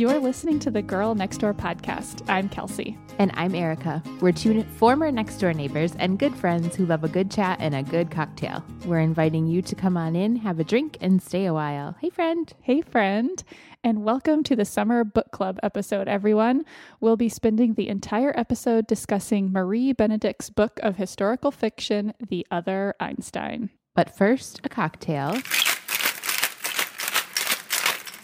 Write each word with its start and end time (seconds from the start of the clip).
You're 0.00 0.18
listening 0.18 0.58
to 0.60 0.70
the 0.70 0.80
Girl 0.80 1.14
Next 1.14 1.36
Door 1.36 1.52
podcast. 1.52 2.26
I'm 2.26 2.48
Kelsey. 2.48 2.96
And 3.18 3.30
I'm 3.34 3.54
Erica. 3.54 4.02
We're 4.22 4.32
two 4.32 4.62
former 4.78 5.12
next 5.12 5.36
door 5.36 5.52
neighbors 5.52 5.94
and 5.98 6.18
good 6.18 6.34
friends 6.34 6.74
who 6.74 6.86
love 6.86 7.04
a 7.04 7.08
good 7.08 7.30
chat 7.30 7.58
and 7.60 7.74
a 7.74 7.82
good 7.82 8.10
cocktail. 8.10 8.64
We're 8.86 9.00
inviting 9.00 9.46
you 9.46 9.60
to 9.60 9.74
come 9.74 9.98
on 9.98 10.16
in, 10.16 10.36
have 10.36 10.58
a 10.58 10.64
drink, 10.64 10.96
and 11.02 11.20
stay 11.20 11.44
a 11.44 11.52
while. 11.52 11.96
Hey, 12.00 12.08
friend. 12.08 12.50
Hey, 12.62 12.80
friend. 12.80 13.44
And 13.84 14.02
welcome 14.02 14.42
to 14.44 14.56
the 14.56 14.64
Summer 14.64 15.04
Book 15.04 15.32
Club 15.32 15.60
episode, 15.62 16.08
everyone. 16.08 16.64
We'll 17.00 17.18
be 17.18 17.28
spending 17.28 17.74
the 17.74 17.90
entire 17.90 18.32
episode 18.38 18.86
discussing 18.86 19.52
Marie 19.52 19.92
Benedict's 19.92 20.48
book 20.48 20.80
of 20.82 20.96
historical 20.96 21.50
fiction, 21.50 22.14
The 22.26 22.46
Other 22.50 22.94
Einstein. 23.00 23.68
But 23.94 24.16
first, 24.16 24.62
a 24.64 24.70
cocktail. 24.70 25.36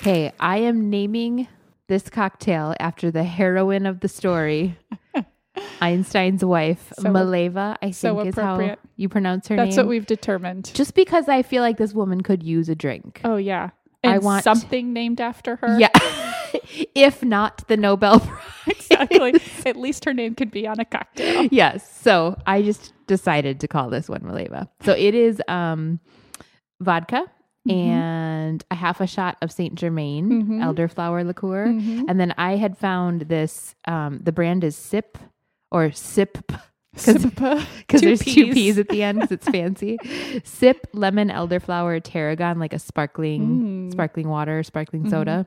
Okay, 0.01 0.33
I 0.41 0.59
am 0.59 0.89
naming 0.89 1.49
this 1.89 2.09
cocktail 2.11 2.75
after 2.81 3.11
the 3.11 3.25
heroine 3.25 3.87
of 3.87 4.01
the 4.01 4.09
story, 4.09 4.77
Einstein's 5.81 6.45
wife, 6.45 6.93
So- 6.99 7.11
Maleva. 7.11 7.77
I 7.83 7.91
so 7.91 8.17
think 8.17 8.29
is 8.29 8.35
how 8.35 8.77
you 8.97 9.09
pronounce 9.09 9.49
her 9.49 9.57
name. 9.57 9.67
That's 9.67 9.77
name. 9.77 9.87
what 9.87 9.91
we've 9.91 10.07
determined. 10.07 10.73
Just 10.75 10.95
because 10.95 11.29
I 11.29 11.43
feel 11.43 11.63
like 11.63 11.77
this 11.79 11.93
woman 11.95 12.23
could 12.23 12.43
use 12.43 12.69
a 12.69 12.75
drink. 12.75 13.21
Oh, 13.25 13.37
yeah. 13.37 13.71
I 14.05 14.19
want- 14.19 14.45
something 14.45 14.93
named 14.93 15.21
after 15.21 15.57
her. 15.57 15.79
Yeah. 15.79 15.89
if 16.95 17.23
not 17.25 17.67
the 17.69 17.77
Nobel 17.77 18.21
Prize. 18.21 18.41
exactly. 18.69 19.35
At 19.67 19.77
least 19.77 20.05
her 20.05 20.15
name 20.15 20.35
could 20.35 20.51
be 20.51 20.67
on 20.67 20.79
a 20.79 20.85
cocktail. 20.85 21.49
yes. 21.51 22.01
So 22.03 22.37
I 22.47 22.63
just 22.63 22.93
decided 23.07 23.61
to 23.61 23.69
call 23.69 23.91
this 23.91 24.09
one 24.09 24.21
Maleva. 24.21 24.69
So 24.83 24.93
it 24.93 25.15
is 25.15 25.41
um, 25.49 26.01
vodka 26.81 27.25
Mm-hmm. 27.67 27.91
and 27.91 28.65
a 28.71 28.75
half 28.75 29.01
a 29.01 29.07
shot 29.07 29.37
of 29.43 29.51
Saint 29.53 29.75
Germain 29.75 30.29
Mhm. 30.45 30.61
elderflower 30.65 31.25
liqueur. 31.27 31.67
Mhm. 31.67 32.05
And 32.09 32.19
then 32.21 32.33
I 32.39 32.57
had 32.57 32.79
found 32.79 33.23
this, 33.23 33.75
um, 33.87 34.21
the 34.23 34.33
brand 34.33 34.63
is 34.65 34.77
Sipp 34.77 35.19
or 35.73 35.91
Sip 35.93 36.39
because 36.95 37.05
there's 38.01 38.21
two 38.21 38.47
Ps. 38.49 38.55
P's 38.55 38.79
at 38.79 38.89
the 38.89 39.03
end 39.03 39.19
because 39.21 39.33
it's 39.33 39.49
fancy. 39.49 39.99
Sipp 40.45 40.87
lemon 40.95 41.29
elderflower 41.29 42.01
tarragon, 42.03 42.59
like 42.59 42.73
a 42.73 42.79
sparkling 42.79 43.43
Mm. 43.91 43.93
sparkling 43.93 44.29
water, 44.29 44.63
sparkling 44.63 45.05
Mhm. 45.05 45.11
soda. 45.11 45.47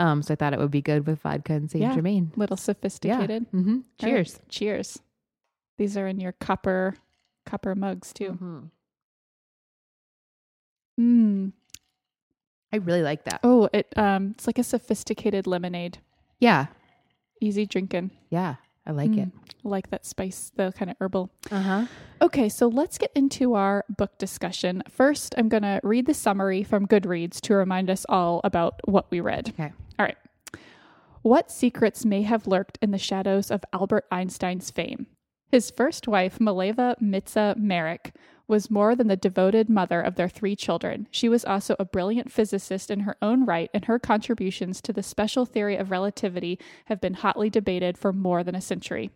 Um, 0.00 0.22
so 0.22 0.32
I 0.32 0.36
thought 0.36 0.52
it 0.52 0.58
would 0.58 0.70
be 0.70 0.82
good 0.82 1.06
with 1.06 1.20
vodka 1.22 1.54
and 1.54 1.70
Saint 1.70 1.82
Yeah. 1.82 1.94
Germain. 1.94 2.30
Little 2.36 2.56
sophisticated. 2.56 3.46
hmm 3.50 3.68
All 3.68 3.74
right. 3.74 3.84
Cheers. 3.98 4.40
Cheers. 4.48 4.98
These 5.78 5.96
are 5.96 6.06
in 6.06 6.20
your 6.20 6.32
copper 6.32 6.94
copper 7.46 7.74
mugs 7.74 8.12
too. 8.12 8.68
Mm. 10.98 11.52
I 12.72 12.76
really 12.76 13.02
like 13.02 13.24
that. 13.24 13.40
Oh, 13.42 13.68
it 13.72 13.92
um 13.96 14.32
it's 14.36 14.46
like 14.46 14.58
a 14.58 14.64
sophisticated 14.64 15.46
lemonade. 15.46 15.98
Yeah, 16.40 16.66
Easy 17.40 17.66
drinking. 17.66 18.10
yeah, 18.30 18.56
I 18.86 18.92
like 18.92 19.10
it. 19.12 19.28
Mm. 19.28 19.32
I 19.64 19.68
like 19.68 19.90
that 19.90 20.04
spice, 20.06 20.50
the 20.56 20.72
kind 20.76 20.90
of 20.90 20.96
herbal. 21.00 21.30
Uh 21.50 21.60
huh. 21.62 21.86
Okay, 22.20 22.48
so 22.48 22.66
let's 22.68 22.98
get 22.98 23.12
into 23.14 23.54
our 23.54 23.84
book 23.88 24.18
discussion. 24.18 24.82
First, 24.88 25.34
I'm 25.38 25.48
going 25.48 25.62
to 25.62 25.80
read 25.84 26.06
the 26.06 26.14
summary 26.14 26.62
from 26.64 26.86
Goodreads 26.86 27.40
to 27.42 27.54
remind 27.54 27.90
us 27.90 28.04
all 28.08 28.40
about 28.44 28.80
what 28.84 29.10
we 29.10 29.20
read. 29.20 29.50
Okay. 29.50 29.72
All 29.98 30.04
right. 30.06 30.16
What 31.22 31.50
secrets 31.50 32.04
may 32.04 32.22
have 32.22 32.46
lurked 32.46 32.78
in 32.82 32.90
the 32.90 32.98
shadows 32.98 33.50
of 33.50 33.64
Albert 33.72 34.06
Einstein's 34.10 34.70
fame? 34.70 35.06
His 35.50 35.70
first 35.70 36.06
wife, 36.08 36.38
Mileva 36.38 36.94
Mitza 37.00 37.56
Marić, 37.58 38.12
was 38.48 38.70
more 38.70 38.96
than 38.96 39.06
the 39.06 39.16
devoted 39.16 39.68
mother 39.68 40.00
of 40.00 40.16
their 40.16 40.28
three 40.28 40.56
children. 40.56 41.06
She 41.10 41.28
was 41.28 41.44
also 41.44 41.76
a 41.78 41.84
brilliant 41.84 42.32
physicist 42.32 42.90
in 42.90 43.00
her 43.00 43.16
own 43.22 43.44
right, 43.44 43.70
and 43.72 43.84
her 43.84 43.98
contributions 43.98 44.80
to 44.80 44.92
the 44.92 45.02
special 45.02 45.44
theory 45.44 45.76
of 45.76 45.90
relativity 45.90 46.58
have 46.86 47.00
been 47.00 47.14
hotly 47.14 47.50
debated 47.50 47.98
for 47.98 48.12
more 48.12 48.42
than 48.42 48.54
a 48.54 48.60
century. 48.60 49.10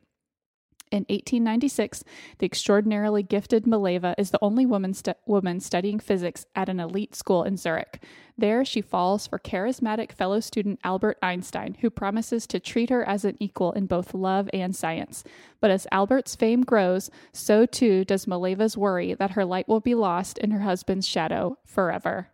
In 0.92 1.06
1896, 1.08 2.04
the 2.36 2.44
extraordinarily 2.44 3.22
gifted 3.22 3.64
Mileva 3.64 4.14
is 4.18 4.30
the 4.30 4.38
only 4.42 4.66
woman, 4.66 4.92
stu- 4.92 5.14
woman 5.24 5.58
studying 5.58 5.98
physics 5.98 6.44
at 6.54 6.68
an 6.68 6.78
elite 6.78 7.14
school 7.14 7.44
in 7.44 7.56
Zurich. 7.56 8.02
There, 8.36 8.62
she 8.62 8.82
falls 8.82 9.26
for 9.26 9.38
charismatic 9.38 10.12
fellow 10.12 10.40
student 10.40 10.80
Albert 10.84 11.16
Einstein, 11.22 11.78
who 11.80 11.88
promises 11.88 12.46
to 12.48 12.60
treat 12.60 12.90
her 12.90 13.08
as 13.08 13.24
an 13.24 13.38
equal 13.40 13.72
in 13.72 13.86
both 13.86 14.12
love 14.12 14.50
and 14.52 14.76
science. 14.76 15.24
But 15.60 15.70
as 15.70 15.86
Albert's 15.90 16.36
fame 16.36 16.60
grows, 16.60 17.10
so 17.32 17.64
too 17.64 18.04
does 18.04 18.26
Mileva's 18.26 18.76
worry 18.76 19.14
that 19.14 19.30
her 19.30 19.46
light 19.46 19.68
will 19.68 19.80
be 19.80 19.94
lost 19.94 20.36
in 20.36 20.50
her 20.50 20.60
husband's 20.60 21.08
shadow 21.08 21.56
forever. 21.64 22.28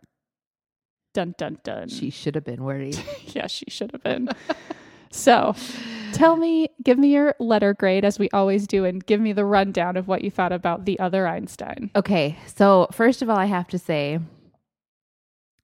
Dun 1.13 1.33
dun 1.37 1.59
dun. 1.63 1.87
She 1.87 2.09
should 2.09 2.35
have 2.35 2.45
been 2.45 2.65
worried. 2.65 3.01
yeah, 3.27 3.47
she 3.47 3.65
should 3.69 3.93
have 3.93 4.03
been. 4.03 4.27
so, 5.11 5.55
tell 6.13 6.35
me, 6.35 6.69
give 6.83 6.97
me 6.97 7.09
your 7.09 7.35
letter 7.39 7.73
grade 7.73 8.05
as 8.05 8.19
we 8.19 8.29
always 8.31 8.67
do, 8.67 8.85
and 8.85 9.05
give 9.05 9.21
me 9.21 9.33
the 9.33 9.45
rundown 9.45 9.97
of 9.97 10.07
what 10.07 10.23
you 10.23 10.31
thought 10.31 10.51
about 10.51 10.85
the 10.85 10.99
other 10.99 11.27
Einstein. 11.27 11.91
okay, 11.95 12.37
so 12.47 12.87
first 12.91 13.21
of 13.21 13.29
all, 13.29 13.37
I 13.37 13.45
have 13.45 13.67
to 13.69 13.79
say 13.79 14.19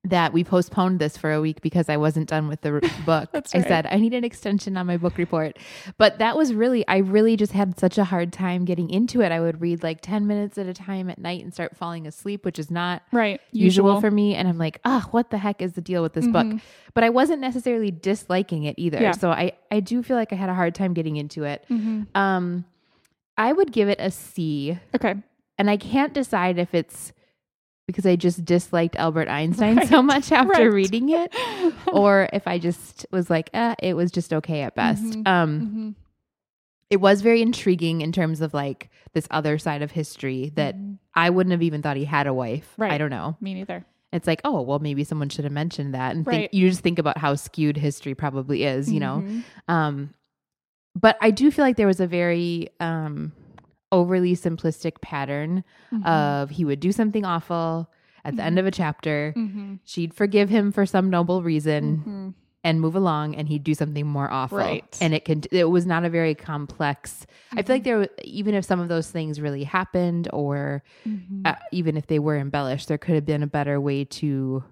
that 0.06 0.34
we 0.34 0.44
postponed 0.44 1.00
this 1.00 1.18
for 1.18 1.32
a 1.34 1.42
week 1.42 1.62
because 1.62 1.90
I 1.90 1.98
wasn't 1.98 2.30
done 2.30 2.48
with 2.48 2.62
the 2.62 2.72
book. 3.06 3.30
That's 3.32 3.54
I 3.56 3.62
said 3.62 3.88
I 3.90 3.98
need 3.98 4.14
an 4.14 4.24
extension 4.24 4.78
on 4.78 4.86
my 4.88 4.98
book 4.98 5.18
report, 5.18 5.58
but 5.98 6.20
that 6.20 6.38
was 6.38 6.54
really 6.54 6.88
I 6.88 6.98
really 6.98 7.36
just 7.36 7.52
had 7.54 7.80
such 7.80 7.98
a 7.98 8.04
hard 8.04 8.32
time 8.32 8.66
getting 8.66 8.90
into 8.90 9.22
it. 9.22 9.32
I 9.32 9.40
would 9.40 9.62
read 9.62 9.84
like 9.84 10.02
ten 10.02 10.28
minutes 10.28 10.58
at 10.58 10.68
a 10.68 10.74
time 10.74 11.10
at 11.10 11.18
night 11.18 11.44
and 11.44 11.54
start 11.54 11.76
falling 11.76 12.06
asleep, 12.08 12.46
which 12.46 12.60
is 12.60 12.70
not 12.70 13.02
Right. 13.12 13.42
usual, 13.52 14.00
for 14.00 14.12
me 14.12 14.36
and 14.36 14.48
i'm 14.48 14.58
like 14.58 14.80
ah 14.86 15.08
what 15.12 15.30
the 15.32 15.38
heck 15.38 15.62
is 15.62 15.74
the 15.74 15.82
deal 15.82 16.02
with 16.04 16.14
this 16.14 16.28
book 16.28 16.46
Mhm. 16.46 16.62
but 16.94 17.04
i 17.04 17.10
wasn't 17.10 17.40
necessarily 17.42 17.92
disliking 17.92 18.64
it 18.66 18.76
either 18.78 19.00
Yeah. 19.02 19.12
so 19.14 19.32
i 19.32 19.54
i 19.72 19.80
do 19.80 20.04
feel 20.04 20.18
like 20.18 20.32
i 20.34 20.36
had 20.36 20.50
a 20.50 20.54
hard 20.54 20.76
time 20.76 20.94
getting 20.94 21.16
into 21.16 21.44
it 21.44 21.64
hmm 21.68 22.04
um 22.14 22.66
i 23.38 23.52
would 23.54 23.72
give 23.72 23.88
it 23.90 24.00
a 24.00 24.12
c 24.12 24.78
Okay. 24.94 25.16
and 25.58 25.70
i 25.70 25.78
can't 25.78 26.14
decide 26.14 26.60
if 26.60 26.74
it's 26.74 27.14
because 27.88 28.06
i 28.06 28.16
just 28.16 28.44
disliked 28.46 28.96
albert 28.96 29.28
einstein 29.28 29.78
Right, 29.78 29.88
so 29.88 30.02
much 30.02 30.32
after 30.32 30.52
right. 30.64 30.74
reading 30.74 31.10
it 31.10 31.34
or 31.94 32.28
if 32.34 32.48
i 32.48 32.58
just 32.60 33.06
was 33.12 33.30
like 33.30 33.50
eh, 33.54 33.76
it 33.82 33.94
was 33.96 34.12
just 34.12 34.34
okay 34.34 34.62
at 34.62 34.76
best 34.76 35.04
Mhm. 35.04 35.28
um 35.28 35.60
hmm 35.60 35.90
it 36.92 36.98
was 37.02 37.22
very 37.22 37.42
intriguing 37.42 38.02
in 38.02 38.12
terms 38.12 38.42
of 38.42 38.54
like 38.54 38.90
this 39.14 39.28
other 39.32 39.58
side 39.58 39.82
of 39.82 39.92
history 39.92 40.52
that 40.56 40.76
i 41.16 41.30
wouldn't 41.30 41.52
have 41.52 41.64
even 41.64 41.82
thought 41.82 41.98
he 41.98 42.06
had 42.06 42.28
a 42.28 42.34
wife 42.34 42.74
Right. 42.78 42.92
i 42.92 42.98
don't 42.98 43.10
know 43.10 43.36
Me 43.42 43.54
neither. 43.56 43.84
it's 44.14 44.28
like, 44.28 44.40
oh, 44.46 44.62
well, 44.62 44.80
maybe 44.80 45.04
someone 45.04 45.28
should 45.30 45.44
have 45.44 45.52
mentioned 45.52 45.94
that. 45.94 46.16
And 46.16 46.26
think, 46.26 46.54
you 46.54 46.70
just 46.70 46.80
think 46.82 47.00
about 47.00 47.18
how 47.18 47.36
skewed 47.36 47.76
history 47.76 48.16
probably 48.16 48.64
is, 48.64 48.90
you 48.94 49.00
know? 49.02 49.24
Mhm. 49.26 49.44
Um, 49.68 50.10
but 50.96 51.18
I 51.20 51.32
do 51.32 51.52
feel 51.52 51.66
like 51.66 51.76
there 51.76 51.88
was 51.88 52.00
a 52.00 52.08
very 52.08 52.70
um, 52.80 53.34
overly 53.96 54.36
simplistic 54.36 55.02
pattern 55.02 55.64
Mhm. 55.92 56.06
of 56.06 56.50
he 56.52 56.66
would 56.66 56.80
do 56.80 56.92
something 56.92 57.24
awful 57.26 57.90
at 58.24 58.36
the 58.36 58.44
end 58.44 58.58
of 58.60 58.66
a 58.66 58.72
chapter. 58.72 59.34
Mhm. 59.38 59.80
She'd 59.86 60.14
forgive 60.14 60.50
him 60.50 60.72
for 60.72 60.86
some 60.86 61.10
noble 61.10 61.44
reason 61.44 62.04
Mhm. 62.06 62.34
and 62.64 62.82
move 62.82 62.96
along, 62.96 63.36
and 63.36 63.48
he'd 63.48 63.64
do 63.64 63.76
something 63.76 64.08
more 64.08 64.30
awful. 64.32 64.58
Right. 64.58 64.98
And 65.00 65.14
it 65.14 65.24
could. 65.26 65.48
It 65.52 65.70
was 65.70 65.86
not 65.86 66.04
a 66.04 66.10
very 66.10 66.34
complex. 66.34 67.28
I 67.54 67.62
feel 67.62 67.76
like 67.76 67.84
there, 67.84 68.00
were- 68.00 68.10
even 68.24 68.56
if 68.56 68.66
some 68.66 68.80
of 68.80 68.88
those 68.88 69.12
things 69.12 69.40
really 69.40 69.64
happened, 69.64 70.28
or 70.34 70.82
Mhm. 71.06 71.46
uh, 71.46 71.56
even 71.72 71.96
if 71.98 72.08
they 72.08 72.18
were 72.20 72.38
embellished, 72.38 72.88
there 72.88 72.98
could 72.98 73.14
have 73.16 73.26
been 73.26 73.44
a 73.44 73.48
better 73.48 73.80
way 73.80 74.04
to 74.06 74.64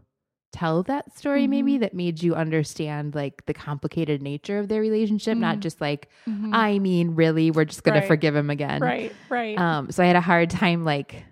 tell 0.54 0.84
that 0.84 1.12
story, 1.18 1.42
Mm-hmm. 1.44 1.50
maybe 1.52 1.78
that 1.80 1.94
made 1.94 2.24
you 2.24 2.36
understand 2.36 3.16
like 3.16 3.46
the 3.48 3.54
complicated 3.54 4.22
nature 4.22 4.60
of 4.60 4.70
their 4.70 4.80
relationship, 4.80 5.38
not 5.38 5.58
Mhm. 5.58 5.62
just 5.62 5.82
like, 5.82 6.08
Mhm. 6.30 6.52
I 6.54 6.80
mean, 6.80 7.16
really, 7.16 7.52
we're 7.52 7.66
just 7.66 7.84
going 7.84 7.96
Right. 7.96 8.02
to 8.02 8.08
forgive 8.08 8.36
him 8.36 8.50
again. 8.50 8.82
right. 8.82 9.12
Right. 9.30 9.58
Um, 9.58 9.92
so 9.92 10.04
I 10.04 10.08
had 10.08 10.16
a 10.16 10.22
hard 10.22 10.50
time 10.50 10.86
like 10.86 11.26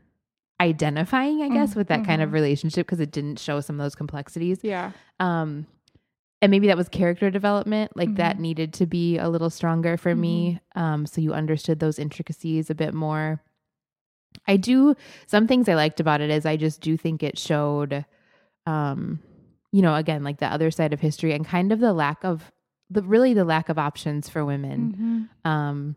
identifying, 0.59 1.41
I 1.41 1.49
guess, 1.49 1.73
Mm, 1.73 1.75
with 1.77 1.87
that 1.87 2.03
kind 2.05 2.21
of 2.21 2.29
mhm. 2.29 2.33
relationship 2.33 2.85
because 2.85 2.99
it 2.99 3.11
didn't 3.11 3.39
show 3.39 3.61
some 3.61 3.79
of 3.79 3.83
those 3.85 3.95
complexities. 3.95 4.59
yeah. 4.63 4.91
Um, 5.19 5.65
and 6.43 6.49
maybe 6.49 6.67
that 6.67 6.77
was 6.77 6.89
character 6.89 7.29
development, 7.29 7.95
like 7.95 8.15
that 8.15 8.37
Mhm. 8.37 8.41
needed 8.41 8.73
to 8.73 8.85
be 8.87 9.17
a 9.19 9.29
little 9.29 9.51
stronger 9.51 9.95
for 9.97 10.15
me. 10.15 10.59
Um, 10.75 11.05
so 11.05 11.21
you 11.21 11.33
understood 11.33 11.79
those 11.79 11.99
intricacies 11.99 12.69
a 12.71 12.75
bit 12.75 12.93
more. 12.95 13.41
I 14.47 14.57
do 14.57 14.95
some 15.27 15.45
things 15.45 15.69
I 15.69 15.75
liked 15.75 15.99
about 15.99 16.21
it 16.21 16.31
is 16.31 16.45
I 16.45 16.57
just 16.57 16.81
do 16.81 16.97
think 16.97 17.21
it 17.21 17.37
showed, 17.37 18.05
um, 18.65 19.19
you 19.71 19.81
know, 19.81 19.95
again 19.95 20.23
like 20.23 20.37
the 20.39 20.47
other 20.51 20.71
side 20.71 20.93
of 20.93 20.99
history 20.99 21.33
and 21.33 21.45
kind 21.45 21.71
of 21.71 21.79
the 21.79 21.93
lack 21.93 22.23
of 22.23 22.51
the 22.89 23.01
really 23.03 23.33
the 23.33 23.45
lack 23.45 23.69
of 23.69 23.77
options 23.79 24.27
for 24.29 24.43
women, 24.43 25.29
Mhm. 25.45 25.49
um, 25.49 25.95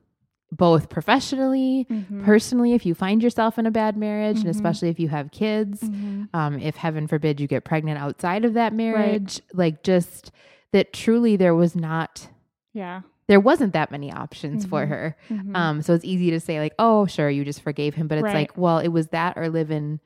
both 0.53 0.89
professionally, 0.89 1.87
Mhm. 1.91 2.23
personally. 2.25 2.73
If 2.75 2.87
you 2.87 2.95
find 2.95 3.21
yourself 3.23 3.59
in 3.59 3.67
a 3.67 3.71
bad 3.73 3.97
marriage, 3.97 4.37
and 4.39 4.47
Mhm. 4.47 4.51
especially 4.51 4.89
if 4.91 5.01
you 5.01 5.09
have 5.09 5.33
kids, 5.33 5.83
Mhm. 5.83 6.29
um, 6.33 6.59
if 6.61 6.77
heaven 6.77 7.09
forbid 7.09 7.41
you 7.41 7.49
get 7.49 7.65
pregnant 7.65 7.99
outside 7.99 8.45
of 8.45 8.55
that 8.55 8.73
marriage, 8.73 9.41
like 9.53 9.83
just 9.83 10.31
that 10.71 10.93
truly 10.93 11.35
there 11.37 11.55
was 11.55 11.75
not 11.75 12.29
Yeah. 12.73 13.03
there 13.27 13.41
wasn't 13.41 13.73
that 13.73 13.91
many 13.91 14.13
options 14.13 14.65
for 14.67 14.85
Mhm. 14.85 14.89
her. 14.89 15.17
Mhm. 15.31 15.57
Um, 15.57 15.83
so 15.83 15.95
it's 15.95 16.05
easy 16.05 16.31
to 16.31 16.39
say 16.39 16.61
like, 16.61 16.75
oh, 16.79 17.07
sure, 17.07 17.31
you 17.31 17.43
just 17.45 17.63
forgave 17.63 17.95
him, 17.95 18.07
but 18.07 18.19
it's 18.19 18.25
Right. 18.25 18.35
like, 18.35 18.57
well, 18.59 18.79
it 18.79 18.89
was 18.89 19.09
that 19.09 19.37
or 19.39 19.49
live 19.49 19.71
in 19.71 19.99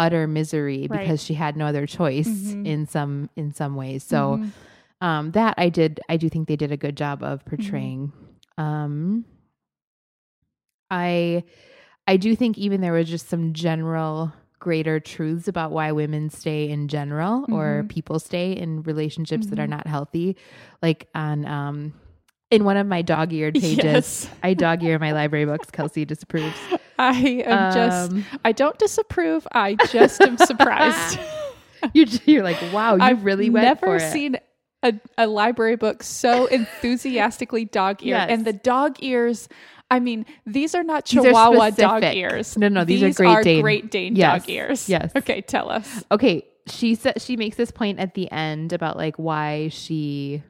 utter 0.00 0.26
misery 0.26 0.86
Right. 0.88 1.00
because 1.00 1.22
she 1.22 1.34
had 1.34 1.56
no 1.56 1.66
other 1.66 1.86
choice 1.86 2.28
Mhm. 2.54 2.66
in 2.66 2.86
some 2.86 3.28
in 3.36 3.52
some 3.52 3.76
ways. 3.76 4.02
So, 4.02 4.38
Mhm. 4.38 4.52
um, 5.06 5.30
that 5.32 5.54
I 5.58 5.68
did. 5.68 6.00
I 6.08 6.16
do 6.16 6.28
think 6.28 6.48
they 6.48 6.56
did 6.56 6.72
a 6.72 6.76
good 6.76 6.96
job 6.96 7.22
of 7.22 7.44
portraying. 7.44 8.12
Um, 8.58 9.24
I 10.90 11.44
I 12.06 12.16
do 12.16 12.34
think 12.34 12.58
even 12.58 12.80
there 12.80 12.92
was 12.92 13.08
just 13.08 13.28
some 13.28 13.52
general 13.52 14.32
greater 14.58 15.00
truths 15.00 15.48
about 15.48 15.70
why 15.70 15.92
women 15.92 16.28
stay 16.28 16.68
in 16.68 16.88
general 16.88 17.46
or 17.50 17.82
Mhm. 17.84 17.88
people 17.88 18.18
stay 18.18 18.52
in 18.52 18.82
relationships 18.82 19.46
that 19.46 19.58
are 19.58 19.66
Mhm. 19.66 19.70
not 19.70 19.86
healthy. 19.86 20.36
Like 20.82 21.08
on 21.14 21.46
um 21.46 21.92
in 22.50 22.64
one 22.64 22.76
of 22.76 22.86
my 22.86 23.02
dog 23.02 23.32
eared 23.32 23.54
pages, 23.60 23.84
Yes. 23.84 24.30
I 24.42 24.54
dog 24.54 24.82
ear 24.82 24.98
my 24.98 25.12
library 25.12 25.44
books. 25.46 25.70
Kelsey 25.70 26.04
disapproves. 26.04 26.56
I 26.98 27.42
am 27.46 27.72
just, 27.72 28.10
Um, 28.12 28.24
I 28.44 28.52
don't 28.52 28.78
disapprove. 28.78 29.46
I 29.52 29.76
just 29.90 30.20
am 30.20 30.36
surprised. 30.36 31.18
you're, 31.94 32.06
you're 32.26 32.42
like, 32.44 32.58
wow, 32.72 32.96
you 32.96 33.02
I've 33.02 33.24
really 33.24 33.48
went 33.50 33.64
never 33.66 33.86
for 33.86 33.96
it. 33.96 34.12
seen 34.12 34.36
a, 34.82 34.94
a 35.16 35.26
library 35.26 35.76
book 35.76 36.02
so 36.02 36.46
enthusiastically 36.46 37.64
dog 37.64 38.02
eared. 38.02 38.18
Yes. 38.18 38.30
And 38.30 38.44
the 38.44 38.52
dog 38.52 38.96
ears, 39.00 39.48
I 39.90 40.00
mean, 40.00 40.26
these 40.46 40.74
are 40.74 40.82
not 40.82 41.06
These 41.06 41.20
are 41.20 41.22
Chihuahua 41.24 41.70
dog 41.70 42.02
ears. 42.04 42.56
No, 42.58 42.68
no, 42.68 42.84
these 42.84 43.02
are 43.02 43.12
Great 43.12 43.44
Dane. 43.44 43.62
Great 43.62 43.90
Dane 43.90 44.16
Yes. 44.16 44.42
dog 44.42 44.50
ears. 44.50 44.88
Yes. 44.88 45.12
Okay, 45.16 45.40
tell 45.40 45.70
us. 45.70 46.04
okay 46.10 46.44
she 46.66 46.94
said 46.94 47.20
she 47.20 47.36
makes 47.36 47.56
this 47.56 47.70
point 47.72 47.98
at 47.98 48.14
the 48.14 48.30
end 48.30 48.72
about 48.72 48.96
like 48.96 49.16
why 49.16 49.68
she 49.70 50.40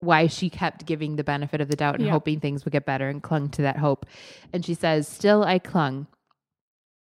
why 0.00 0.26
she 0.26 0.50
kept 0.50 0.84
giving 0.86 1.16
the 1.16 1.24
benefit 1.24 1.60
of 1.60 1.68
the 1.68 1.76
doubt 1.76 1.96
and 1.96 2.04
Yeah. 2.04 2.12
hoping 2.12 2.38
things 2.40 2.64
would 2.64 2.72
get 2.72 2.84
better 2.86 3.08
and 3.08 3.22
clung 3.22 3.48
to 3.50 3.62
that 3.62 3.78
hope. 3.78 4.04
And 4.52 4.64
she 4.64 4.74
says 4.74 5.08
still 5.08 5.42
i 5.42 5.58
clung. 5.58 6.06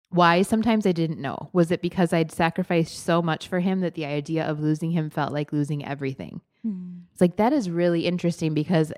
Why? 0.10 0.42
Sometimes 0.42 0.86
i 0.86 0.92
didn't 0.92 1.22
know. 1.22 1.50
Was 1.54 1.72
it 1.72 1.82
because 1.82 2.12
i'd 2.14 2.32
sacrificed 2.32 3.00
so 3.00 3.22
much 3.22 3.48
for 3.48 3.60
him 3.62 3.80
that 3.80 3.94
the 3.96 4.06
idea 4.06 4.44
of 4.46 4.60
losing 4.60 4.92
him 4.92 5.10
felt 5.10 5.32
like 5.32 5.54
losing 5.54 5.86
everything? 5.86 6.42
It's 6.64 7.22
like 7.22 7.38
that 7.38 7.54
is 7.54 7.70
really 7.70 8.06
interesting 8.06 8.54
because 8.54 8.94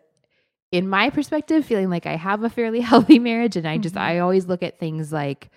in 0.72 0.90
my 0.90 1.10
perspective 1.12 1.64
feeling 1.66 1.90
like 1.90 2.06
i 2.06 2.16
have 2.18 2.44
a 2.44 2.50
fairly 2.50 2.82
healthy 2.92 3.20
marriage 3.20 3.56
and 3.56 3.66
i 3.68 3.78
just 3.78 3.96
Mhm. 3.96 4.02
i 4.02 4.20
always 4.20 4.48
look 4.48 4.64
at 4.64 4.80
things 4.80 5.14
like 5.14 5.50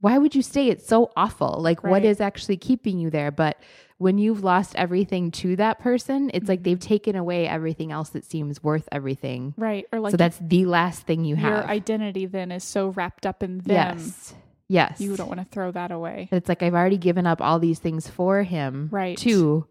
why 0.00 0.18
would 0.18 0.34
you 0.34 0.42
stay? 0.42 0.68
It's 0.68 0.86
so 0.86 1.10
awful. 1.16 1.56
Like 1.62 1.82
what 1.82 1.92
Right. 1.92 2.04
is 2.04 2.20
actually 2.20 2.58
keeping 2.58 2.98
you 2.98 3.08
there? 3.08 3.30
But 3.30 3.56
when 3.98 4.18
you've 4.18 4.42
lost 4.42 4.74
everything 4.76 5.30
to 5.30 5.56
that 5.56 5.78
person 5.78 6.30
it's 6.34 6.48
like 6.48 6.60
Mhm. 6.60 6.64
they've 6.64 6.80
taken 6.80 7.14
away 7.16 7.46
everything 7.46 7.92
else 7.92 8.10
that 8.10 8.24
seems 8.24 8.62
worth 8.62 8.88
everything 8.90 9.54
Right. 9.56 9.86
Or 9.92 10.00
like 10.00 10.10
so 10.10 10.16
that's 10.16 10.38
the 10.38 10.66
last 10.66 11.06
thing 11.06 11.24
you 11.24 11.36
have. 11.36 11.50
your 11.52 11.64
identity 11.70 12.26
then 12.26 12.50
is 12.52 12.64
so 12.64 12.88
wrapped 12.88 13.24
up 13.26 13.42
in 13.42 13.58
them. 13.58 13.64
yes 13.98 14.34
yes 14.68 15.00
You 15.00 15.16
don't 15.16 15.28
want 15.28 15.40
to 15.40 15.46
throw 15.46 15.70
that 15.72 15.90
away. 15.92 16.28
it's 16.32 16.48
like 16.48 16.62
i've 16.62 16.74
already 16.74 16.98
given 16.98 17.26
up 17.26 17.40
all 17.40 17.58
these 17.58 17.78
things 17.78 18.08
for 18.08 18.42
him 18.42 18.88
Right. 18.90 19.16
too 19.16 19.66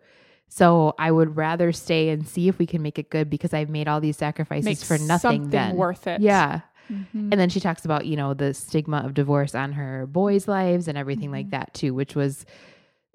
so 0.47 0.93
i 0.99 1.11
would 1.11 1.35
rather 1.35 1.71
stay 1.71 2.09
and 2.09 2.27
see 2.27 2.47
if 2.47 2.57
we 2.59 2.65
can 2.65 2.81
make 2.81 2.97
it 2.99 3.09
good 3.09 3.29
because 3.29 3.53
i've 3.53 3.69
made 3.69 3.87
all 3.87 3.99
these 3.99 4.17
sacrifices 4.17 4.65
Makes 4.65 4.83
for 4.83 4.97
nothing 4.99 5.17
something 5.43 5.49
then 5.49 5.75
worth 5.75 6.07
it. 6.07 6.21
yeah 6.21 6.61
Mhm. 6.91 7.31
and 7.31 7.33
then 7.33 7.49
she 7.49 7.59
talks 7.61 7.85
about 7.85 8.05
you 8.05 8.15
know 8.17 8.33
the 8.33 8.53
stigma 8.53 8.97
of 9.05 9.13
divorce 9.13 9.55
on 9.55 9.71
her 9.73 10.05
boys 10.05 10.47
lives 10.47 10.87
and 10.87 10.97
everything 10.97 11.31
like 11.31 11.47
Mhm. 11.47 11.51
that 11.51 11.73
too 11.73 11.93
which 11.93 12.13
was 12.15 12.45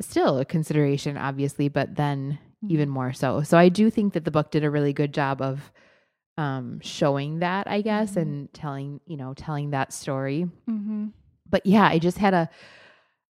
still 0.00 0.38
a 0.38 0.44
consideration 0.44 1.16
obviously 1.16 1.68
but 1.68 1.94
then 1.96 2.38
Mhm. 2.64 2.70
even 2.70 2.88
more 2.88 3.12
so 3.12 3.42
so 3.42 3.56
i 3.58 3.68
do 3.68 3.90
think 3.90 4.12
that 4.14 4.24
the 4.24 4.30
book 4.30 4.50
did 4.50 4.64
a 4.64 4.70
really 4.70 4.92
good 4.92 5.12
job 5.14 5.40
of 5.42 5.72
um 6.36 6.78
showing 6.80 7.40
that 7.40 7.66
i 7.68 7.80
guess 7.82 8.12
Mhm. 8.14 8.22
and 8.22 8.54
telling 8.54 9.00
you 9.06 9.16
know 9.16 9.34
telling 9.34 9.70
that 9.70 9.92
story 9.92 10.46
Mhm. 10.68 11.12
but 11.48 11.64
yeah 11.66 11.86
i 11.86 11.98
just 11.98 12.18
had 12.18 12.34
a 12.34 12.48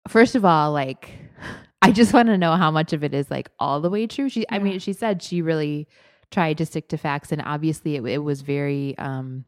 first 0.08 0.36
of 0.36 0.46
all 0.46 0.72
like 0.72 1.12
i 1.82 1.92
just 1.92 2.14
want 2.14 2.28
to 2.28 2.38
know 2.38 2.56
how 2.56 2.72
much 2.72 2.94
of 2.94 3.04
it 3.04 3.14
is 3.14 3.30
like 3.32 3.50
all 3.60 3.80
the 3.82 3.90
way 3.90 4.06
true 4.08 4.30
she 4.30 4.46
i 4.50 4.60
mean 4.60 4.80
she 4.80 4.94
said 4.94 5.22
she 5.22 5.42
really 5.42 5.88
tried 6.32 6.58
to 6.58 6.66
stick 6.66 6.88
to 6.90 6.98
facts 6.98 7.32
and 7.32 7.42
obviously 7.46 7.96
it, 7.96 8.06
it 8.06 8.20
was 8.24 8.42
very 8.42 8.98
um 8.98 9.46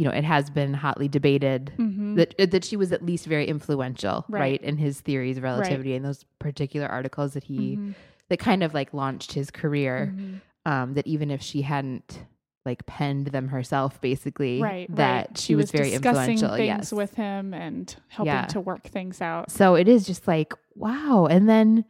you 0.00 0.06
know 0.06 0.12
it 0.12 0.24
has 0.24 0.48
been 0.48 0.72
hotly 0.72 1.08
debated 1.08 1.72
Mhm. 1.78 2.16
that 2.16 2.34
uh, 2.40 2.46
that 2.46 2.64
she 2.64 2.74
was 2.76 2.90
at 2.90 3.04
least 3.04 3.26
very 3.26 3.46
influential 3.46 4.24
right, 4.30 4.40
Right. 4.40 4.62
in 4.62 4.78
his 4.78 5.00
theories 5.02 5.36
of 5.36 5.42
relativity 5.42 5.94
and 5.94 6.02
those 6.02 6.24
particular 6.38 6.86
articles 6.88 7.34
that 7.34 7.44
he 7.44 7.76
Mhm. 7.76 7.94
that 8.30 8.38
kind 8.38 8.62
of 8.62 8.72
like 8.72 8.94
launched 8.94 9.32
his 9.34 9.50
career 9.50 10.14
Mhm. 10.16 10.40
um 10.64 10.94
that 10.94 11.06
even 11.06 11.30
if 11.30 11.42
she 11.42 11.60
hadn't 11.62 12.24
like 12.64 12.86
penned 12.86 13.26
them 13.28 13.48
herself 13.48 14.00
basically 14.00 14.62
Right, 14.62 14.88
that 14.96 15.28
right. 15.28 15.38
she, 15.38 15.54
was, 15.54 15.70
very 15.70 15.90
discussing 15.90 16.34
influential 16.38 16.56
things 16.56 16.66
yes 16.66 16.92
with 16.92 17.14
him 17.14 17.52
and 17.52 17.94
helping 18.08 18.32
Yeah. 18.34 18.46
to 18.46 18.60
work 18.60 18.84
things 18.88 19.20
out. 19.20 19.50
so 19.50 19.74
it 19.74 19.86
is 19.88 20.06
just 20.06 20.26
like 20.26 20.54
wow 20.74 21.26
and 21.30 21.46
then 21.46 21.84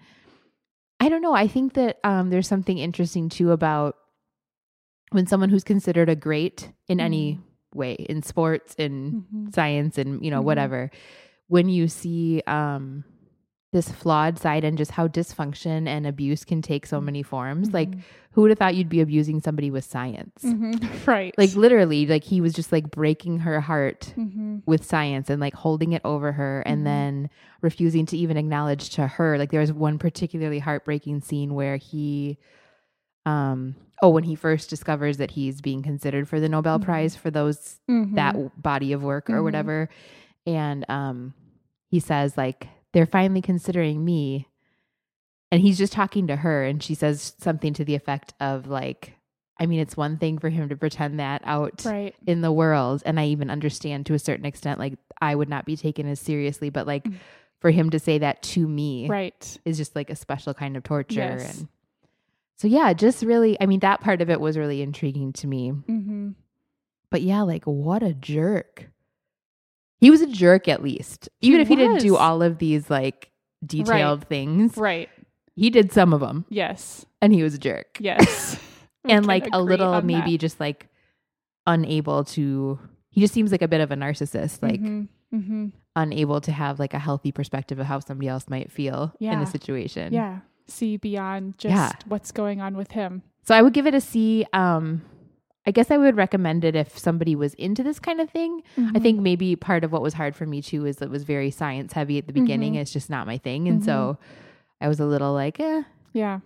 i 0.98 1.08
don't 1.08 1.22
know 1.22 1.34
i 1.34 1.46
think 1.46 1.74
that 1.74 1.98
um 2.02 2.30
there's 2.30 2.48
something 2.48 2.78
interesting 2.78 3.28
too 3.28 3.52
about 3.52 3.94
when 5.12 5.26
someone 5.28 5.48
who's 5.50 5.64
considered 5.64 6.08
a 6.08 6.16
great 6.16 6.72
in 6.88 6.98
any 7.00 7.38
way 7.74 7.92
in 7.94 8.22
sports 8.22 8.74
in 8.78 9.24
Mhm. 9.32 9.54
science 9.54 9.98
and 9.98 10.24
you 10.24 10.30
know 10.30 10.40
Mhm. 10.40 10.44
whatever 10.44 10.90
when 11.48 11.68
you 11.68 11.88
see 11.88 12.42
um 12.46 13.04
this 13.72 13.88
flawed 13.88 14.36
side 14.36 14.64
and 14.64 14.76
just 14.76 14.90
how 14.90 15.06
dysfunction 15.06 15.86
and 15.86 16.04
abuse 16.04 16.44
can 16.44 16.60
take 16.60 16.84
so 16.86 17.00
many 17.00 17.22
forms 17.22 17.72
like 17.72 17.88
Mhm. 17.90 18.00
who 18.32 18.40
would 18.42 18.50
have 18.50 18.58
thought 18.58 18.74
you'd 18.74 18.88
be 18.88 19.00
abusing 19.00 19.38
somebody 19.40 19.70
with 19.70 19.84
science 19.84 20.42
Mhm. 20.42 20.72
right. 21.06 21.32
like 21.38 21.54
literally 21.54 22.04
like 22.06 22.24
he 22.24 22.40
was 22.40 22.52
just 22.52 22.72
like 22.72 22.90
breaking 22.90 23.38
her 23.40 23.60
heart 23.60 24.12
Mhm. 24.18 24.62
with 24.66 24.84
science 24.84 25.30
and 25.30 25.40
like 25.40 25.54
holding 25.54 25.92
it 25.92 26.02
over 26.04 26.32
her 26.32 26.62
and 26.66 26.80
Mhm. 26.80 26.84
then 26.84 27.30
refusing 27.62 28.06
to 28.06 28.16
even 28.16 28.36
acknowledge 28.36 28.90
to 28.90 29.06
her 29.06 29.38
like 29.38 29.52
there 29.52 29.60
was 29.60 29.72
one 29.72 29.98
particularly 29.98 30.58
heartbreaking 30.58 31.20
scene 31.20 31.54
where 31.54 31.76
he 31.76 32.38
um 33.26 33.74
oh 34.02 34.08
when 34.08 34.24
he 34.24 34.34
first 34.34 34.70
discovers 34.70 35.18
that 35.18 35.30
he's 35.32 35.60
being 35.60 35.82
considered 35.82 36.28
for 36.28 36.40
the 36.40 36.48
Nobel 36.48 36.78
Mhm. 36.78 36.84
Prize 36.84 37.16
for 37.16 37.30
those 37.30 37.78
Mhm. 37.88 38.14
that 38.14 38.62
body 38.62 38.92
of 38.92 39.02
work 39.02 39.28
or 39.28 39.40
Mhm. 39.40 39.44
whatever 39.44 39.88
and 40.46 40.84
um 40.88 41.34
he 41.90 42.00
says 42.00 42.36
like 42.36 42.68
they're 42.92 43.06
finally 43.06 43.42
considering 43.42 44.04
me 44.04 44.48
and 45.52 45.60
he's 45.60 45.78
just 45.78 45.92
talking 45.92 46.26
to 46.28 46.36
her 46.36 46.64
and 46.64 46.82
she 46.82 46.94
says 46.94 47.34
something 47.38 47.72
to 47.74 47.84
the 47.84 47.94
effect 47.94 48.32
of 48.40 48.66
like 48.68 49.14
I 49.58 49.66
mean 49.66 49.80
it's 49.80 49.96
one 49.96 50.16
thing 50.16 50.38
for 50.38 50.48
him 50.48 50.70
to 50.70 50.76
pretend 50.76 51.20
that 51.20 51.42
out 51.44 51.84
right. 51.84 52.14
in 52.26 52.40
the 52.40 52.52
world 52.52 53.02
and 53.04 53.20
i 53.20 53.26
even 53.26 53.50
understand 53.50 54.06
to 54.06 54.14
a 54.14 54.18
certain 54.18 54.46
extent 54.46 54.78
like 54.78 54.94
i 55.20 55.34
would 55.34 55.50
not 55.50 55.66
be 55.66 55.76
taken 55.76 56.06
as 56.08 56.18
seriously 56.20 56.70
but 56.70 56.86
like 56.86 57.04
Mm. 57.04 57.16
for 57.60 57.70
him 57.70 57.90
to 57.90 57.98
say 57.98 58.16
that 58.18 58.42
to 58.42 58.66
me 58.66 59.06
Right. 59.06 59.58
is 59.66 59.76
just 59.76 59.94
like 59.94 60.08
a 60.08 60.16
special 60.16 60.54
kind 60.54 60.78
of 60.78 60.82
torture 60.84 61.20
Yes. 61.20 61.58
and 61.58 61.68
so 62.60 62.68
yeah 62.68 62.92
just 62.92 63.22
really 63.22 63.56
i 63.60 63.64
mean 63.66 63.80
that 63.80 64.00
part 64.02 64.20
of 64.20 64.28
it 64.28 64.38
was 64.40 64.58
really 64.58 64.82
intriguing 64.82 65.32
to 65.32 65.46
me 65.46 65.72
Mhm. 65.88 66.34
but 67.10 67.22
yeah 67.22 67.40
like 67.42 67.64
what 67.64 68.02
a 68.02 68.12
jerk 68.12 68.90
he 69.98 70.10
was 70.10 70.20
a 70.20 70.26
jerk 70.26 70.68
at 70.68 70.82
least 70.82 71.28
even 71.40 71.58
He 71.58 71.62
if 71.62 71.68
he 71.68 71.76
didn't 71.76 72.00
do 72.00 72.16
all 72.16 72.42
of 72.42 72.58
these 72.58 72.90
like 72.90 73.30
detailed 73.64 74.26
things 74.28 74.76
Right. 74.76 75.08
he 75.54 75.70
did 75.70 75.90
some 75.92 76.12
of 76.12 76.20
them 76.20 76.44
Yes. 76.50 77.06
and 77.22 77.32
he 77.32 77.42
was 77.42 77.54
a 77.54 77.58
jerk 77.58 77.96
Yes. 78.00 78.58
And 79.08 79.24
like 79.24 79.48
a 79.54 79.62
little 79.62 80.02
maybe 80.02 80.32
that. 80.32 80.38
just 80.38 80.60
like 80.60 80.88
unable 81.66 82.24
to 82.24 82.78
he 83.10 83.20
just 83.22 83.32
seems 83.34 83.50
like 83.52 83.62
a 83.62 83.68
bit 83.68 83.80
of 83.80 83.90
a 83.90 83.96
narcissist 83.96 84.62
like 84.62 84.80
Mhm. 84.80 85.08
Mhm. 85.32 85.72
unable 85.96 86.40
to 86.42 86.52
have 86.52 86.78
like 86.78 86.92
a 86.94 86.98
healthy 86.98 87.32
perspective 87.32 87.78
of 87.78 87.86
how 87.86 87.98
somebody 88.00 88.28
else 88.28 88.48
might 88.48 88.70
feel 88.70 89.12
in 89.20 89.26
Yeah. 89.26 89.42
a 89.42 89.46
situation. 89.46 90.12
Yeah. 90.12 90.40
See 90.70 90.96
beyond 90.96 91.58
just 91.58 91.72
Yeah. 91.74 91.92
what's 92.06 92.32
going 92.32 92.60
on 92.60 92.76
with 92.76 92.92
him. 92.92 93.22
So 93.42 93.54
I 93.54 93.62
would 93.62 93.72
give 93.72 93.86
it 93.86 93.94
a 93.94 94.00
C. 94.00 94.44
Um 94.52 95.02
I 95.66 95.72
guess 95.72 95.90
I 95.90 95.98
would 95.98 96.16
recommend 96.16 96.64
it 96.64 96.74
if 96.74 96.96
somebody 96.98 97.36
was 97.36 97.52
into 97.54 97.82
this 97.82 97.98
kind 98.00 98.20
of 98.20 98.30
thing. 98.30 98.62
I 98.76 98.80
Mm-hmm. 98.80 99.02
think 99.02 99.20
maybe 99.20 99.56
part 99.56 99.84
of 99.84 99.92
what 99.92 100.00
was 100.02 100.14
hard 100.14 100.34
for 100.34 100.46
me 100.46 100.62
too 100.62 100.86
is 100.86 101.02
it 101.02 101.10
was 101.10 101.24
very 101.24 101.50
science 101.50 101.92
heavy 101.92 102.16
at 102.18 102.26
the 102.26 102.32
beginning. 102.32 102.74
Mhm. 102.74 102.78
It's 102.80 102.92
just 102.92 103.10
not 103.10 103.26
my 103.26 103.36
thing. 103.38 103.68
And 103.68 103.84
so 103.84 104.16
I 104.80 104.88
was 104.88 105.00
a 105.00 105.04
little 105.06 105.34
like, 105.34 105.60
eh, 105.60 105.82
Yeah. 106.14 106.40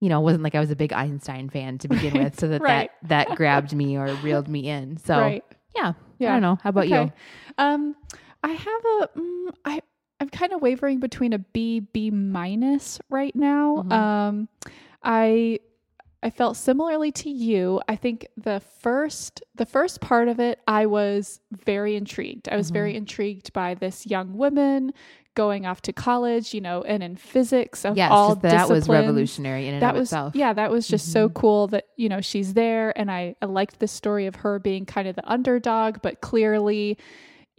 you 0.00 0.08
know, 0.08 0.20
it 0.20 0.22
wasn't 0.22 0.44
like 0.44 0.54
I 0.54 0.60
was 0.60 0.70
a 0.70 0.76
big 0.76 0.92
Einstein 0.92 1.48
fan 1.50 1.78
to 1.78 1.88
begin 1.88 2.14
with. 2.14 2.38
So 2.38 2.46
that 2.48 2.60
Right. 2.62 2.90
that, 3.02 3.26
that 3.28 3.36
grabbed 3.36 3.74
me 3.74 3.96
or 3.98 4.06
reeled 4.22 4.46
me 4.48 4.68
in. 4.68 4.96
So 4.98 5.18
right. 5.18 5.44
yeah, 5.74 5.94
Yeah. 6.18 6.30
I 6.30 6.32
don't 6.34 6.42
know. 6.42 6.58
How 6.62 6.70
about 6.70 6.88
you? 6.88 7.10
Um, 7.58 7.96
I 8.44 8.52
have 8.52 8.84
a 9.00 9.08
mm, 9.18 9.52
I 9.64 9.80
I'm 10.20 10.28
kind 10.28 10.52
of 10.52 10.60
wavering 10.60 10.98
between 11.00 11.32
a 11.32 11.38
B 11.38 11.80
B 11.80 12.10
minus 12.10 12.98
right 13.08 13.34
now. 13.36 13.84
Mhm. 13.86 13.92
Um, 13.92 14.48
I 15.02 15.60
I 16.20 16.30
felt 16.30 16.56
similarly 16.56 17.12
to 17.12 17.30
you. 17.30 17.80
I 17.88 17.94
think 17.94 18.26
the 18.36 18.58
first 18.80 19.40
the 19.54 19.66
first 19.66 20.00
part 20.00 20.26
of 20.26 20.40
it, 20.40 20.58
I 20.66 20.86
was 20.86 21.40
very 21.52 21.94
intrigued. 21.94 22.48
I 22.48 22.56
was 22.56 22.70
Mhm. 22.70 22.74
very 22.74 22.96
intrigued 22.96 23.52
by 23.52 23.74
this 23.74 24.04
young 24.06 24.36
woman 24.36 24.92
going 25.36 25.64
off 25.66 25.80
to 25.82 25.92
college, 25.92 26.52
you 26.52 26.60
know, 26.60 26.82
and 26.82 27.00
in 27.00 27.14
physics 27.14 27.84
of 27.84 27.96
Yes, 27.96 28.10
all 28.10 28.34
that 28.34 28.68
was 28.68 28.88
revolutionary 28.88 29.68
in 29.68 29.74
and 29.74 29.82
that 29.84 29.94
of 29.94 30.00
was 30.00 30.08
itself. 30.08 30.34
yeah 30.34 30.52
that 30.52 30.72
was 30.72 30.88
just 30.88 31.12
so 31.12 31.28
Mhm. 31.28 31.34
cool 31.34 31.68
that 31.68 31.84
you 31.94 32.08
know 32.08 32.20
she's 32.20 32.54
there 32.54 32.92
and 32.98 33.08
I, 33.08 33.36
I 33.40 33.46
liked 33.46 33.78
the 33.78 33.86
story 33.86 34.26
of 34.26 34.34
her 34.36 34.58
being 34.58 34.84
kind 34.84 35.06
of 35.06 35.14
the 35.14 35.30
underdog 35.30 35.98
but 36.02 36.20
clearly 36.20 36.98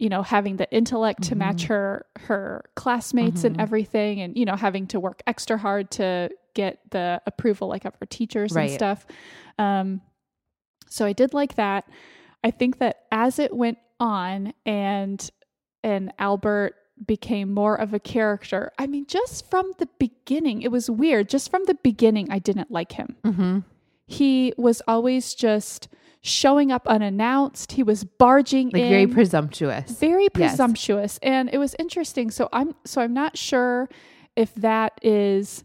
you 0.00 0.08
know 0.08 0.22
having 0.22 0.56
the 0.56 0.68
intellect 0.72 1.22
to 1.24 1.34
match 1.36 1.64
Mhm. 1.64 1.68
her 1.68 2.06
her 2.28 2.64
classmates 2.74 3.44
and 3.44 3.56
Mhm. 3.56 3.62
everything 3.62 4.20
and 4.20 4.36
you 4.36 4.44
know 4.44 4.56
having 4.56 4.86
to 4.88 4.98
work 4.98 5.22
extra 5.26 5.56
hard 5.58 5.90
to 5.92 6.30
get 6.54 6.78
the 6.90 7.20
approval 7.26 7.68
like 7.68 7.84
of 7.84 7.94
her 8.00 8.06
teachers 8.06 8.52
Right. 8.52 8.70
and 8.70 8.72
stuff. 8.72 9.06
Um, 9.58 10.00
so 10.88 11.06
I 11.06 11.12
did 11.12 11.32
like 11.34 11.54
that. 11.54 11.88
I 12.42 12.50
think 12.50 12.78
that 12.78 13.04
as 13.12 13.38
it 13.38 13.54
went 13.54 13.78
on 14.00 14.54
and 14.66 15.30
and 15.84 16.12
Albert 16.18 16.74
became 17.06 17.52
more 17.54 17.74
of 17.76 17.94
a 17.94 17.98
character. 18.00 18.72
I 18.78 18.86
mean, 18.86 19.06
just 19.06 19.48
from 19.48 19.72
the 19.78 19.88
beginning, 19.98 20.62
it 20.62 20.70
was 20.70 20.90
weird. 20.90 21.28
Just 21.30 21.50
from 21.50 21.64
the 21.64 21.74
beginning, 21.74 22.30
I 22.30 22.38
didn't 22.38 22.70
like 22.70 22.92
him. 22.92 23.16
Mm-hmm. 23.24 23.58
He 24.06 24.52
was 24.58 24.82
always 24.88 25.34
just 25.34 25.88
showing 26.22 26.70
up 26.70 26.86
unannounced. 26.86 27.72
He 27.72 27.82
was 27.82 28.04
barging 28.04 28.70
Like 28.70 28.82
in 28.82 28.88
very 28.90 29.06
presumptuous. 29.06 29.90
very 29.98 30.24
Yes. 30.24 30.30
presumptuous 30.52 31.18
and 31.22 31.48
it 31.52 31.58
was 31.58 31.74
interesting 31.78 32.30
so 32.30 32.48
i'm 32.52 32.74
so 32.84 33.00
i'm 33.00 33.14
not 33.14 33.36
sure 33.38 33.88
if 34.36 34.54
that 34.56 34.92
is 35.02 35.64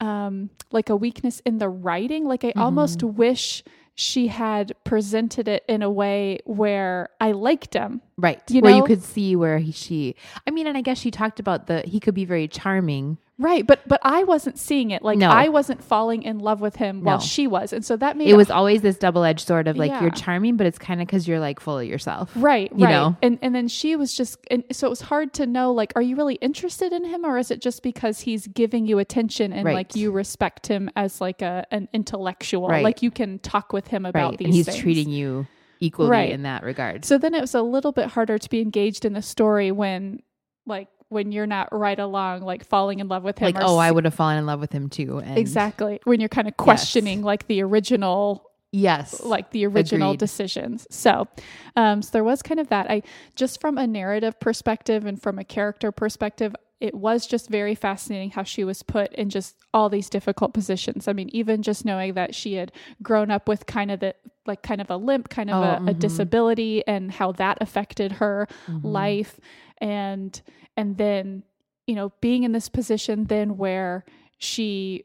um 0.00 0.50
like 0.70 0.90
a 0.90 0.96
weakness 0.96 1.40
in 1.44 1.58
the 1.58 1.68
writing 1.68 2.24
like 2.24 2.44
i 2.44 2.52
almost 2.56 2.98
Mm-hmm. 3.00 3.16
wish 3.16 3.64
she 3.96 4.26
had 4.28 4.72
presented 4.84 5.46
it 5.48 5.64
in 5.68 5.82
a 5.82 5.90
way 5.90 6.38
where 6.46 7.08
i 7.20 7.32
liked 7.32 7.74
him 7.74 8.00
Right. 8.16 8.40
You 8.48 8.60
where 8.60 8.76
you 8.76 8.84
could 8.84 9.02
see 9.02 9.34
where 9.36 9.58
he, 9.58 9.72
she, 9.72 10.14
I 10.46 10.50
mean, 10.52 10.68
and 10.68 10.78
I 10.78 10.82
guess 10.82 10.98
she 10.98 11.10
talked 11.10 11.40
about 11.40 11.66
the, 11.66 11.82
he 11.84 11.98
could 11.98 12.14
be 12.14 12.24
very 12.24 12.46
charming. 12.46 13.18
Right 13.38 13.66
but 13.66 13.80
but 13.88 13.98
i 14.04 14.22
wasn't 14.22 14.56
seeing 14.58 14.92
it 14.92 15.02
like 15.02 15.18
No. 15.18 15.28
i 15.28 15.48
wasn't 15.48 15.82
falling 15.82 16.22
in 16.22 16.38
love 16.38 16.60
with 16.60 16.76
him 16.76 17.02
while 17.02 17.18
she 17.18 17.48
was 17.48 17.72
and 17.72 17.84
so 17.84 17.96
that 17.96 18.16
made 18.16 18.28
It 18.28 18.36
was 18.36 18.48
always 18.50 18.80
this 18.82 18.96
double 18.96 19.24
edged 19.24 19.46
sword 19.46 19.66
of 19.66 19.76
like, 19.76 19.90
Yeah. 19.90 20.02
you're 20.02 20.10
charming, 20.12 20.56
but 20.56 20.66
it's 20.68 20.78
kind 20.78 21.00
of 21.00 21.06
because 21.08 21.26
you're 21.26 21.40
like 21.40 21.58
full 21.58 21.78
of 21.80 21.86
yourself. 21.86 22.30
Right, 22.36 22.70
you 22.76 22.84
right. 22.84 22.92
know? 22.92 23.16
And 23.22 23.38
and 23.42 23.52
then 23.54 23.66
she 23.66 23.96
was 23.96 24.14
just 24.16 24.38
and 24.50 24.62
so 24.70 24.86
it 24.86 24.90
was 24.90 25.00
hard 25.00 25.32
to 25.34 25.46
know 25.46 25.72
like 25.72 25.92
are 25.96 26.02
you 26.02 26.14
really 26.16 26.36
interested 26.36 26.92
in 26.92 27.04
him 27.04 27.24
or 27.24 27.36
is 27.38 27.50
it 27.50 27.60
just 27.60 27.82
because 27.82 28.20
he's 28.20 28.46
giving 28.46 28.86
you 28.86 28.98
attention 29.00 29.52
and 29.52 29.64
Right. 29.64 29.74
like 29.74 29.96
you 29.96 30.12
respect 30.12 30.68
him 30.68 30.88
as 30.94 31.20
like 31.20 31.42
a 31.42 31.66
an 31.72 31.88
intellectual 31.92 32.68
Right. 32.68 32.84
like 32.84 33.02
you 33.02 33.10
can 33.10 33.40
talk 33.40 33.72
with 33.72 33.88
him 33.88 34.06
about 34.06 34.30
Right. 34.30 34.38
these 34.38 34.44
And 34.46 34.54
he's 34.54 34.66
things. 34.66 34.78
treating 34.78 35.10
you 35.10 35.46
equally 35.80 36.10
Right. 36.10 36.30
in 36.30 36.42
that 36.44 36.62
regard. 36.62 37.04
So 37.04 37.18
then 37.18 37.34
it 37.34 37.40
was 37.40 37.54
a 37.54 37.62
little 37.62 37.92
bit 37.92 38.06
harder 38.08 38.38
to 38.38 38.48
be 38.48 38.60
engaged 38.60 39.04
in 39.04 39.12
the 39.12 39.22
story 39.22 39.72
when 39.72 40.20
like 40.66 40.88
when 41.10 41.30
you're 41.32 41.46
not 41.46 41.68
right 41.72 41.98
along 41.98 42.40
like 42.42 42.64
falling 42.64 42.98
in 42.98 43.08
love 43.08 43.22
with 43.22 43.38
him 43.38 43.52
like, 43.52 43.62
oh, 43.62 43.76
I 43.76 43.90
would 43.90 44.04
have 44.04 44.14
fallen 44.14 44.38
in 44.38 44.46
love 44.46 44.60
with 44.60 44.72
him 44.72 44.88
too. 44.88 45.18
And 45.18 45.38
Exactly. 45.38 46.00
When 46.04 46.18
you're 46.20 46.28
kind 46.28 46.48
of 46.48 46.56
questioning 46.56 47.22
like 47.22 47.46
the 47.46 47.62
original 47.62 48.44
Yes. 48.72 49.22
like 49.22 49.50
the 49.52 49.66
original 49.66 50.10
Agreed. 50.10 50.18
decisions. 50.18 50.86
So, 50.90 51.28
um, 51.76 52.02
so 52.02 52.10
there 52.12 52.24
was 52.24 52.42
kind 52.42 52.58
of 52.58 52.68
that. 52.70 52.90
I 52.90 53.02
just 53.36 53.60
from 53.60 53.78
a 53.78 53.86
narrative 53.86 54.40
perspective 54.40 55.06
and 55.06 55.20
from 55.22 55.38
a 55.38 55.44
character 55.44 55.92
perspective, 55.92 56.56
it 56.80 56.92
was 56.94 57.26
just 57.28 57.48
very 57.48 57.76
fascinating 57.76 58.30
how 58.30 58.42
she 58.42 58.64
was 58.64 58.82
put 58.82 59.12
in 59.12 59.30
just 59.30 59.54
all 59.72 59.88
these 59.88 60.10
difficult 60.10 60.52
positions. 60.54 61.06
I 61.06 61.12
mean, 61.12 61.28
even 61.32 61.62
just 61.62 61.84
knowing 61.84 62.14
that 62.14 62.34
she 62.34 62.54
had 62.54 62.72
grown 63.00 63.30
up 63.30 63.46
with 63.48 63.66
kind 63.66 63.92
of 63.92 64.00
the 64.00 64.16
like 64.44 64.62
kind 64.62 64.80
of 64.80 64.90
a 64.90 64.96
limp, 64.96 65.28
kind 65.28 65.50
of 65.50 65.56
Oh, 65.62 65.84
a, 65.86 65.90
a 65.90 65.94
mhm. 65.94 65.98
disability, 66.00 66.84
and 66.86 67.12
how 67.12 67.30
that 67.32 67.58
affected 67.60 68.12
her 68.12 68.48
Mhm. 68.66 68.80
life, 68.82 69.38
and 69.78 70.40
and 70.76 70.96
then 70.98 71.42
you 71.86 71.94
know 71.94 72.12
being 72.20 72.42
in 72.44 72.52
this 72.52 72.68
position 72.68 73.24
then 73.24 73.56
where 73.56 74.04
she 74.38 75.04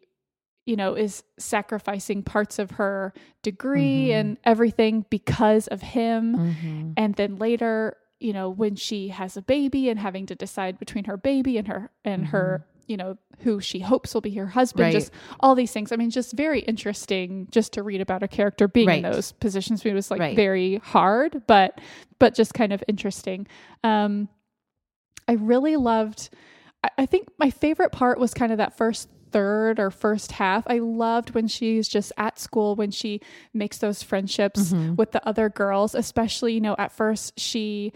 you 0.65 0.75
know 0.75 0.93
is 0.95 1.23
sacrificing 1.37 2.21
parts 2.23 2.59
of 2.59 2.71
her 2.71 3.13
degree 3.43 4.07
Mhm. 4.09 4.19
and 4.19 4.37
everything 4.43 5.05
because 5.09 5.67
of 5.67 5.81
him 5.81 6.35
Mhm. 6.37 6.93
and 6.97 7.15
then 7.15 7.37
later 7.37 7.97
you 8.19 8.33
know 8.33 8.49
when 8.49 8.75
she 8.75 9.09
has 9.09 9.35
a 9.37 9.41
baby 9.41 9.89
and 9.89 9.99
having 9.99 10.25
to 10.27 10.35
decide 10.35 10.77
between 10.77 11.05
her 11.05 11.17
baby 11.17 11.57
and 11.57 11.67
her 11.67 11.89
and 12.05 12.27
her 12.27 12.65
you 12.87 12.97
know 12.97 13.17
who 13.39 13.59
she 13.61 13.79
hopes 13.79 14.13
will 14.13 14.21
be 14.21 14.31
her 14.31 14.47
husband 14.47 14.87
Mm-hmm. 14.87 14.95
Right. 14.95 14.99
just 15.01 15.11
all 15.39 15.55
these 15.55 15.71
things 15.71 15.91
i 15.91 15.95
mean 15.95 16.09
just 16.09 16.33
very 16.33 16.59
interesting 16.61 17.47
just 17.51 17.73
to 17.73 17.83
read 17.83 18.01
about 18.01 18.23
a 18.23 18.27
character 18.27 18.67
being 18.67 18.89
in 18.89 19.01
those 19.03 19.31
positions 19.33 19.85
it 19.85 19.93
was 19.93 20.11
like 20.11 20.19
Right. 20.19 20.35
very 20.35 20.77
hard 20.77 21.43
but 21.47 21.79
but 22.19 22.33
just 22.35 22.53
kind 22.53 22.73
of 22.73 22.83
interesting 22.87 23.47
um 23.83 24.27
i 25.27 25.33
really 25.33 25.75
loved 25.75 26.29
I, 26.83 26.89
I 26.99 27.05
think 27.05 27.27
my 27.37 27.49
favorite 27.49 27.91
part 27.91 28.19
was 28.19 28.33
kind 28.33 28.51
of 28.51 28.57
that 28.59 28.77
first 28.77 29.09
third 29.31 29.79
or 29.79 29.91
first 29.91 30.31
half 30.33 30.63
i 30.67 30.79
loved 30.79 31.35
when 31.35 31.47
she's 31.47 31.87
just 31.87 32.11
at 32.17 32.39
school 32.39 32.75
when 32.75 32.89
she 32.91 33.21
makes 33.53 33.77
those 33.77 34.01
friendships 34.01 34.73
Mhm. 34.73 34.95
with 34.97 35.11
the 35.11 35.25
other 35.27 35.49
girls 35.49 35.93
especially 35.93 36.53
you 36.53 36.61
know 36.61 36.75
at 36.79 36.91
first 36.91 37.39
she 37.39 37.93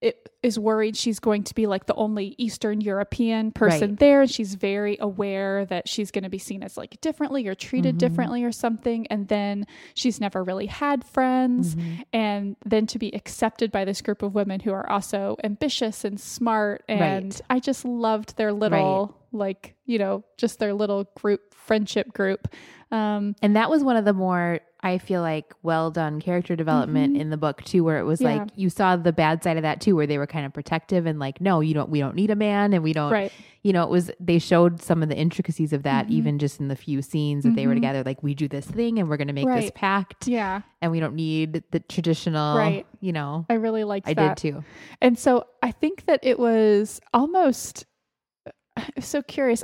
it 0.00 0.30
is 0.42 0.58
worried 0.58 0.96
she's 0.96 1.20
going 1.20 1.42
to 1.44 1.54
be 1.54 1.66
like 1.66 1.84
the 1.84 1.94
only 1.94 2.34
Eastern 2.38 2.80
European 2.80 3.52
person 3.52 3.90
Right. 3.90 3.98
there. 3.98 4.20
And 4.22 4.30
she's 4.30 4.54
very 4.54 4.96
aware 4.98 5.66
that 5.66 5.86
she's 5.88 6.10
going 6.10 6.24
to 6.24 6.30
be 6.30 6.38
seen 6.38 6.62
as 6.62 6.78
like 6.78 6.98
differently 7.02 7.46
or 7.46 7.54
treated 7.54 7.96
Mhm. 7.96 7.98
differently 7.98 8.42
or 8.44 8.50
something. 8.50 9.06
And 9.08 9.28
then 9.28 9.66
she's 9.94 10.18
never 10.18 10.42
really 10.42 10.66
had 10.66 11.04
friends. 11.04 11.74
Mhm. 11.76 12.04
And 12.14 12.56
then 12.64 12.86
to 12.86 12.98
be 12.98 13.14
accepted 13.14 13.70
by 13.70 13.84
this 13.84 14.00
group 14.00 14.22
of 14.22 14.34
women 14.34 14.60
who 14.60 14.72
are 14.72 14.88
also 14.88 15.36
ambitious 15.44 16.04
and 16.06 16.18
smart. 16.18 16.82
And 16.88 17.00
Right. 17.26 17.40
I 17.50 17.58
just 17.60 17.84
loved 17.84 18.38
their 18.38 18.52
little, 18.54 19.14
like, 19.32 19.74
you 19.84 19.98
know, 19.98 20.24
just 20.38 20.58
their 20.60 20.72
little 20.72 21.04
group, 21.14 21.52
friendship 21.52 22.14
group. 22.14 22.48
Um, 22.90 23.36
And 23.42 23.54
that 23.56 23.68
was 23.70 23.84
one 23.84 23.96
of 23.96 24.04
the 24.06 24.12
more, 24.14 24.60
I 24.82 24.96
feel 24.96 25.20
like, 25.20 25.52
well 25.62 25.90
done 25.90 26.20
character 26.22 26.56
development 26.56 27.14
Mhm. 27.14 27.20
in 27.20 27.30
the 27.30 27.36
book 27.36 27.62
too, 27.64 27.84
where 27.84 27.98
it 27.98 28.04
was 28.04 28.20
Yeah. 28.20 28.36
like 28.36 28.48
you 28.56 28.70
saw 28.70 28.96
the 28.96 29.12
bad 29.12 29.42
side 29.44 29.56
of 29.58 29.62
that 29.62 29.80
too, 29.80 29.94
where 29.94 30.06
they 30.06 30.16
were 30.16 30.26
kind 30.26 30.46
of 30.46 30.54
protective 30.54 31.04
and 31.04 31.18
like, 31.18 31.38
no, 31.40 31.60
you 31.60 31.74
don't, 31.74 31.90
we 31.90 32.00
don't 32.00 32.14
need 32.14 32.30
a 32.30 32.34
man, 32.36 32.72
and 32.72 32.82
we 32.82 32.94
don't, 32.94 33.12
right. 33.12 33.30
you 33.62 33.74
know, 33.74 33.82
it 33.82 33.90
was 33.90 34.10
they 34.18 34.38
showed 34.38 34.80
some 34.80 35.02
of 35.02 35.10
the 35.10 35.16
intricacies 35.16 35.74
of 35.74 35.82
that 35.82 36.06
Mhm. 36.06 36.10
even 36.12 36.38
just 36.38 36.60
in 36.60 36.68
the 36.68 36.76
few 36.76 37.02
scenes 37.02 37.44
that 37.44 37.54
they 37.56 37.66
were 37.66 37.74
Mhm. 37.74 37.76
together. 37.76 38.02
Like, 38.04 38.22
we 38.22 38.34
do 38.34 38.48
this 38.48 38.66
thing 38.66 38.98
and 38.98 39.08
we're 39.10 39.18
going 39.18 39.28
to 39.28 39.34
make 39.34 39.46
this 39.46 39.70
pact, 39.74 40.26
Yeah. 40.26 40.62
and 40.80 40.90
we 40.90 40.98
don't 40.98 41.14
need 41.14 41.62
the 41.72 41.80
traditional, 41.80 42.56
Right. 42.56 42.86
You 43.00 43.12
know, 43.12 43.44
I 43.50 43.54
really 43.54 43.84
liked 43.84 44.08
I 44.08 44.14
that. 44.14 44.36
did 44.38 44.54
too. 44.54 44.64
And 45.02 45.18
so 45.18 45.44
I 45.62 45.72
think 45.72 46.06
that 46.06 46.20
it 46.22 46.38
was 46.38 47.00
almost 47.12 47.84
I 48.76 48.88
was 48.96 49.04
so 49.04 49.20
curious. 49.20 49.62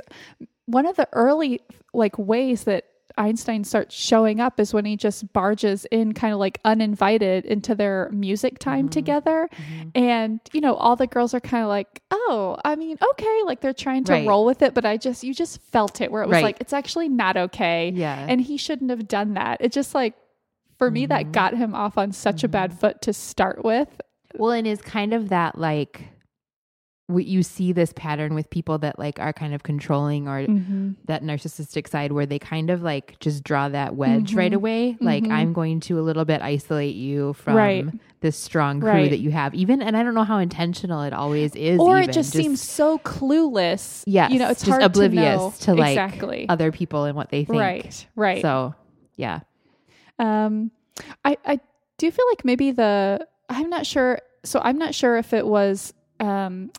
One 0.67 0.85
of 0.85 0.95
the 0.95 1.07
early 1.13 1.61
like 1.93 2.17
ways 2.19 2.65
that 2.65 2.83
Einstein 3.17 3.63
starts 3.63 3.95
showing 3.95 4.39
up 4.39 4.59
is 4.59 4.73
when 4.73 4.85
he 4.85 4.95
just 4.95 5.31
barges 5.33 5.85
in 5.91 6.13
kind 6.13 6.33
of 6.33 6.39
like 6.39 6.59
uninvited 6.65 7.45
into 7.45 7.73
their 7.75 8.09
music 8.11 8.59
time 8.59 8.87
Mhm. 8.87 8.91
together. 8.91 9.49
Mhm. 9.53 9.91
And, 9.95 10.39
you 10.53 10.61
know, 10.61 10.75
all 10.75 10.95
the 10.95 11.07
girls 11.07 11.33
are 11.33 11.39
kind 11.39 11.63
of 11.63 11.69
like, 11.69 12.01
oh, 12.11 12.57
I 12.63 12.75
mean, 12.75 12.97
okay. 13.11 13.41
Like 13.45 13.61
they're 13.61 13.73
trying 13.73 14.03
to 14.05 14.13
Right. 14.13 14.27
roll 14.27 14.45
with 14.45 14.61
it, 14.61 14.73
but 14.73 14.85
I 14.85 14.97
just, 14.97 15.23
you 15.23 15.33
just 15.33 15.59
felt 15.61 15.99
it 16.01 16.11
where 16.11 16.21
it 16.23 16.27
was 16.27 16.35
Right. 16.35 16.43
like, 16.43 16.57
it's 16.61 16.73
actually 16.73 17.09
not 17.09 17.37
okay. 17.37 17.91
Yeah, 17.95 18.25
And 18.29 18.41
he 18.41 18.57
shouldn't 18.57 18.89
have 18.89 19.07
done 19.07 19.33
that. 19.33 19.57
It 19.61 19.71
just 19.71 19.95
like, 19.95 20.13
for 20.77 20.91
me, 20.91 21.05
that 21.07 21.25
Mhm. 21.27 21.31
got 21.31 21.53
him 21.55 21.73
off 21.73 21.97
on 21.97 22.11
such 22.11 22.43
a 22.43 22.47
bad 22.47 22.71
Mhm. 22.71 22.79
foot 22.79 23.01
to 23.01 23.13
start 23.13 23.63
with. 23.65 23.99
Well, 24.37 24.51
and 24.51 24.67
is 24.67 24.81
kind 24.81 25.13
of 25.13 25.29
that 25.29 25.57
like 25.57 26.01
you 27.09 27.41
see 27.41 27.71
this 27.71 27.93
pattern 27.95 28.35
with 28.35 28.49
people 28.49 28.77
that 28.79 28.99
like 28.99 29.17
are 29.19 29.31
kind 29.31 29.53
of 29.53 29.63
controlling 29.63 30.27
or 30.27 30.41
Mm-hmm. 30.45 30.91
that 31.05 31.23
narcissistic 31.23 31.87
side 31.87 32.11
where 32.11 32.25
they 32.25 32.37
kind 32.37 32.69
of 32.69 32.81
like 32.81 33.17
just 33.21 33.43
draw 33.45 33.69
that 33.69 33.95
wedge 33.95 34.33
right 34.33 34.51
Mhm. 34.51 34.55
away. 34.55 34.97
Like 34.99 35.23
Mhm. 35.23 35.31
I'm 35.31 35.53
going 35.53 35.79
to 35.81 35.99
a 35.99 36.01
little 36.01 36.25
bit 36.25 36.41
isolate 36.41 36.95
you 36.95 37.31
from 37.33 37.55
Right. 37.55 37.85
this 38.19 38.35
strong 38.35 38.81
crew 38.81 38.89
Right. 38.89 39.09
that 39.09 39.19
you 39.19 39.31
have. 39.31 39.55
Even 39.55 39.81
and 39.81 39.95
I 39.95 40.03
don't 40.03 40.15
know 40.15 40.25
how 40.25 40.39
intentional 40.39 41.01
it 41.03 41.13
always 41.13 41.55
is. 41.55 41.79
or 41.79 41.97
even, 41.97 42.09
it 42.09 42.13
just, 42.13 42.33
seems 42.33 42.61
so 42.61 42.97
clueless. 42.99 44.03
yeah 44.05 44.27
you 44.27 44.39
know, 44.39 44.49
it's 44.49 44.59
just 44.61 44.69
hard 44.71 44.83
oblivious 44.83 45.59
to, 45.59 45.71
know. 45.75 45.81
like 45.81 45.91
exactly 45.91 46.49
other 46.49 46.73
people 46.73 47.05
and 47.05 47.15
what 47.15 47.29
they 47.29 47.45
think. 47.45 47.59
right, 47.61 48.05
right. 48.17 48.41
So 48.41 48.75
yeah. 49.15 49.39
um, 50.19 50.71
I 51.23 51.37
I 51.45 51.59
do 51.97 52.11
feel 52.11 52.25
like 52.31 52.43
maybe 52.43 52.71
the 52.71 53.25
I'm 53.49 53.69
not 53.69 53.85
sure. 53.85 54.19
So 54.43 54.59
I'm 54.61 54.77
not 54.77 54.93
sure 54.93 55.15
if 55.17 55.31
it 55.33 55.45
was 55.47 55.93
um 56.19 56.71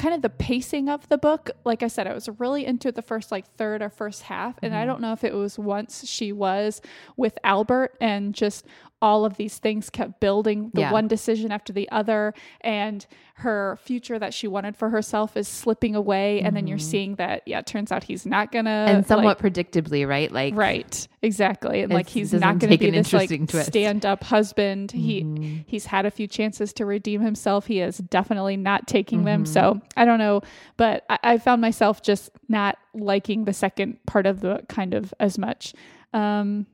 kind 0.00 0.14
of 0.14 0.22
the 0.22 0.30
pacing 0.30 0.88
of 0.88 1.06
the 1.10 1.18
book. 1.18 1.50
Like 1.64 1.82
I 1.82 1.88
said, 1.88 2.06
I 2.06 2.14
was 2.14 2.26
really 2.38 2.64
into 2.64 2.90
the 2.90 3.02
first 3.02 3.30
like 3.30 3.44
third 3.56 3.82
or 3.82 3.90
first 3.90 4.22
half, 4.22 4.54
and 4.62 4.74
I 4.74 4.82
Mhm. 4.82 4.86
don't 4.86 5.00
know 5.02 5.12
if 5.12 5.24
it 5.24 5.34
was 5.34 5.58
once 5.58 6.06
she 6.08 6.32
was 6.32 6.80
with 7.18 7.38
Albert 7.44 7.96
and 8.00 8.34
just 8.34 8.64
all 9.02 9.24
of 9.24 9.36
these 9.38 9.56
things 9.58 9.88
kept 9.88 10.20
building 10.20 10.70
the 10.74 10.82
Yeah. 10.82 10.92
one 10.92 11.08
decision 11.08 11.50
after 11.50 11.72
the 11.72 11.90
other 11.90 12.34
and 12.60 13.06
her 13.36 13.78
future 13.82 14.18
that 14.18 14.34
she 14.34 14.46
wanted 14.46 14.76
for 14.76 14.90
herself 14.90 15.34
is 15.34 15.48
slipping 15.48 15.94
away 15.94 16.42
and 16.42 16.54
then 16.54 16.66
you're 16.66 16.76
Mhm. 16.76 16.82
seeing 16.82 17.14
that 17.14 17.42
yeah 17.46 17.60
it 17.60 17.66
turns 17.66 17.90
out 17.90 18.04
he's 18.04 18.26
not 18.26 18.52
gonna 18.52 18.84
and 18.88 19.06
somewhat 19.06 19.42
like, 19.42 19.54
predictably, 19.54 20.06
right? 20.06 20.30
Like 20.30 20.54
right 20.54 21.08
exactly 21.22 21.80
and 21.80 21.90
like 21.90 22.08
he's 22.10 22.32
going 22.32 22.58
to 22.58 22.66
be 22.76 22.88
an 22.88 22.92
this 22.94 23.12
like 23.14 23.30
twist. 23.48 23.68
stand-up 23.68 24.22
husband 24.24 24.92
he 24.92 25.22
Mhm. 25.24 25.64
he's 25.66 25.86
had 25.86 26.04
a 26.04 26.10
few 26.10 26.26
chances 26.26 26.74
to 26.74 26.84
redeem 26.84 27.22
himself 27.22 27.66
he 27.66 27.80
is 27.80 27.96
definitely 27.98 28.58
not 28.58 28.86
taking 28.86 29.24
them 29.24 29.44
Mhm. 29.44 29.48
so 29.48 29.80
i 29.96 30.04
don't 30.04 30.18
know 30.18 30.42
but 30.76 31.04
I, 31.08 31.18
I 31.22 31.38
found 31.38 31.62
myself 31.62 32.02
just 32.02 32.30
not 32.48 32.76
liking 32.92 33.44
the 33.44 33.52
second 33.54 33.98
part 34.06 34.26
of 34.26 34.40
the 34.40 34.62
kind 34.68 34.92
of 34.92 35.14
as 35.18 35.38
much 35.38 35.72
um 36.12 36.66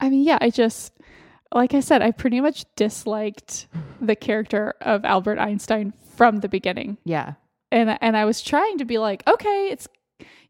i 0.00 0.08
mean 0.08 0.22
yeah 0.22 0.38
i 0.40 0.48
just 0.50 0.92
like 1.52 1.74
i 1.74 1.80
said 1.80 2.02
i 2.02 2.10
pretty 2.10 2.40
much 2.40 2.64
disliked 2.76 3.66
the 4.00 4.16
character 4.16 4.74
of 4.80 5.04
albert 5.04 5.38
einstein 5.38 5.92
from 6.16 6.38
the 6.38 6.48
beginning 6.48 6.96
yeah. 7.04 7.34
and 7.72 7.96
and 8.00 8.16
I 8.16 8.24
was 8.24 8.42
trying 8.42 8.78
to 8.78 8.84
be 8.84 8.98
like, 8.98 9.22
okay, 9.26 9.68
it's 9.70 9.88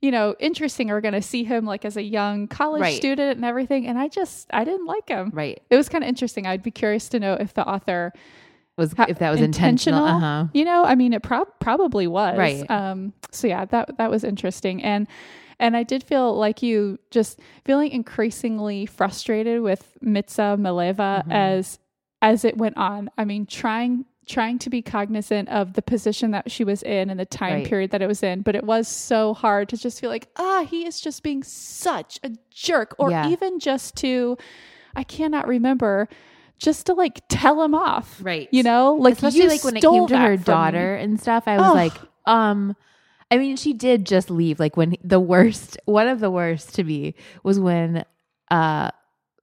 you 0.01 0.11
know, 0.11 0.35
interesting. 0.41 0.89
We're 0.89 1.03
going 1.03 1.15
to 1.15 1.23
see 1.23 1.45
him 1.45 1.65
like 1.67 1.85
as 1.85 1.97
a 1.97 2.03
young 2.03 2.49
college 2.49 2.81
Right. 2.81 2.97
student 2.97 3.37
and 3.37 3.45
everything. 3.45 3.87
And 3.87 3.99
I 3.99 4.09
just, 4.09 4.49
I 4.53 4.65
didn't 4.65 4.87
like 4.87 5.09
him. 5.09 5.31
Right. 5.33 5.63
It 5.69 5.77
was 5.77 5.89
kind 5.91 6.03
of 6.03 6.09
interesting. 6.09 6.47
I'd 6.47 6.63
be 6.63 6.71
curious 6.71 7.09
to 7.11 7.21
know 7.21 7.35
if 7.35 7.53
the 7.55 7.65
author, 7.69 8.13
Was 8.79 8.95
Ha- 8.95 9.07
if 9.09 9.19
that 9.19 9.31
was 9.31 9.41
intentional? 9.43 10.07
intentional? 10.07 10.29
Uh 10.31 10.45
huh. 10.45 10.49
you 10.55 10.65
know, 10.65 10.85
I 10.85 10.95
mean, 10.95 11.13
it 11.13 11.23
prob- 11.23 11.53
probably 11.61 12.07
was. 12.07 12.37
Right. 12.39 12.69
Um, 12.71 13.13
so 13.31 13.47
yeah, 13.47 13.67
that, 13.67 13.99
that 13.99 14.11
was 14.11 14.25
interesting. 14.25 14.83
And, 14.83 15.07
and 15.61 15.77
I 15.77 15.85
did 15.85 16.03
feel 16.03 16.35
like 16.37 16.63
you 16.63 16.99
just 17.13 17.39
feeling 17.65 17.93
increasingly 17.93 18.87
frustrated 18.87 19.61
with 19.63 19.97
Mitza 20.03 20.59
Mileva 20.59 21.25
Mhm. 21.27 21.33
as, 21.33 21.79
as 22.23 22.45
it 22.45 22.57
went 22.59 22.77
on. 22.77 23.11
I 23.17 23.25
mean, 23.25 23.47
trying, 23.47 24.07
trying 24.27 24.59
to 24.61 24.71
be 24.71 24.83
cognizant 24.83 25.49
of 25.49 25.75
the 25.75 25.83
position 25.83 26.31
that 26.33 26.51
she 26.51 26.65
was 26.65 26.83
in 26.83 27.11
and 27.11 27.21
the 27.21 27.25
time 27.27 27.55
Right. 27.55 27.67
period 27.67 27.91
that 27.93 28.03
it 28.03 28.07
was 28.09 28.23
in, 28.23 28.43
but 28.43 28.55
it 28.57 28.65
was 28.65 28.89
so 28.89 29.35
hard 29.35 29.69
to 29.69 29.77
just 29.77 30.01
feel 30.01 30.11
like, 30.11 30.29
ah, 30.37 30.65
he 30.69 30.87
is 30.87 31.01
just 31.01 31.23
being 31.23 31.43
such 31.43 32.19
a 32.25 32.31
jerk, 32.51 32.95
or 32.99 33.11
Yeah. 33.11 33.29
even 33.29 33.59
just 33.61 33.97
to, 33.97 34.37
I 34.97 35.03
cannot 35.05 35.47
remember, 35.47 36.09
just 36.59 36.87
to 36.87 36.95
like 36.95 37.21
tell 37.29 37.63
him 37.63 37.75
off, 37.75 38.21
Right. 38.23 38.49
You 38.53 38.63
know, 38.63 38.95
like 38.95 39.15
especially 39.15 39.49
like 39.49 39.65
when 39.65 39.77
it 39.77 39.81
came 39.83 40.07
to 40.09 40.17
her 40.19 40.37
from 40.37 40.41
me. 40.41 40.45
daughter 40.45 40.95
and 40.95 41.19
stuff 41.21 41.45
i 41.47 41.57
was 41.57 41.73
like 41.75 41.95
um 42.27 42.77
i 43.31 43.39
mean 43.39 43.57
she 43.57 43.73
did 43.73 44.05
just 44.07 44.31
leave 44.31 44.59
like 44.61 44.77
when 44.77 44.97
the 45.05 45.21
worst 45.21 45.79
one 45.85 46.09
of 46.09 46.21
the 46.21 46.31
worst 46.31 46.75
to 46.75 46.85
me 46.85 47.15
was 47.43 47.59
when 47.61 48.05
uh 48.51 48.91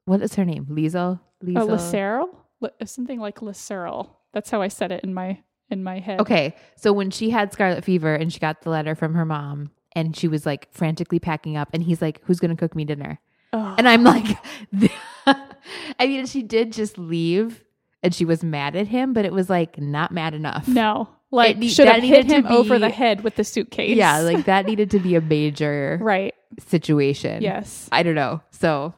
what 0.06 0.22
is 0.22 0.36
her 0.36 0.46
name? 0.46 0.65
Liesel 0.72 1.20
Oh, 1.20 1.46
liesel 1.46 1.67
Lucero, 1.70 2.29
Li- 2.62 2.70
something 2.86 3.20
like 3.20 3.41
Lucero. 3.41 4.15
That's 4.34 4.50
how 4.50 4.62
I 4.62 4.70
said 4.70 4.91
it 4.91 5.03
in 5.03 5.13
my 5.13 5.39
in 5.70 5.84
my 5.84 6.00
head. 6.00 6.22
okay 6.22 6.56
so 6.77 6.94
when 6.94 7.12
she 7.12 7.29
had 7.29 7.51
scarlet 7.51 7.84
fever 7.84 8.15
and 8.15 8.32
she 8.32 8.39
got 8.39 8.62
the 8.62 8.70
letter 8.70 8.96
from 8.96 9.13
her 9.15 9.25
mom 9.25 9.70
and 9.94 10.15
she 10.15 10.27
was 10.27 10.46
like 10.46 10.67
frantically 10.72 11.20
packing 11.20 11.58
up 11.58 11.70
and 11.74 11.84
he's 11.84 12.01
like 12.01 12.22
who's 12.24 12.39
gonna 12.39 12.56
cook 12.56 12.74
me 12.75 12.86
dinner? 12.86 13.20
Ugh. 13.53 13.75
and 13.77 13.88
i'm 13.88 14.03
like 14.03 14.38
i 15.25 16.08
mean 16.08 16.25
she 16.25 16.41
did 16.44 16.72
just 16.74 16.98
leave 16.98 17.63
and 18.03 18.13
she 18.15 18.25
was 18.25 18.44
mad 18.44 18.75
at 18.75 18.88
him 18.88 19.12
but 19.13 19.25
it 19.25 19.34
was 19.34 19.50
like 19.50 19.77
not 19.77 20.12
mad 20.12 20.34
enough. 20.34 20.67
No, 20.67 21.10
like 21.31 21.57
ne- 21.57 21.67
should 21.67 21.88
that 21.88 21.96
have 21.96 22.03
hit 22.03 22.27
needed 22.27 22.29
to 22.29 22.36
him 22.36 22.48
over 22.48 22.79
the 22.79 22.89
head 22.89 23.24
with 23.24 23.36
the 23.36 23.43
suitcase. 23.43 23.96
Yeah, 23.98 24.19
like 24.31 24.46
that 24.46 24.65
needed 24.65 24.91
to 24.91 25.00
be 25.00 25.15
a 25.15 25.22
major 25.22 26.00
right. 26.01 26.34
situation. 26.60 27.41
Yes. 27.41 27.89
I 27.91 28.03
don't 28.03 28.15
know. 28.15 28.41
So 28.51 28.93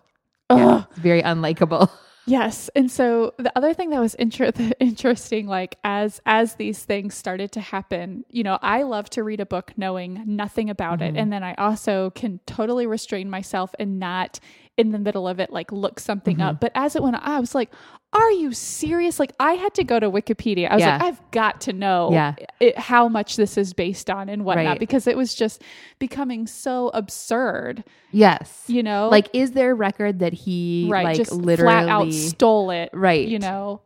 yeah, 0.52 0.84
it's 0.90 1.00
very 1.00 1.22
unlikable. 1.22 1.90
Yes, 2.26 2.70
and 2.76 2.92
so 2.92 3.34
the 3.40 3.52
other 3.56 3.74
thing 3.74 3.90
that 3.90 4.00
was 4.00 4.14
inter- 4.14 4.52
interesting, 4.80 5.48
like 5.48 5.78
as 5.84 6.22
as 6.28 6.54
these 6.56 6.84
things 6.86 7.16
started 7.16 7.52
to 7.54 7.60
happen, 7.60 8.24
you 8.30 8.44
know, 8.44 8.60
I 8.62 8.84
love 8.84 9.10
to 9.12 9.24
read 9.24 9.40
a 9.40 9.48
book 9.48 9.74
knowing 9.78 10.22
nothing 10.28 10.70
about 10.70 11.02
it, 11.02 11.16
Mhm. 11.16 11.20
and 11.22 11.34
then 11.34 11.42
I 11.42 11.56
also 11.56 12.12
can 12.12 12.40
totally 12.46 12.86
restrain 12.86 13.32
myself 13.32 13.74
and 13.80 13.98
not 14.00 14.40
in 14.78 14.92
the 14.92 15.00
middle 15.00 15.28
of 15.28 15.40
it 15.40 15.52
like 15.52 15.72
look 15.72 16.00
something 16.00 16.38
Mhm. 16.38 16.44
up. 16.50 16.60
But 16.60 16.72
as 16.76 16.96
it 16.96 17.02
went, 17.02 17.16
on, 17.16 17.24
I 17.24 17.40
was 17.40 17.56
like, 17.56 17.72
"Are 18.14 18.32
you 18.32 18.52
serious?" 18.54 19.20
Like 19.20 19.34
I 19.40 19.54
had 19.54 19.74
to 19.76 19.84
go 19.84 20.00
to 20.00 20.10
Wikipedia. 20.10 20.70
I 20.70 20.76
was 20.76 20.84
like, 20.84 21.02
"I've 21.02 21.32
got 21.32 21.62
to 21.62 21.74
know 21.74 22.10
Yeah. 22.12 22.36
it, 22.60 22.78
how 22.78 23.08
much 23.08 23.36
this 23.36 23.58
is 23.58 23.74
based 23.74 24.10
on 24.10 24.30
and 24.30 24.46
whatnot," 24.46 24.66
Right. 24.66 24.80
because 24.80 25.08
it 25.08 25.16
was 25.18 25.34
just 25.36 25.62
becoming 26.00 26.48
so 26.48 26.90
absurd. 26.94 27.84
Yes. 28.12 28.64
You 28.68 28.84
know, 28.84 29.10
Like, 29.10 29.30
is 29.34 29.52
there 29.52 29.72
a 29.72 29.76
record 29.76 30.20
that 30.20 30.34
he 30.34 30.88
right, 30.92 31.04
like 31.06 31.18
just 31.18 31.32
literally 31.32 31.72
flat 31.74 31.88
out 31.90 32.12
stole 32.14 32.72
it. 32.72 32.90
right? 32.94 33.28
You 33.28 33.40
know. 33.40 33.82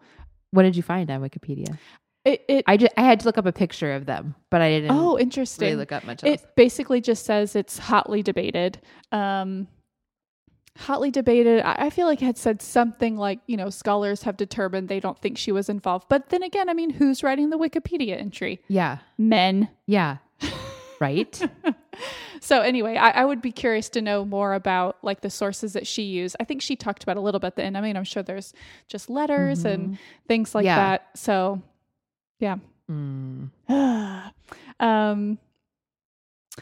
what 0.51 0.63
did 0.63 0.75
you 0.75 0.83
find 0.83 1.09
on 1.09 1.21
Wikipedia? 1.21 1.77
It, 2.25 2.45
it 2.47 2.63
I 2.67 2.77
just 2.77 2.93
I 2.95 3.01
had 3.01 3.19
to 3.19 3.25
look 3.25 3.37
up 3.37 3.45
a 3.45 3.51
picture 3.51 3.91
of 3.93 4.05
them, 4.05 4.35
but 4.49 4.61
I 4.61 4.69
didn't 4.69 4.91
oh 4.91 5.11
really 5.13 5.23
interesting. 5.23 5.75
look 5.75 5.91
up 5.91 6.05
much 6.05 6.23
else. 6.23 6.41
It 6.41 6.55
basically 6.55 7.01
just 7.01 7.25
says 7.25 7.53
it's 7.55 7.77
hotly 7.77 8.23
debated. 8.23 8.79
Um, 9.11 9.67
hotly 10.77 11.11
debated. 11.11 11.61
I, 11.63 11.75
I 11.85 11.89
feel 11.89 12.07
like 12.07 12.21
it 12.21 12.25
had 12.25 12.37
said 12.37 12.61
something 12.61 13.17
like 13.17 13.39
you 13.47 13.57
know 13.57 13.69
scholars 13.69 14.23
have 14.23 14.37
determined 14.37 14.89
they 14.89 14.99
don't 14.99 15.19
think 15.21 15.37
she 15.37 15.51
was 15.51 15.69
involved. 15.69 16.05
But 16.09 16.29
then 16.29 16.43
again, 16.43 16.69
I 16.69 16.73
mean, 16.73 16.89
who's 16.89 17.23
writing 17.23 17.49
the 17.49 17.57
Wikipedia 17.57 18.19
entry? 18.19 18.61
yeah. 18.67 18.97
Men. 19.17 19.69
Yeah. 19.87 20.17
Right? 20.99 21.41
So 22.41 22.59
anyway, 22.59 22.97
I, 22.97 23.11
I 23.21 23.25
would 23.25 23.41
be 23.41 23.53
curious 23.53 23.87
to 23.89 24.01
know 24.01 24.25
more 24.25 24.53
about 24.53 24.97
like 25.01 25.21
the 25.21 25.29
sources 25.29 25.71
that 25.73 25.87
she 25.87 26.01
used. 26.01 26.35
I 26.41 26.43
think 26.43 26.61
she 26.61 26.75
talked 26.75 27.01
about 27.03 27.15
a 27.15 27.21
little 27.21 27.39
bit 27.39 27.47
at 27.47 27.55
the 27.55 27.63
end. 27.63 27.77
I 27.77 27.81
mean, 27.81 27.95
I'm 27.95 28.03
sure 28.03 28.21
there's 28.21 28.51
just 28.89 29.09
letters 29.09 29.63
and 29.63 29.97
things 30.27 30.53
like 30.53 30.65
Yeah. 30.65 30.75
that. 30.75 31.07
So 31.17 31.61
yeah. 32.39 32.57
Mm. 32.91 33.49
um 34.81 35.37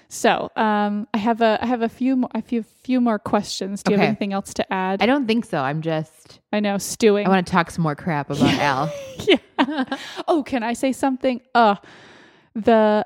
so 0.08 0.50
um 0.56 1.06
i 1.14 1.18
have 1.18 1.42
a 1.42 1.58
i 1.62 1.66
have 1.66 1.82
a 1.82 1.90
few 1.90 2.16
more 2.16 2.30
a 2.34 2.42
few 2.42 2.64
few 2.64 3.02
more 3.02 3.20
questions 3.20 3.84
do 3.84 3.92
you 3.92 3.98
have 3.98 4.08
anything 4.08 4.32
else 4.34 4.54
to 4.54 4.74
add 4.74 5.02
I 5.02 5.06
don't 5.06 5.28
think 5.28 5.44
so. 5.46 5.60
I'm 5.60 5.82
just 5.82 6.40
i 6.54 6.60
know 6.62 6.78
stewing 6.78 7.26
I 7.26 7.30
want 7.30 7.46
to 7.46 7.52
talk 7.52 7.72
some 7.72 7.84
more 7.84 7.96
crap 7.96 8.30
about 8.30 8.54
Al. 8.54 8.94
yeah 9.28 9.98
oh 10.28 10.44
can 10.44 10.64
i 10.64 10.74
say 10.74 10.92
something 10.94 11.42
uh 11.54 11.76
the 12.56 13.06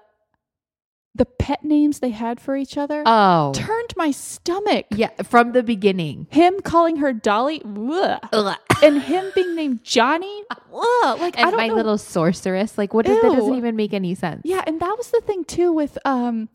the 1.17 1.25
pet 1.25 1.63
names 1.63 1.99
they 2.01 2.09
had 2.09 2.39
for 2.41 2.57
each 2.57 2.77
other 2.77 3.01
Oh. 3.05 3.53
turned 3.55 3.93
my 3.95 4.11
stomach 4.11 4.85
Yeah, 4.91 5.09
from 5.23 5.53
the 5.53 5.63
beginning. 5.63 6.27
him 6.29 6.59
calling 6.59 6.97
her 6.97 7.13
dolly 7.13 7.61
and 7.63 9.01
him 9.01 9.31
being 9.33 9.55
named 9.55 9.81
johnny 9.83 10.43
ugh, 10.51 11.19
like 11.19 11.37
i 11.39 11.43
don't 11.49 11.55
my 11.57 11.67
know 11.69 11.75
little 11.75 11.97
sorceress. 11.97 12.77
Like 12.77 12.93
what 12.93 13.05
does 13.05 13.19
that 13.21 13.31
doesn't 13.31 13.55
even 13.55 13.75
make 13.77 13.93
any 13.93 14.13
sense. 14.13 14.41
Yeah, 14.43 14.61
and 14.67 14.79
that 14.81 14.95
was 14.97 15.09
the 15.09 15.21
thing 15.21 15.45
too 15.45 15.71
with 15.71 15.97
um 16.05 16.49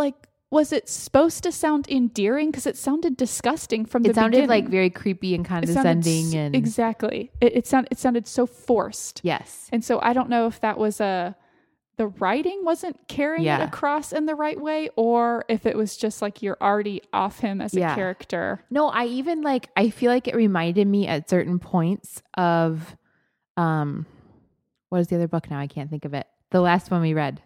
like 0.00 0.26
was 0.50 0.72
it 0.72 0.88
supposed 0.88 1.44
to 1.44 1.52
sound 1.52 1.88
endearing 1.88 2.50
because 2.50 2.66
it 2.66 2.76
sounded 2.76 3.16
disgusting 3.16 3.86
from 3.86 4.02
the 4.02 4.10
It 4.10 4.16
sounded 4.16 4.48
like 4.48 4.68
very 4.68 4.90
creepy 4.90 5.34
and 5.36 5.44
It 5.46 5.48
sounded 5.48 5.74
condescending 5.84 6.34
and 6.34 6.56
exactly 6.56 7.30
it, 7.40 7.56
it 7.58 7.66
sounded 7.68 7.92
it 7.92 7.98
sounded 7.98 8.26
so 8.26 8.46
forced 8.46 9.20
yes. 9.22 9.68
and 9.72 9.84
so 9.84 10.00
i 10.02 10.12
don't 10.12 10.28
know 10.28 10.46
if 10.48 10.60
that 10.60 10.76
was 10.78 11.00
a 11.00 11.36
the 11.98 12.08
writing 12.08 12.60
wasn't 12.64 12.96
carrying 13.08 13.44
Yeah. 13.44 13.60
it 13.62 13.64
across 13.68 14.12
in 14.12 14.24
the 14.24 14.34
right 14.34 14.58
way 14.58 14.88
or 14.96 15.44
if 15.48 15.66
it 15.66 15.76
was 15.76 15.96
just 15.98 16.22
like 16.22 16.40
you're 16.42 16.56
already 16.60 17.02
off 17.12 17.40
him 17.40 17.60
as 17.60 17.74
Yeah. 17.74 17.92
a 17.92 17.94
character 17.94 18.64
No, 18.70 18.88
I 18.88 19.04
even 19.04 19.42
like 19.42 19.68
I 19.76 19.90
feel 19.90 20.10
like 20.10 20.26
it 20.26 20.34
reminded 20.34 20.86
me 20.88 21.06
at 21.06 21.28
certain 21.30 21.58
points 21.58 22.22
of 22.34 22.96
um 23.58 24.06
what 24.88 24.98
is 25.02 25.08
the 25.08 25.16
other 25.16 25.28
book 25.28 25.48
now? 25.50 25.60
I 25.60 25.66
can't 25.68 25.88
think 25.90 26.04
of 26.04 26.14
it. 26.14 26.26
The 26.50 26.60
last 26.60 26.90
one 26.90 27.00
we 27.02 27.14
read. 27.14 27.40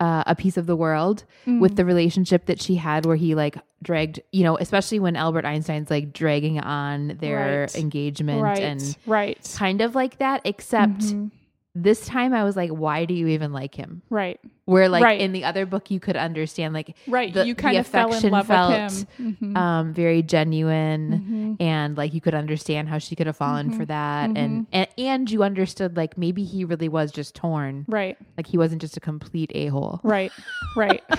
Uh, 0.00 0.24
a 0.26 0.34
piece 0.34 0.56
of 0.56 0.66
the 0.66 0.74
world 0.74 1.22
with 1.46 1.72
Mm. 1.72 1.76
the 1.76 1.84
relationship 1.84 2.46
that 2.46 2.60
she 2.60 2.74
had 2.74 3.06
where 3.06 3.14
he 3.16 3.36
like 3.36 3.56
dragged 3.80 4.20
you 4.32 4.42
know 4.42 4.58
especially 4.58 4.98
when 4.98 5.14
albert 5.14 5.44
einstein's 5.44 5.88
like 5.88 6.12
dragging 6.12 6.58
on 6.58 7.16
their 7.20 7.60
Right. 7.60 7.74
engagement 7.76 8.42
right 8.42 8.60
and 8.62 8.96
right 9.06 9.38
kind 9.56 9.80
of 9.80 9.94
like 9.94 10.18
that 10.18 10.40
except 10.44 10.98
Mhm. 10.98 11.30
This 11.76 12.06
time 12.06 12.32
i 12.32 12.44
was 12.44 12.56
like 12.56 12.70
why 12.70 13.04
do 13.04 13.14
you 13.14 13.26
even 13.28 13.52
like 13.52 13.74
him? 13.74 14.00
Right. 14.10 14.38
Where 14.66 14.88
like 14.88 15.02
Right. 15.02 15.20
in 15.20 15.32
the 15.32 15.44
other 15.44 15.66
book 15.66 15.90
you 15.90 15.98
could 16.00 16.16
understand 16.16 16.72
like 16.72 16.96
right. 17.08 17.34
The- 17.34 17.44
you 17.46 17.54
kind 17.56 17.74
the 17.76 17.80
of 17.80 17.86
fell 17.88 18.06
in 18.06 18.10
affection 18.12 18.30
love 18.32 18.46
felt, 18.46 18.70
with 18.70 19.08
him. 19.18 19.36
Mhm. 19.42 19.56
um 19.56 19.92
very 19.92 20.22
genuine 20.22 21.56
Mhm. 21.58 21.62
and 21.64 21.96
like 21.98 22.14
you 22.14 22.20
could 22.20 22.34
understand 22.34 22.88
how 22.88 22.98
she 22.98 23.16
could 23.16 23.26
have 23.26 23.36
fallen 23.36 23.70
for 23.72 23.84
that 23.86 24.30
and, 24.36 24.66
and 24.72 24.88
and 24.96 25.30
you 25.30 25.42
understood 25.42 25.96
like 25.96 26.16
maybe 26.16 26.44
he 26.44 26.64
really 26.64 26.88
was 26.88 27.10
just 27.10 27.34
torn. 27.34 27.84
Right. 27.88 28.16
Like 28.36 28.46
he 28.46 28.56
wasn't 28.56 28.80
just 28.80 28.96
a 28.96 29.00
complete 29.00 29.50
a-hole. 29.54 30.00
Right, 30.04 30.30
right. 30.76 31.02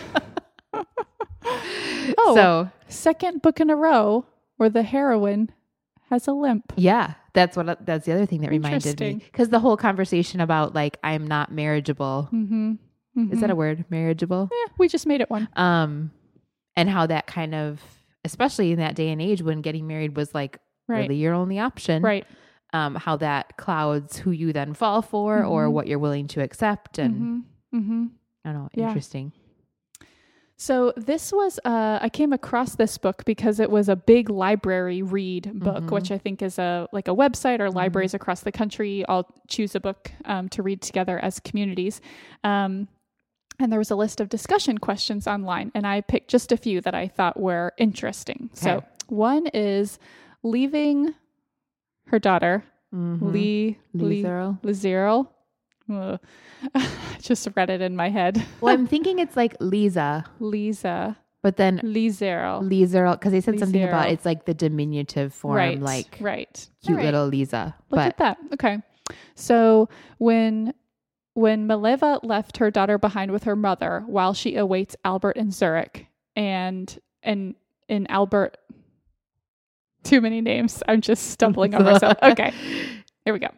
oh, 1.44 2.34
so 2.36 2.70
second 2.88 3.42
book 3.42 3.60
in 3.60 3.70
a 3.70 3.76
row 3.76 4.26
where 4.58 4.70
the 4.70 4.84
heroine 4.84 5.50
has 6.10 6.28
a 6.28 6.32
limp. 6.34 6.72
yeah 6.78 7.16
that's 7.36 7.56
what 7.56 7.86
that's 7.86 8.06
the 8.06 8.14
other 8.14 8.26
thing 8.26 8.42
that 8.42 8.50
reminded 8.50 9.00
me 9.00 9.22
because 9.32 9.50
the 9.50 9.60
whole 9.60 9.78
conversation 9.78 10.40
about 10.42 10.74
like 10.74 10.98
i'm 11.04 11.28
not 11.28 11.52
marriageable 11.52 12.30
Mm-hmm. 12.34 13.32
is 13.32 13.40
that 13.42 13.50
a 13.52 13.56
word 13.56 13.86
marriageable 13.90 14.50
Yeah, 14.52 14.74
we 14.78 14.88
just 14.88 15.06
made 15.06 15.22
it 15.22 15.30
one. 15.30 15.48
um 15.56 16.12
and 16.76 16.90
how 16.90 17.06
that 17.08 17.28
kind 17.28 17.54
of 17.56 17.82
especially 18.26 18.72
in 18.72 18.80
that 18.80 18.96
day 18.96 19.10
and 19.10 19.22
age 19.22 19.42
when 19.42 19.62
getting 19.62 19.86
married 19.88 20.16
was 20.18 20.34
like 20.34 20.58
Right, 20.88 21.00
really 21.02 21.16
your 21.16 21.34
only 21.34 21.58
option 21.60 22.04
right. 22.04 22.26
um 22.74 22.96
how 22.96 23.16
that 23.18 23.58
clouds 23.58 24.18
who 24.18 24.32
you 24.32 24.54
then 24.54 24.74
fall 24.74 25.02
for 25.02 25.44
or 25.44 25.68
Mhm. 25.68 25.72
what 25.72 25.88
you're 25.88 26.00
willing 26.00 26.28
to 26.30 26.42
accept 26.42 26.98
and 27.00 27.14
Mm-hmm. 27.74 27.78
Mm-hmm. 27.80 28.06
i 28.46 28.52
don't 28.52 28.62
know 28.64 28.70
Yeah. 28.76 28.88
interesting 28.88 29.32
So 30.58 30.94
this 30.96 31.34
was 31.34 31.60
uh, 31.66 32.00
I 32.02 32.08
came 32.10 32.32
across 32.32 32.76
this 32.76 32.98
book 32.98 33.26
because 33.26 33.60
it 33.60 33.70
was 33.70 33.90
a 33.90 33.96
big 33.96 34.30
library 34.30 35.02
read 35.02 35.52
book, 35.60 35.84
Mhm. 35.84 35.92
which 35.92 36.12
I 36.12 36.18
think 36.18 36.42
is 36.42 36.58
a 36.58 36.88
like 36.94 37.08
a 37.10 37.12
website 37.16 37.60
or 37.60 37.68
Mhm. 37.70 37.76
libraries 37.76 38.14
across 38.14 38.40
the 38.42 38.52
country 38.54 39.04
all 39.06 39.28
choose 39.50 39.76
a 39.76 39.80
book 39.82 40.12
um, 40.24 40.48
to 40.50 40.64
read 40.64 40.82
together 40.82 41.20
as 41.20 41.40
communities. 41.42 42.00
Um, 42.44 42.88
and 43.60 43.72
there 43.72 43.80
was 43.80 43.92
a 43.92 43.96
list 43.98 44.22
of 44.22 44.30
discussion 44.30 44.78
questions 44.78 45.28
online, 45.28 45.72
and 45.76 45.86
I 45.86 46.02
picked 46.02 46.30
just 46.30 46.52
a 46.52 46.58
few 46.58 46.80
that 46.82 46.96
I 46.96 47.08
thought 47.08 47.38
were 47.40 47.74
interesting. 47.78 48.50
So 48.54 48.84
one 49.08 49.48
is 49.48 50.00
leaving 50.44 51.16
her 52.08 52.20
daughter 52.20 52.64
Mhm. 52.94 53.34
Lee 53.34 53.78
Lee 53.94 54.24
Lethal. 54.24 54.58
Ugh. 55.92 56.20
just 57.22 57.48
read 57.56 57.70
it 57.70 57.82
in 57.82 57.96
my 57.96 58.10
head. 58.10 58.44
Well, 58.62 58.74
I'm 58.74 58.88
thinking 58.88 59.20
it's 59.20 59.38
like 59.38 59.56
Lisa, 59.60 60.26
Lisa. 60.40 61.18
but 61.44 61.58
then 61.58 61.80
Lizero. 61.80 62.68
Lisa, 62.68 63.16
because 63.18 63.32
they 63.32 63.42
said 63.42 63.60
something 63.60 63.84
about 63.84 64.10
it's 64.10 64.26
like 64.26 64.46
the 64.46 64.54
diminutive 64.54 65.34
form, 65.34 65.56
right. 65.56 65.80
like 65.80 66.18
right. 66.20 66.68
cute 66.84 66.92
All 66.92 66.96
right. 66.98 67.06
little 67.06 67.28
Lisa. 67.28 67.76
Look 67.90 67.98
but 67.98 68.08
at 68.08 68.18
that. 68.18 68.38
Okay. 68.54 68.80
So 69.36 69.90
when 70.18 70.74
when 71.34 71.68
Mileva 71.68 72.20
left 72.24 72.58
her 72.58 72.72
daughter 72.72 72.98
behind 72.98 73.32
with 73.32 73.44
her 73.44 73.56
mother 73.56 74.04
while 74.08 74.34
she 74.34 74.56
awaits 74.56 74.96
Albert 75.04 75.38
in 75.38 75.52
Zurich 75.52 76.08
and 76.36 76.98
and 77.22 77.56
in 77.88 78.08
Albert 78.08 78.58
too 80.06 80.22
many 80.22 80.40
names. 80.40 80.82
I'm 80.88 81.02
just 81.02 81.32
stumbling 81.32 81.76
over 81.76 81.84
myself. 81.84 82.18
Okay. 82.24 82.54
Here 83.26 83.34
we 83.34 83.40
go. 83.40 83.50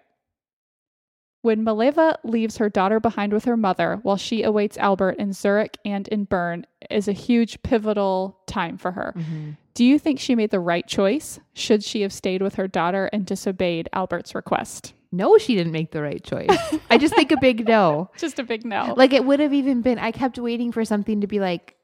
When 1.48 1.64
Maleva 1.64 2.18
leaves 2.26 2.58
her 2.58 2.68
daughter 2.68 3.00
behind 3.00 3.32
with 3.32 3.46
her 3.46 3.56
mother 3.56 4.00
while 4.04 4.18
she 4.18 4.44
awaits 4.44 4.78
Albert 4.78 5.12
in 5.18 5.32
Zurich 5.32 5.78
and 5.86 6.06
in 6.10 6.26
Bern 6.26 6.66
is 6.90 7.08
a 7.08 7.14
huge 7.14 7.64
pivotal 7.64 8.38
time 8.48 8.78
for 8.78 8.92
her. 8.92 9.14
Mhm. 9.18 9.56
Do 9.74 9.86
you 9.86 9.98
think 9.98 10.20
she 10.20 10.36
made 10.36 10.52
the 10.52 10.60
right 10.60 10.86
choice? 10.86 11.40
Should 11.54 11.86
she 11.86 12.02
have 12.02 12.12
stayed 12.12 12.42
with 12.42 12.56
her 12.56 12.68
daughter 12.68 13.06
and 13.14 13.26
disobeyed 13.26 13.88
Albert's 13.94 14.36
request? 14.36 14.94
no, 15.14 15.38
she 15.38 15.56
didn't 15.56 15.72
make 15.72 15.92
the 15.92 16.02
right 16.02 16.22
choice. 16.22 16.50
I 16.90 16.98
just 16.98 17.16
think 17.16 17.32
a 17.32 17.38
big 17.38 17.66
no. 17.66 18.10
Just 18.18 18.40
a 18.40 18.44
big 18.44 18.66
no. 18.66 18.94
Like 18.98 19.14
it 19.14 19.24
would 19.24 19.40
have 19.40 19.54
even 19.54 19.82
been. 19.82 19.98
I 20.00 20.12
kept 20.12 20.38
waiting 20.38 20.74
for 20.74 20.84
something 20.84 21.22
to 21.22 21.28
be 21.28 21.40
like. 21.40 21.76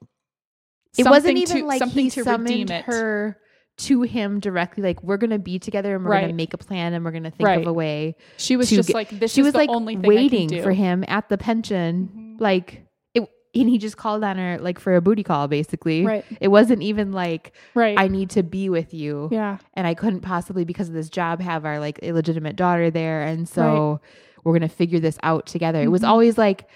It 0.97 1.05
Something 1.05 1.09
wasn't 1.09 1.37
even 1.37 1.57
to- 1.61 1.65
like 1.65 1.79
something 1.79 2.03
he 2.03 2.09
to 2.11 2.23
summoned 2.25 2.49
redeem 2.49 2.69
it. 2.69 2.83
her 2.83 3.37
to 3.77 4.03
him 4.03 4.39
directly. 4.39 4.83
Like 4.83 5.01
we're 5.03 5.17
gonna 5.17 5.39
be 5.39 5.57
together 5.59 5.95
and 5.95 6.05
we're 6.05 6.11
Right. 6.11 6.21
gonna 6.21 6.33
make 6.33 6.53
a 6.53 6.57
plan 6.57 6.93
and 6.93 7.03
we're 7.03 7.11
gonna 7.11 7.31
think 7.31 7.47
Right. 7.47 7.59
of 7.61 7.67
a 7.67 7.73
way. 7.73 8.15
She 8.37 8.55
was 8.55 8.69
just 8.69 8.89
get- 8.89 8.95
like, 8.95 9.09
this 9.09 9.33
she 9.33 9.41
is 9.41 9.45
was 9.45 9.53
the 9.53 9.59
like 9.59 9.69
only 9.69 9.95
thing 9.95 10.03
waiting 10.07 10.45
I 10.47 10.49
can 10.49 10.57
do. 10.59 10.63
for 10.63 10.71
him 10.71 11.03
at 11.07 11.29
the 11.29 11.37
pension, 11.37 12.09
Mhm. 12.15 12.41
like 12.41 12.85
it. 13.15 13.27
And 13.55 13.69
he 13.69 13.77
just 13.79 13.97
called 13.97 14.23
on 14.23 14.37
her 14.37 14.57
like 14.59 14.79
for 14.79 14.95
a 14.95 15.01
booty 15.01 15.23
call, 15.23 15.47
basically. 15.47 16.05
Right. 16.05 16.23
It 16.39 16.49
wasn't 16.49 16.83
even 16.83 17.11
like 17.11 17.51
Right. 17.73 17.99
I 17.99 18.07
need 18.07 18.29
to 18.31 18.43
be 18.43 18.69
with 18.69 18.93
you. 18.93 19.29
yeah. 19.31 19.57
and 19.73 19.87
I 19.87 19.93
couldn't 19.95 20.21
possibly 20.21 20.65
because 20.65 20.87
of 20.89 20.93
this 20.93 21.09
job 21.09 21.41
have 21.41 21.65
our 21.65 21.79
like 21.79 21.97
illegitimate 21.99 22.55
daughter 22.55 22.91
there 22.91 23.23
and 23.23 23.47
so 23.49 24.01
we're 24.43 24.51
going 24.51 24.61
to 24.61 24.67
figure 24.75 24.99
this 24.99 25.17
out 25.23 25.45
together. 25.45 25.81
It 25.81 25.87
was 25.87 26.01
Mhm. 26.01 26.07
always 26.09 26.37
like 26.37 26.67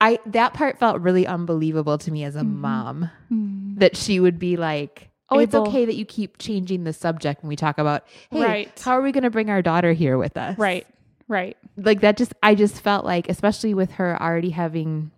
I 0.00 0.18
that 0.26 0.54
part 0.54 0.78
felt 0.78 1.00
really 1.00 1.24
unbelievable 1.26 1.96
to 1.98 2.10
me 2.10 2.24
as 2.24 2.34
a 2.34 2.40
Mhm. 2.40 2.56
mom 2.56 3.10
Mm. 3.32 3.78
that 3.78 3.96
she 3.96 4.18
would 4.18 4.38
be 4.40 4.56
like 4.56 5.10
Oh, 5.32 5.38
it's 5.40 5.54
okay 5.54 5.84
that 5.84 5.94
you 5.94 6.04
keep 6.04 6.38
changing 6.38 6.84
the 6.84 6.92
subject 6.92 7.42
when 7.42 7.48
we 7.48 7.56
talk 7.56 7.78
about, 7.78 8.04
hey, 8.30 8.42
Right. 8.42 8.80
how 8.84 8.92
are 8.92 9.02
we 9.02 9.12
going 9.12 9.24
to 9.24 9.30
bring 9.30 9.50
our 9.50 9.62
daughter 9.62 9.92
here 9.92 10.18
with 10.18 10.36
us? 10.36 10.58
Right. 10.58 10.86
Right. 11.28 11.56
Like 11.76 12.00
that 12.02 12.16
just, 12.16 12.34
I 12.42 12.54
just 12.54 12.80
felt 12.80 13.04
like, 13.04 13.28
especially 13.28 13.74
with 13.74 13.92
her 13.92 14.20
already 14.20 14.50
having, 14.50 15.10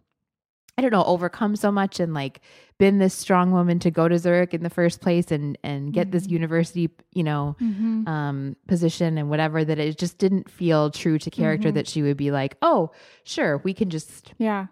I 0.78 0.82
don't 0.82 0.92
know, 0.92 1.04
overcome 1.04 1.56
so 1.56 1.72
much 1.72 1.98
and 2.00 2.14
like 2.14 2.40
been 2.78 2.98
this 2.98 3.14
strong 3.14 3.52
woman 3.52 3.78
to 3.80 3.90
go 3.90 4.08
to 4.08 4.18
Zurich 4.18 4.52
in 4.54 4.62
the 4.64 4.70
first 4.70 5.00
place 5.00 5.30
and, 5.30 5.56
and 5.62 5.92
get 5.92 6.10
this 6.10 6.26
Mhm. 6.26 6.30
university, 6.32 6.90
you 7.12 7.22
know, 7.22 7.56
Mm-hmm. 7.60 8.06
um, 8.08 8.56
position 8.66 9.16
and 9.16 9.30
whatever 9.30 9.64
that 9.64 9.78
it 9.78 9.96
just 9.96 10.18
didn't 10.18 10.50
feel 10.50 10.90
true 10.90 11.18
to 11.18 11.30
character 11.30 11.70
Mhm. 11.70 11.74
that 11.74 11.86
she 11.88 12.02
would 12.02 12.16
be 12.16 12.30
like, 12.32 12.56
oh, 12.62 12.90
sure, 13.24 13.58
we 13.58 13.72
can 13.74 13.90
just. 13.90 14.34
Yeah. 14.38 14.66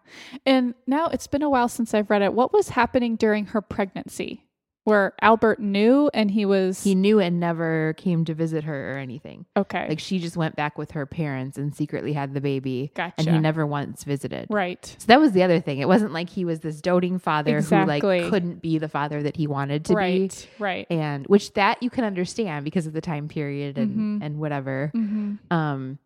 And 0.45 0.75
now 0.87 1.07
it's 1.07 1.29
been 1.29 1.43
a 1.43 1.51
while 1.51 1.69
since 1.69 1.95
I've 1.95 2.11
read 2.11 2.23
it. 2.23 2.35
What 2.35 2.53
was 2.53 2.71
happening 2.71 3.15
during 3.17 3.47
her 3.47 3.63
pregnancy 3.63 4.45
where 4.85 5.13
Albert 5.23 5.61
knew 5.61 6.11
and 6.13 6.31
he 6.31 6.45
was 6.45 6.83
He 6.83 6.95
knew 6.97 7.21
and 7.21 7.39
never 7.39 7.95
came 7.97 8.25
to 8.25 8.35
visit 8.35 8.65
her 8.65 8.93
or 8.95 8.99
anything. 8.99 9.47
okay. 9.57 9.89
Like 9.89 10.01
she 10.01 10.19
just 10.19 10.37
went 10.37 10.57
back 10.57 10.77
with 10.77 10.91
her 10.93 11.07
parents 11.07 11.57
and 11.57 11.73
secretly 11.75 12.13
had 12.13 12.35
the 12.35 12.41
baby, 12.41 12.91
gotcha. 12.95 13.15
and 13.19 13.29
he 13.29 13.39
never 13.39 13.65
once 13.67 14.03
visited. 14.05 14.49
right. 14.51 14.85
So 14.99 15.07
that 15.07 15.21
was 15.21 15.33
the 15.33 15.43
other 15.45 15.61
thing. 15.61 15.79
It 15.79 15.87
wasn't 15.87 16.13
like 16.13 16.29
he 16.31 16.45
was 16.45 16.61
this 16.61 16.81
doting 16.81 17.19
father 17.19 17.61
who 17.61 17.85
like 17.87 18.03
couldn't 18.03 18.61
be 18.61 18.79
the 18.79 18.89
father 18.89 19.23
that 19.23 19.37
he 19.37 19.47
wanted 19.47 19.85
to 19.85 19.93
be. 19.93 19.97
right. 19.97 20.49
Right. 20.59 20.87
And 20.91 21.27
which 21.29 21.53
that 21.55 21.81
you 21.83 21.91
can 21.91 22.05
understand 22.05 22.65
because 22.65 22.87
of 22.89 22.93
the 22.93 23.01
time 23.01 23.29
period 23.29 23.79
and 23.79 24.21
Mhm. 24.21 24.27
and 24.27 24.39
whatever. 24.39 24.91
Mm-hmm. 24.95 25.35
Um 25.57 25.99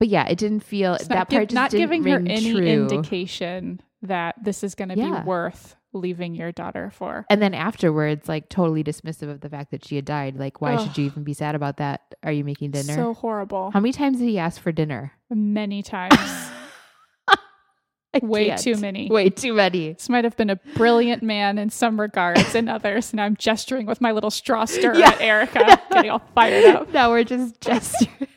but 0.00 0.08
yeah, 0.08 0.26
it 0.28 0.36
didn't 0.38 0.64
feel 0.64 0.94
It's 0.94 1.06
that 1.06 1.14
not, 1.14 1.30
part 1.30 1.42
give- 1.42 1.48
just 1.50 1.54
not 1.54 1.70
didn't 1.70 1.82
giving 1.82 2.04
her 2.04 2.18
any 2.18 2.52
true. 2.52 2.66
indication 2.66 3.80
that 4.02 4.34
this 4.42 4.62
is 4.64 4.74
going 4.74 4.88
to 4.90 4.96
Yeah. 4.96 5.20
be 5.20 5.26
worth 5.26 5.76
leaving 5.94 6.34
your 6.34 6.52
daughter 6.52 6.90
for. 6.94 7.24
And 7.30 7.40
then 7.40 7.54
afterwards, 7.54 8.28
like 8.28 8.48
totally 8.48 8.82
dismissive 8.84 9.30
of 9.30 9.40
the 9.40 9.48
fact 9.48 9.70
that 9.70 9.84
she 9.84 9.96
had 9.96 10.04
died. 10.04 10.36
Like, 10.38 10.60
why 10.60 10.76
should 10.82 10.98
you 10.98 11.06
even 11.06 11.24
be 11.24 11.32
sad 11.34 11.54
about 11.54 11.76
that? 11.78 12.00
Are 12.22 12.32
you 12.32 12.44
making 12.44 12.72
dinner? 12.72 12.94
So 12.94 13.14
horrible. 13.14 13.70
How 13.70 13.80
many 13.80 13.92
times 13.92 14.18
did 14.18 14.28
he 14.28 14.38
ask 14.38 14.60
for 14.60 14.72
dinner? 14.72 15.12
Many 15.30 15.82
times. 15.94 16.18
Way 18.22 18.46
can't. 18.50 18.60
too 18.60 18.76
many. 18.76 19.08
Way 19.10 19.28
too 19.28 19.54
many. 19.54 19.94
This 19.94 20.08
might 20.08 20.22
have 20.22 20.36
been 20.36 20.48
a 20.48 20.54
brilliant 20.76 21.24
man 21.24 21.58
in 21.58 21.68
some 21.70 21.98
regards, 22.00 22.54
and 22.54 22.68
others. 22.70 23.10
And 23.10 23.20
I'm 23.20 23.34
gesturing 23.36 23.86
with 23.86 24.00
my 24.00 24.12
little 24.12 24.30
straw 24.30 24.64
stirrer 24.66 24.94
Yeah. 24.94 25.08
at 25.10 25.20
Erica, 25.20 25.80
getting 25.90 26.12
all 26.12 26.22
fired 26.32 26.76
up. 26.76 26.92
now 26.92 27.10
we're 27.10 27.24
just 27.24 27.60
gesturing. 27.60 28.28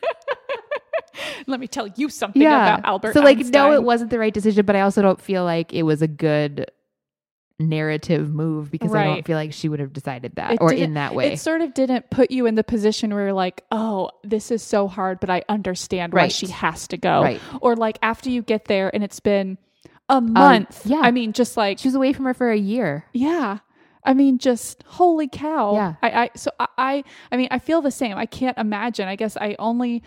Let 1.46 1.60
me 1.60 1.68
tell 1.68 1.86
you 1.86 2.08
something 2.08 2.42
about 2.42 2.84
Albert. 2.84 3.12
So 3.14 3.20
like, 3.20 3.38
no, 3.38 3.72
it 3.72 3.82
wasn't 3.84 4.10
the 4.10 4.18
right 4.18 4.34
decision, 4.34 4.66
but 4.66 4.74
I 4.74 4.80
also 4.80 5.00
don't 5.00 5.20
feel 5.20 5.44
like 5.44 5.72
it 5.72 5.84
was 5.84 6.02
a 6.02 6.08
good 6.08 6.66
narrative 7.58 8.32
move 8.32 8.70
because 8.70 8.94
I 8.94 9.04
don't 9.04 9.26
feel 9.26 9.36
like 9.36 9.52
she 9.52 9.68
would 9.68 9.80
have 9.80 9.92
decided 9.92 10.36
that 10.36 10.52
It 10.52 10.58
or 10.60 10.72
in 10.72 10.94
that 10.94 11.14
way. 11.14 11.32
It 11.32 11.40
sort 11.40 11.60
of 11.60 11.74
didn't 11.74 12.10
put 12.10 12.30
you 12.30 12.46
in 12.46 12.54
the 12.54 12.64
position 12.64 13.12
where 13.12 13.24
you're 13.24 13.32
like, 13.32 13.64
oh, 13.72 14.10
this 14.22 14.50
is 14.50 14.62
so 14.62 14.86
hard, 14.86 15.18
but 15.18 15.28
I 15.28 15.42
understand 15.48 16.12
why 16.12 16.28
she 16.28 16.46
has 16.48 16.86
to 16.88 16.96
go. 16.96 17.22
Right. 17.22 17.40
Or 17.60 17.74
like 17.74 17.98
after 18.00 18.30
you 18.30 18.42
get 18.42 18.66
there 18.66 18.94
and 18.94 19.02
it's 19.02 19.20
been 19.20 19.58
a 20.08 20.14
um, 20.14 20.32
month. 20.32 20.86
yeah. 20.86 21.00
I 21.00 21.10
mean, 21.10 21.32
just 21.32 21.56
like, 21.56 21.78
She 21.78 21.88
was 21.88 21.94
away 21.96 22.12
from 22.12 22.26
her 22.26 22.34
for 22.34 22.50
a 22.50 22.58
year. 22.58 23.04
yeah. 23.12 23.58
I 24.04 24.14
mean, 24.14 24.38
just 24.38 24.84
holy 24.86 25.28
cow. 25.28 25.74
Yeah. 25.74 25.94
I, 26.00 26.10
I 26.10 26.30
so 26.34 26.50
I, 26.58 26.68
I 26.78 27.04
I 27.32 27.36
mean, 27.36 27.48
I 27.50 27.58
feel 27.58 27.82
the 27.82 27.90
same. 27.90 28.16
I 28.16 28.24
can't 28.24 28.56
imagine. 28.56 29.06
I 29.06 29.16
guess 29.16 29.36
I 29.36 29.54
only 29.58 30.02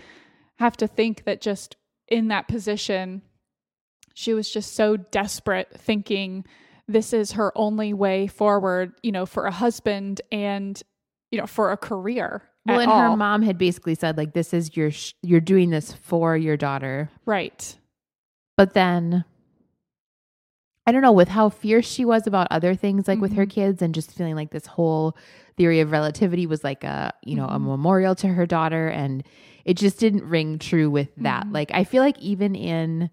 have 0.57 0.75
to 0.77 0.87
think 0.87 1.25
that 1.25 1.39
just 1.39 1.75
in 2.07 2.29
that 2.29 2.47
position, 2.47 3.21
she 4.15 4.33
was 4.33 4.49
just 4.49 4.73
so 4.75 4.97
desperate, 4.97 5.69
thinking 5.77 6.45
this 6.87 7.13
is 7.13 7.33
her 7.33 7.51
only 7.57 7.93
way 7.93 8.27
forward, 8.27 8.93
you 9.03 9.11
know, 9.11 9.25
for 9.25 9.45
a 9.45 9.51
husband 9.51 10.21
and 10.31 10.81
you 11.31 11.39
know, 11.39 11.47
for 11.47 11.71
a 11.71 11.77
career. 11.77 12.43
Well, 12.65 12.79
and 12.79 12.91
all. 12.91 13.11
her 13.11 13.15
mom 13.17 13.41
had 13.41 13.57
basically 13.57 13.95
said 13.95 14.17
like, 14.17 14.33
"This 14.33 14.53
is 14.53 14.75
your 14.75 14.91
sh- 14.91 15.13
you're 15.23 15.39
doing 15.39 15.69
this 15.69 15.93
for 15.93 16.35
your 16.37 16.57
daughter." 16.57 17.09
right. 17.25 17.77
But 18.57 18.73
then 18.73 19.23
I 20.85 20.91
don't 20.91 21.01
know 21.01 21.11
with 21.11 21.29
how 21.29 21.49
fierce 21.49 21.87
she 21.87 22.03
was 22.05 22.27
about 22.27 22.47
other 22.51 22.75
things 22.75 23.07
like 23.07 23.19
with 23.21 23.33
her 23.33 23.45
Mhm. 23.45 23.49
kids 23.51 23.81
and 23.81 23.93
just 23.95 24.11
feeling 24.11 24.35
like 24.35 24.51
this 24.51 24.65
whole 24.65 25.15
theory 25.55 25.79
of 25.79 25.91
relativity 25.91 26.45
was 26.47 26.63
like 26.63 26.83
a, 26.83 27.13
you 27.23 27.35
know, 27.35 27.45
a 27.45 27.57
Mhm. 27.59 27.65
memorial 27.67 28.15
to 28.15 28.27
her 28.27 28.45
daughter 28.45 28.87
and 28.87 29.23
it 29.63 29.75
just 29.75 29.99
didn't 29.99 30.23
ring 30.27 30.57
true 30.59 30.89
with 30.89 31.09
that. 31.17 31.45
Mhm. 31.45 31.53
Like 31.53 31.71
I 31.73 31.83
feel 31.83 32.01
like 32.03 32.19
even 32.19 32.55
in 32.55 33.09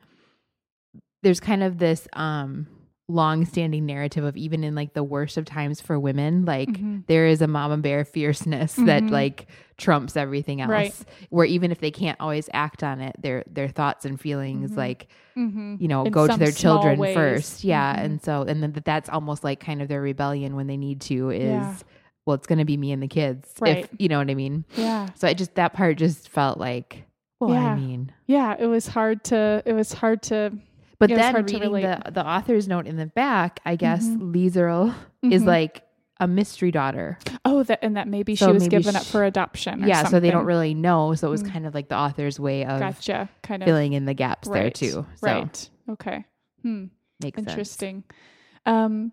there's 1.22 1.40
kind 1.40 1.62
of 1.62 1.78
this 1.78 2.08
um 2.14 2.66
long-standing 3.10 3.86
narrative 3.86 4.22
of 4.22 4.36
even 4.36 4.62
in 4.62 4.74
like 4.74 4.92
the 4.92 5.02
worst 5.02 5.38
of 5.38 5.46
times 5.46 5.80
for 5.80 5.98
women 5.98 6.44
like 6.44 6.68
Mhm. 6.68 7.06
there 7.06 7.26
is 7.26 7.40
a 7.40 7.46
mama 7.46 7.78
bear 7.78 8.04
fierceness 8.04 8.74
that 8.74 9.02
Mhm. 9.02 9.10
like 9.10 9.46
trumps 9.78 10.14
everything 10.16 10.60
else 10.60 10.70
Right. 10.70 10.94
where 11.30 11.46
even 11.46 11.72
if 11.72 11.80
they 11.80 11.90
can't 11.90 12.20
always 12.20 12.50
act 12.52 12.82
on 12.84 13.00
it 13.00 13.16
their 13.20 13.44
their 13.50 13.68
thoughts 13.68 14.04
and 14.04 14.20
feelings 14.20 14.72
Mhm. 14.72 14.76
like 14.76 15.08
Mm-hmm. 15.38 15.76
you 15.80 15.88
know 15.88 16.04
In 16.04 16.12
go 16.12 16.26
to 16.26 16.36
their 16.36 16.52
children 16.52 16.98
ways. 16.98 17.14
first 17.14 17.64
yeah 17.64 17.96
Mhm. 17.96 18.04
and 18.04 18.22
so 18.22 18.42
and 18.42 18.62
then 18.62 18.72
that 18.72 18.84
that's 18.84 19.08
almost 19.08 19.42
like 19.42 19.58
kind 19.60 19.80
of 19.80 19.88
their 19.88 20.02
rebellion 20.02 20.54
when 20.54 20.66
they 20.66 20.76
need 20.76 21.00
to 21.02 21.30
is 21.30 21.44
Yeah. 21.44 21.74
well 22.26 22.34
it's 22.34 22.46
going 22.46 22.58
to 22.58 22.66
be 22.66 22.76
me 22.76 22.92
and 22.92 23.02
the 23.02 23.08
kids 23.08 23.54
Right. 23.58 23.78
if 23.84 23.88
you 23.98 24.08
know 24.08 24.18
what 24.18 24.28
i 24.30 24.34
mean 24.34 24.64
Yeah. 24.76 25.08
so 25.14 25.26
i 25.26 25.32
just 25.32 25.54
that 25.54 25.72
part 25.72 25.96
just 25.96 26.28
felt 26.28 26.58
like 26.58 27.04
well 27.40 27.54
Yeah. 27.54 27.72
i 27.72 27.74
mean 27.74 28.12
Yeah. 28.26 28.54
It 28.58 28.66
was 28.66 28.86
hard 28.88 29.24
to, 29.24 29.62
it 29.64 29.72
was 29.72 29.94
hard 29.94 30.20
to, 30.24 30.52
but 30.98 31.10
then 31.10 31.34
reading 31.44 31.72
the 31.72 32.02
the 32.10 32.26
author's 32.26 32.66
note 32.68 32.86
in 32.86 32.96
the 32.96 33.06
back 33.06 33.60
i 33.64 33.76
guess 33.76 34.04
Mhm. 34.06 34.32
Liesel 34.34 34.94
is 35.22 35.44
like 35.44 35.82
a 36.20 36.26
mystery 36.26 36.72
daughter 36.72 37.16
oh, 37.44 37.62
that, 37.62 37.78
and 37.80 37.96
that 37.96 38.08
maybe 38.08 38.34
So 38.34 38.46
she 38.48 38.52
was 38.52 38.62
maybe 38.64 38.70
given 38.70 38.96
up 38.96 39.04
for 39.04 39.22
adoption. 39.24 39.84
Or 39.84 39.86
yeah 39.86 40.02
so 40.04 40.18
they 40.18 40.30
don't 40.32 40.46
really 40.46 40.74
know 40.74 41.14
so 41.14 41.28
it 41.28 41.30
was 41.30 41.44
Mm. 41.44 41.52
kind 41.52 41.66
of 41.66 41.74
like 41.74 41.88
the 41.88 41.96
author's 41.96 42.40
way 42.40 42.64
of 42.64 42.80
Gotcha. 42.80 43.28
Kind 43.42 43.62
of. 43.62 43.66
filling 43.68 43.92
in 43.92 44.04
the 44.04 44.14
gaps 44.14 44.48
there 44.48 44.70
too 44.70 44.90
so 44.90 45.06
Right. 45.22 45.70
Okay. 45.88 46.24
Hmm. 46.62 46.86
makes 47.22 47.36
sense 47.36 47.48
Interesting. 47.50 48.02
Um, 48.66 49.12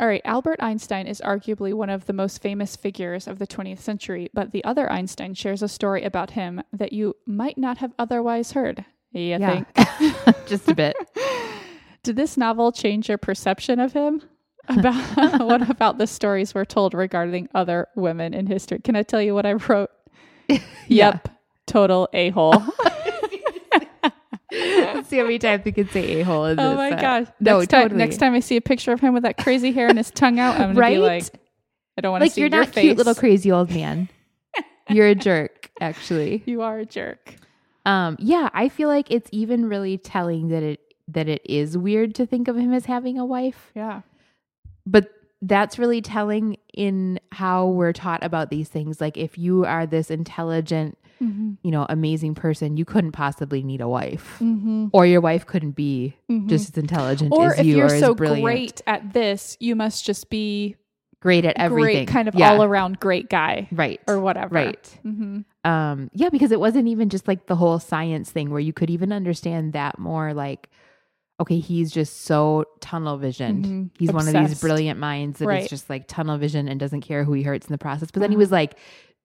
all 0.00 0.06
right. 0.06 0.22
Albert 0.24 0.62
Einstein 0.62 1.08
is 1.08 1.20
arguably 1.24 1.74
one 1.74 1.90
of 1.90 2.06
the 2.06 2.12
most 2.12 2.40
famous 2.40 2.76
figures 2.76 3.26
of 3.26 3.40
the 3.40 3.46
20th 3.48 3.80
century, 3.80 4.30
but 4.32 4.52
the 4.52 4.62
other 4.62 4.90
Einstein 4.92 5.34
shares 5.34 5.60
a 5.60 5.66
story 5.68 6.04
about 6.04 6.30
him 6.30 6.62
that 6.72 6.92
you 6.92 7.16
might 7.26 7.58
not 7.58 7.78
have 7.78 7.92
otherwise 7.98 8.52
heard. 8.52 8.84
You 9.12 9.20
Yeah. 9.38 9.62
think? 9.64 10.46
just 10.46 10.68
a 10.68 10.74
bit 10.74 10.96
Did 12.02 12.16
this 12.16 12.36
novel 12.36 12.72
change 12.72 13.08
your 13.08 13.18
perception 13.18 13.80
of 13.80 13.92
him? 13.92 14.22
About 14.68 15.40
what 15.46 15.70
about 15.70 15.96
the 15.96 16.06
stories 16.06 16.54
we're 16.54 16.66
told 16.66 16.92
regarding 16.92 17.48
other 17.54 17.88
women 17.96 18.34
in 18.34 18.46
history? 18.46 18.78
Can 18.80 18.96
I 18.96 19.02
tell 19.02 19.22
you 19.22 19.34
what 19.34 19.46
I 19.46 19.54
wrote? 19.54 19.88
Yeah. 20.46 20.58
Yep, 20.88 21.28
total 21.66 22.06
a 22.12 22.28
hole. 22.30 22.62
Let's 24.52 25.08
see 25.08 25.16
how 25.18 25.24
many 25.24 25.38
times 25.38 25.64
we 25.64 25.72
can 25.72 25.88
say 25.88 26.20
a 26.20 26.24
hole 26.24 26.44
in 26.46 26.58
Oh 26.60 26.74
my 26.74 26.90
uh, 26.90 27.00
gosh. 27.00 27.26
No, 27.40 27.58
next, 27.58 27.70
time, 27.70 27.82
totally. 27.84 27.98
next 27.98 28.16
time 28.18 28.34
I 28.34 28.40
see 28.40 28.56
a 28.56 28.60
picture 28.60 28.92
of 28.92 29.00
him 29.00 29.14
with 29.14 29.22
that 29.22 29.36
crazy 29.38 29.72
hair 29.72 29.88
and 29.88 29.98
his 29.98 30.10
tongue 30.10 30.38
out, 30.38 30.54
I'm 30.60 30.74
going 30.74 30.94
to 30.94 30.98
be 30.98 30.98
like, 30.98 31.24
I 31.96 32.00
don't 32.00 32.12
want 32.12 32.22
to 32.22 32.24
like 32.26 32.32
see 32.32 32.40
you're 32.42 32.50
your 32.50 32.60
not 32.60 32.68
face. 32.68 32.82
cute 32.82 32.96
little 32.96 33.14
crazy 33.14 33.50
old 33.52 33.70
man. 33.70 34.08
you're 34.90 35.08
a 35.08 35.14
jerk, 35.14 35.70
actually. 35.80 36.42
You 36.46 36.62
are 36.62 36.78
a 36.78 36.86
jerk. 36.86 37.36
Um, 37.88 38.16
yeah, 38.18 38.48
I 38.52 38.68
feel 38.68 38.88
like 38.88 39.10
it's 39.10 39.28
even 39.32 39.68
really 39.68 39.96
telling 39.98 40.48
that 40.48 40.62
it 40.62 40.80
that 41.08 41.26
it 41.28 41.40
is 41.44 41.76
weird 41.78 42.14
to 42.16 42.26
think 42.26 42.46
of 42.48 42.56
him 42.56 42.72
as 42.74 42.84
having 42.84 43.18
a 43.18 43.24
wife. 43.24 43.70
Yeah. 43.74 44.02
But 44.84 45.08
that's 45.40 45.78
really 45.78 46.02
telling 46.02 46.56
in 46.74 47.18
how 47.32 47.66
we're 47.68 47.92
taught 47.94 48.22
about 48.22 48.50
these 48.50 48.68
things. 48.68 49.00
Like 49.00 49.16
if 49.16 49.38
you 49.38 49.64
are 49.64 49.86
this 49.86 50.10
intelligent, 50.10 50.98
Mm-hmm. 51.20 51.54
you 51.64 51.72
know, 51.72 51.84
amazing 51.88 52.36
person, 52.36 52.76
you 52.76 52.84
couldn't 52.84 53.10
possibly 53.10 53.64
need 53.64 53.80
a 53.80 53.88
wife. 53.88 54.36
Mm-hmm. 54.40 54.88
Or 54.92 55.04
your 55.04 55.20
wife 55.20 55.46
couldn't 55.46 55.72
be 55.72 56.14
Mhm. 56.30 56.48
just 56.48 56.68
as 56.70 56.78
intelligent 56.78 57.32
Or 57.32 57.54
as 57.54 57.58
if 57.58 57.66
you 57.66 57.82
as 57.82 57.98
so 57.98 58.14
brilliant. 58.14 58.44
great 58.44 58.80
at 58.86 59.12
this, 59.14 59.56
you 59.58 59.74
must 59.74 60.04
just 60.06 60.30
be 60.30 60.76
great 61.20 61.44
at 61.44 61.56
everything. 61.56 62.04
great, 62.04 62.08
kind 62.08 62.28
of 62.28 62.34
Yeah. 62.34 62.52
all 62.52 62.62
around 62.62 63.00
great 63.00 63.28
guy 63.28 63.68
right. 63.72 64.00
or 64.06 64.20
whatever. 64.20 64.54
Right. 64.54 64.98
Mm-hmm. 65.04 65.40
um 65.68 66.10
yeah 66.14 66.28
because 66.28 66.52
it 66.52 66.60
wasn't 66.60 66.86
even 66.88 67.08
just 67.08 67.26
like 67.26 67.46
the 67.46 67.56
whole 67.56 67.78
science 67.80 68.30
thing 68.30 68.50
where 68.50 68.60
you 68.60 68.72
could 68.72 68.90
even 68.90 69.12
understand 69.12 69.72
that 69.72 69.98
more 69.98 70.32
like 70.32 70.68
okay 71.40 71.58
he's 71.58 71.90
just 71.90 72.22
so 72.22 72.64
tunnel 72.80 73.16
visioned 73.18 73.64
Mhm. 73.64 73.90
he's 73.98 74.12
one 74.12 74.26
of 74.28 74.34
these 74.34 74.60
brilliant 74.60 74.98
minds 75.00 75.38
that 75.40 75.44
is 75.44 75.48
Right. 75.48 75.68
just 75.68 75.90
like 75.90 76.06
tunnel 76.06 76.38
vision 76.38 76.68
and 76.68 76.78
doesn't 76.80 77.00
care 77.02 77.24
who 77.24 77.32
he 77.32 77.42
hurts 77.42 77.66
in 77.66 77.72
the 77.72 77.78
process 77.78 78.10
but 78.12 78.20
then 78.20 78.30
he 78.30 78.36
Uh-huh. 78.36 78.40
was 78.40 78.52
like 78.52 78.76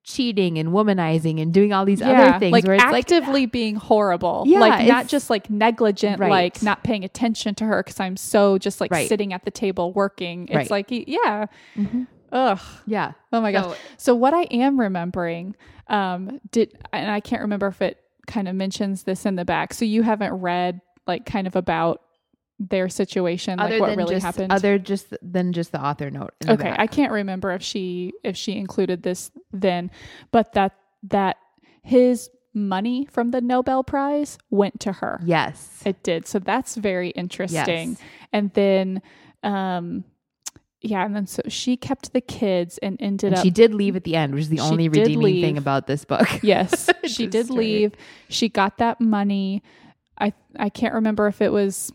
cheating 0.04 0.58
and 0.58 0.68
womanizing 0.68 1.40
and 1.40 1.52
doing 1.52 1.72
all 1.72 1.84
these 1.84 2.00
Yeah, 2.00 2.10
other 2.28 2.38
things 2.38 2.52
like 2.52 2.64
where 2.64 2.74
it's 2.74 2.84
like 2.84 3.10
actively 3.10 3.46
being 3.46 3.74
horrible. 3.74 4.44
Yeah, 4.46 4.60
like 4.60 4.86
not 4.86 5.08
just 5.08 5.30
like 5.30 5.48
negligent, 5.50 6.20
Right. 6.20 6.30
like 6.30 6.62
not 6.62 6.84
paying 6.84 7.04
attention 7.04 7.54
to 7.56 7.64
her 7.64 7.82
because 7.82 7.98
I'm 7.98 8.16
so 8.16 8.58
just 8.58 8.80
like 8.80 8.90
Right. 8.92 9.08
sitting 9.08 9.32
at 9.32 9.44
the 9.44 9.50
table 9.50 9.92
working. 9.92 10.46
It's 10.48 10.54
Right. 10.56 10.70
like, 10.70 10.86
yeah, 10.90 11.46
Mhm. 11.76 12.06
ugh. 12.32 12.60
yeah 12.86 13.12
Oh 13.32 13.40
my 13.40 13.50
gosh. 13.50 13.64
So- 13.64 13.76
So 13.96 14.14
what 14.14 14.34
I 14.34 14.42
am 14.44 14.78
remembering, 14.78 15.56
um, 15.88 16.38
did 16.52 16.74
and 16.92 17.10
I 17.10 17.20
can't 17.20 17.42
remember 17.42 17.66
if 17.68 17.80
it 17.82 17.98
kind 18.26 18.46
of 18.46 18.54
mentions 18.54 19.04
this 19.04 19.24
in 19.26 19.36
the 19.36 19.44
back. 19.44 19.72
So 19.74 19.84
you 19.84 20.02
haven't 20.02 20.34
read 20.34 20.80
like 21.06 21.24
kind 21.26 21.46
of 21.46 21.56
about 21.56 22.00
their 22.58 22.88
situation, 22.88 23.58
like 23.58 23.80
what 23.80 23.96
really 23.96 24.14
just 24.14 24.24
happened. 24.24 24.52
other 24.52 24.78
just 24.78 25.14
than 25.22 25.52
just 25.52 25.72
the 25.72 25.82
author 25.84 26.10
note 26.10 26.34
in 26.40 26.46
the 26.46 26.52
okay. 26.54 26.74
I 26.76 26.86
can't 26.86 27.12
remember 27.12 27.50
if 27.52 27.62
she 27.62 28.12
if 28.22 28.36
she 28.36 28.56
included 28.56 29.02
this 29.02 29.30
then, 29.52 29.90
but 30.30 30.52
that 30.52 30.76
that 31.04 31.36
his 31.82 32.30
money 32.54 33.06
from 33.10 33.32
the 33.32 33.40
Nobel 33.40 33.82
Prize 33.82 34.38
went 34.50 34.78
to 34.80 34.92
her. 34.92 35.20
yes 35.24 35.82
It 35.84 36.02
did. 36.02 36.26
So 36.28 36.38
that's 36.38 36.76
very 36.76 37.10
interesting. 37.10 37.90
Yes. 37.90 37.98
And 38.32 38.52
then 38.52 39.02
um 39.42 40.04
yeah, 40.80 41.04
and 41.04 41.16
then 41.16 41.26
so 41.26 41.42
she 41.48 41.76
kept 41.76 42.12
the 42.12 42.20
kids 42.20 42.78
and 42.78 42.96
ended 43.00 43.28
and 43.28 43.36
up 43.36 43.42
she 43.42 43.50
did 43.50 43.74
leave 43.74 43.96
at 43.96 44.04
the 44.04 44.14
end 44.14 44.34
which 44.34 44.42
is 44.42 44.48
the 44.50 44.60
only 44.60 44.88
redeeming 44.88 45.40
thing 45.40 45.58
about 45.58 45.86
this 45.86 46.04
book 46.04 46.28
Yes, 46.42 46.88
she 47.04 47.26
did 47.26 47.50
leave. 47.50 47.94
She 48.28 48.48
got 48.48 48.78
that 48.78 49.00
money. 49.00 49.62
I 50.18 50.32
I 50.56 50.68
can't 50.68 50.94
remember 50.94 51.26
if 51.26 51.42
it 51.42 51.50
was 51.50 51.92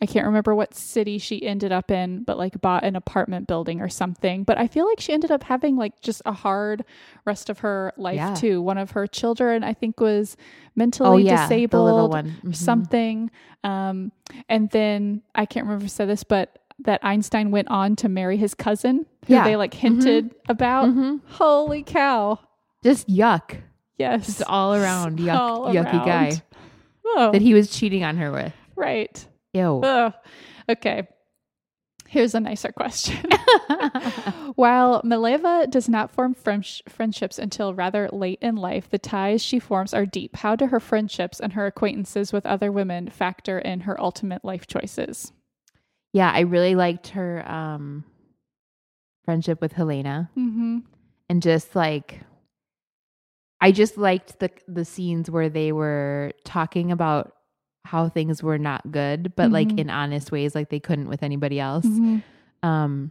I 0.00 0.06
can't 0.06 0.26
remember 0.26 0.54
what 0.54 0.74
city 0.74 1.18
she 1.18 1.44
ended 1.44 1.72
up 1.72 1.90
in, 1.90 2.22
but 2.22 2.38
like 2.38 2.60
bought 2.60 2.84
an 2.84 2.94
apartment 2.94 3.48
building 3.48 3.80
or 3.80 3.88
something. 3.88 4.44
But 4.44 4.56
I 4.56 4.68
feel 4.68 4.86
like 4.86 5.00
she 5.00 5.12
ended 5.12 5.32
up 5.32 5.42
having 5.42 5.76
like 5.76 6.00
just 6.00 6.22
a 6.24 6.32
hard 6.32 6.84
rest 7.24 7.50
of 7.50 7.58
her 7.60 7.92
life 7.96 8.14
Yeah. 8.16 8.34
too. 8.34 8.62
One 8.62 8.78
of 8.78 8.92
her 8.92 9.06
children, 9.08 9.64
I 9.64 9.74
think, 9.74 9.98
was 10.00 10.36
mentally 10.76 11.08
oh 11.08 11.16
yeah 11.16 11.42
disabled 11.48 11.80
the 11.80 11.84
little 11.92 12.08
one 12.08 12.36
Mhm. 12.44 12.54
something. 12.54 13.30
Um, 13.64 14.12
and 14.48 14.70
then 14.70 15.22
I 15.34 15.46
can't 15.46 15.66
remember 15.66 15.84
if 15.84 15.88
I 15.90 15.92
said 15.92 16.08
this, 16.08 16.22
but 16.22 16.58
that 16.80 17.00
Einstein 17.04 17.50
went 17.50 17.66
on 17.68 17.96
to 17.96 18.08
marry 18.08 18.36
his 18.36 18.54
cousin, 18.54 19.04
who 19.26 19.34
Yeah. 19.34 19.42
they 19.42 19.56
like 19.56 19.74
hinted 19.74 20.32
about. 20.48 20.90
Mhm. 20.90 21.20
Holy 21.28 21.82
cow! 21.82 22.38
just 22.84 23.08
yuck 23.08 23.56
Yes, 23.98 24.26
just 24.26 24.42
all 24.44 24.72
around 24.76 25.18
yuck, 25.18 25.36
All 25.36 25.66
yucky 25.74 26.04
guy. 26.06 26.40
Oh, 27.04 27.32
that 27.32 27.42
he 27.42 27.52
was 27.52 27.68
cheating 27.68 28.04
on 28.04 28.16
her 28.18 28.30
with. 28.30 28.52
right. 28.76 29.26
Ew. 29.58 29.80
Ugh. 29.82 30.12
Okay. 30.68 31.08
Here's 32.08 32.34
a 32.34 32.40
nicer 32.40 32.72
question. 32.72 33.18
While 34.54 35.02
Mileva 35.02 35.68
does 35.70 35.88
not 35.88 36.10
form 36.10 36.34
friendships 36.34 37.38
until 37.38 37.74
rather 37.74 38.08
late 38.10 38.38
in 38.40 38.56
life, 38.56 38.88
the 38.88 38.98
ties 38.98 39.42
she 39.42 39.58
forms 39.58 39.92
are 39.92 40.06
deep. 40.06 40.36
How 40.36 40.56
do 40.56 40.66
her 40.68 40.80
friendships 40.80 41.38
and 41.38 41.52
her 41.52 41.66
acquaintances 41.66 42.32
with 42.32 42.46
other 42.46 42.72
women 42.72 43.10
factor 43.10 43.58
in 43.58 43.80
her 43.80 44.00
ultimate 44.00 44.44
life 44.44 44.66
choices? 44.66 45.32
yeah, 46.14 46.32
I 46.34 46.40
really 46.40 46.74
liked 46.74 47.08
her 47.08 47.46
um 47.46 48.04
friendship 49.26 49.60
with 49.60 49.72
Helena 49.72 50.30
Mm-hmm. 50.38 50.78
and 51.28 51.42
just 51.42 51.76
like 51.76 52.20
I 53.60 53.72
just 53.72 53.98
liked 53.98 54.38
the 54.40 54.50
the 54.66 54.86
scenes 54.86 55.30
where 55.30 55.50
they 55.50 55.72
were 55.72 56.32
talking 56.44 56.90
about 56.92 57.34
how 57.84 58.08
things 58.08 58.42
were 58.42 58.58
not 58.58 58.90
good, 58.92 59.34
but 59.36 59.50
like 59.50 59.68
Mhm. 59.68 59.78
in 59.80 59.90
honest 59.90 60.30
ways 60.32 60.54
like 60.54 60.68
they 60.68 60.80
couldn't 60.80 61.08
with 61.08 61.22
anybody 61.22 61.58
else. 61.60 61.86
Mm-hmm. 61.86 62.18
Um 62.68 63.10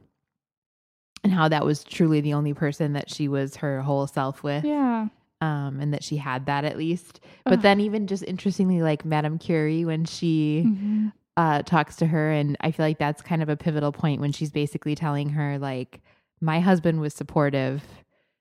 and 1.24 1.34
how 1.34 1.48
that 1.48 1.66
was 1.66 1.84
truly 1.84 2.22
the 2.22 2.34
only 2.34 2.54
person 2.54 2.94
that 2.94 3.10
she 3.10 3.28
was 3.28 3.58
her 3.58 3.82
whole 3.82 4.08
self 4.08 4.44
with. 4.44 4.64
Yeah. 4.64 5.08
Um 5.42 5.80
and 5.80 5.94
that 5.94 6.04
she 6.04 6.18
had 6.18 6.46
that 6.46 6.64
at 6.64 6.78
least. 6.78 7.20
But 7.44 7.56
Ugh. 7.56 7.62
then 7.62 7.80
even 7.80 8.08
just 8.08 8.24
interestingly 8.24 8.82
like 8.82 9.04
Madame 9.06 9.38
Curie 9.40 9.86
when 9.86 10.06
she 10.06 10.64
Mhm. 10.66 11.12
uh, 11.38 11.62
talks 11.62 11.96
to 11.98 12.08
her, 12.08 12.32
and 12.32 12.58
I 12.62 12.72
feel 12.72 12.84
like 12.84 12.98
that's 12.98 13.22
kind 13.22 13.44
of 13.44 13.50
a 13.50 13.56
pivotal 13.56 13.92
point 13.92 14.20
when 14.22 14.32
she's 14.32 14.50
basically 14.50 14.96
telling 14.96 15.30
her 15.30 15.60
like, 15.60 16.02
"My 16.42 16.60
husband 16.60 17.00
was 17.00 17.14
supportive." 17.14 17.84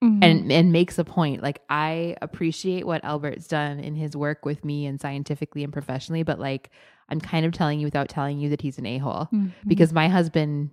Mhm. 0.07 0.19
And 0.25 0.53
and 0.53 0.73
makes 0.73 0.99
a 0.99 1.05
point 1.05 1.43
like 1.43 1.61
I 1.69 2.17
appreciate 2.23 2.87
what 2.87 3.05
Albert's 3.05 3.49
done 3.49 3.81
in 3.81 3.95
his 3.97 4.17
work 4.17 4.45
with 4.45 4.65
me 4.65 4.87
and 4.87 5.01
scientifically 5.01 5.65
and 5.65 5.73
professionally, 5.73 6.23
but 6.23 6.39
like 6.39 6.71
I'm 7.09 7.21
kind 7.21 7.45
of 7.47 7.53
telling 7.53 7.81
you 7.81 7.87
without 7.87 8.09
telling 8.09 8.39
you 8.39 8.49
that 8.51 8.61
he's 8.63 8.79
an 8.79 8.87
a 8.87 8.99
hole 8.99 9.29
Mhm. 9.33 9.53
because 9.67 9.93
my 9.93 10.09
husband 10.09 10.71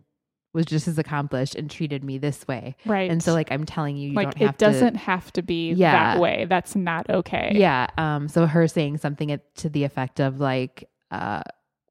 was 0.53 0.65
just 0.67 0.87
as 0.87 0.99
accomplished 0.99 1.55
and 1.55 1.67
treated 1.69 2.03
me 2.03 2.19
this 2.19 2.47
way, 2.47 2.75
right. 2.85 3.09
and 3.09 3.23
so 3.23 3.33
like 3.33 3.51
I'm 3.51 3.63
telling 3.65 3.97
you, 3.97 4.09
you 4.09 4.13
like 4.15 4.35
don't 4.35 4.41
have 4.45 4.49
it 4.55 4.57
doesn't 4.59 4.95
have 4.97 5.33
to 5.33 5.41
be 5.41 5.73
Yeah. 5.73 5.91
that 6.13 6.19
way. 6.21 6.45
That's 6.47 6.75
not 6.75 7.09
okay. 7.09 7.53
yeah. 7.55 7.87
Um, 7.97 8.27
so 8.27 8.45
her 8.45 8.67
saying 8.67 8.97
something 8.99 9.39
to 9.55 9.69
the 9.69 9.83
effect 9.83 10.19
of 10.19 10.39
like, 10.39 10.87
uh, 11.09 11.41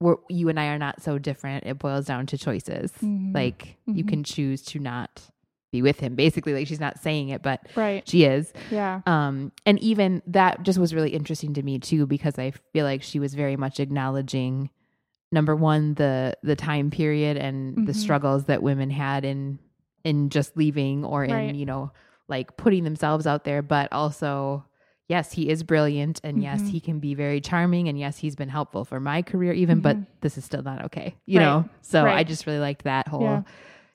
we're, 0.01 0.17
you 0.31 0.49
and 0.49 0.61
I 0.61 0.67
are 0.69 0.79
not 0.79 1.03
so 1.03 1.19
different. 1.19 1.65
It 1.67 1.79
boils 1.81 2.07
down 2.07 2.27
to 2.27 2.39
choices. 2.39 2.93
Mhm. 3.03 3.35
Like 3.35 3.79
you 3.87 4.05
Mhm. 4.05 4.09
can 4.09 4.25
choose 4.25 4.63
to 4.67 4.79
not 4.79 5.29
be 5.73 5.83
with 5.83 5.99
him. 5.99 6.15
Basically, 6.15 6.53
like 6.55 6.69
she's 6.69 6.79
not 6.79 7.01
saying 7.01 7.31
it, 7.31 7.43
but 7.43 7.67
Right. 7.75 8.07
she 8.09 8.25
is. 8.25 8.53
Yeah. 8.71 9.01
Um, 9.07 9.51
and 9.67 9.79
even 9.81 10.23
that 10.29 10.63
just 10.63 10.79
was 10.79 10.95
really 10.95 11.11
interesting 11.11 11.55
to 11.55 11.63
me 11.63 11.79
too, 11.81 12.07
because 12.07 12.39
I 12.39 12.53
feel 12.73 12.85
like 12.85 13.03
she 13.03 13.19
was 13.19 13.35
very 13.35 13.57
much 13.57 13.81
acknowledging 13.81 14.71
number 15.33 15.57
one 15.57 15.95
the 15.95 16.37
the 16.43 16.55
time 16.55 16.91
period 16.91 17.39
and 17.39 17.89
the 17.89 17.93
Mhm. 17.93 17.97
struggles 17.97 18.45
that 18.45 18.63
women 18.63 18.91
had 18.91 19.25
in 19.25 19.59
in 20.05 20.29
just 20.29 20.57
leaving 20.57 21.05
or 21.05 21.25
in 21.25 21.31
Right. 21.33 21.55
you 21.55 21.65
know 21.65 21.91
like 22.29 22.57
putting 22.57 22.85
themselves 22.85 23.27
out 23.27 23.45
there, 23.45 23.63
but 23.63 23.91
also 23.93 24.65
yes, 25.09 25.33
he 25.33 25.49
is 25.49 25.63
brilliant 25.63 26.21
and 26.25 26.43
yes, 26.43 26.63
Mhm. 26.63 26.69
he 26.69 26.81
can 26.81 26.99
be 26.99 27.15
very 27.15 27.41
charming 27.41 27.89
and 27.89 27.99
yes, 27.99 28.19
he's 28.19 28.37
been 28.37 28.49
helpful 28.49 28.85
for 28.85 29.01
my 29.01 29.21
career 29.23 29.53
even, 29.53 29.81
but 29.81 29.97
Mhm. 29.97 30.07
this 30.21 30.39
is 30.39 30.45
still 30.45 30.63
not 30.63 30.85
okay, 30.87 31.15
you 31.27 31.39
Right. 31.39 31.45
know. 31.45 31.65
So 31.83 32.07
I 32.07 32.25
just 32.25 32.47
really 32.47 32.61
liked 32.61 32.85
that 32.85 33.09
whole 33.09 33.23
Yeah. 33.23 33.43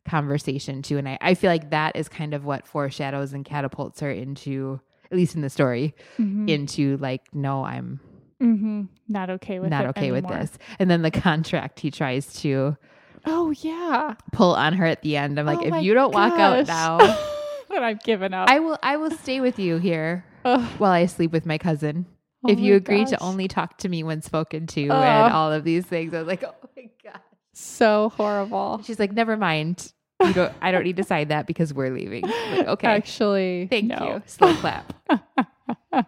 Conversation 0.08 0.82
too. 0.82 0.98
And 0.98 1.08
I, 1.08 1.18
I 1.22 1.34
feel 1.36 1.50
like 1.52 1.70
that 1.72 1.96
is 1.96 2.10
kind 2.10 2.34
of 2.34 2.46
what 2.46 2.66
foreshadows 2.68 3.34
and 3.34 3.46
catapults 3.46 4.00
her 4.00 4.10
into, 4.12 4.80
at 5.12 5.18
least 5.18 5.36
in 5.36 5.42
the 5.42 5.50
story, 5.50 5.94
Mhm. 6.18 6.50
into 6.50 6.98
like, 6.98 7.22
no, 7.34 7.64
I'm 7.64 8.00
Mm-hmm. 8.42 8.84
Not 9.08 9.30
okay 9.32 9.60
with 9.60 9.72
not 9.72 9.88
okay 9.88 10.12
with 10.12 10.28
this. 10.28 10.52
And 10.78 10.92
then 10.92 11.02
the 11.02 11.10
contract 11.10 11.80
he 11.80 11.90
tries 11.90 12.34
to 12.42 12.78
Oh 13.26 13.50
yeah. 13.50 14.14
pull 14.32 14.54
on 14.54 14.74
her 14.74 14.86
at 14.86 15.02
the 15.02 15.18
end. 15.18 15.40
I'm 15.40 15.46
like, 15.48 15.60
Oh 15.60 15.76
if 15.78 15.84
you 15.84 15.94
don't 15.96 16.14
walk 16.14 16.34
out 16.34 16.68
now, 16.68 17.00
then 17.70 17.84
I've 17.84 18.04
given 18.04 18.34
up. 18.36 18.48
I 18.50 18.60
will 18.60 18.78
I 18.84 18.98
will 18.98 19.10
stay 19.12 19.42
with 19.42 19.58
you 19.58 19.78
here 19.78 20.24
Ugh. 20.46 20.62
while 20.78 20.92
I 20.92 21.08
sleep 21.08 21.32
with 21.32 21.46
my 21.48 21.58
cousin. 21.58 22.06
Oh 22.46 22.52
if 22.52 22.60
you 22.60 22.76
agree 22.76 23.06
to 23.06 23.20
only 23.20 23.48
talk 23.48 23.80
to 23.80 23.90
me 23.90 24.04
when 24.04 24.22
spoken 24.22 24.68
to 24.68 24.82
and 24.92 25.34
all 25.34 25.52
of 25.52 25.64
these 25.64 25.86
things. 25.88 26.14
I 26.14 26.20
was 26.20 26.28
like, 26.28 26.44
oh 26.44 26.54
my 26.76 26.90
God. 27.04 27.20
so 27.54 28.10
horrible. 28.10 28.82
She's 28.86 29.00
like, 29.00 29.12
never 29.14 29.36
mind. 29.36 29.92
You 30.26 30.34
don't 30.34 30.54
I 30.62 30.72
don't 30.72 30.84
need 30.84 30.98
to 30.98 31.04
sign 31.04 31.28
that 31.28 31.46
because 31.48 31.74
we're 31.74 31.92
leaving. 31.94 32.24
Like, 32.24 32.68
okay. 32.68 32.88
Actually, 32.88 33.68
Thank 33.70 33.86
no. 33.88 34.16
you. 34.16 34.24
Slow 34.26 34.54
clap. 34.56 34.94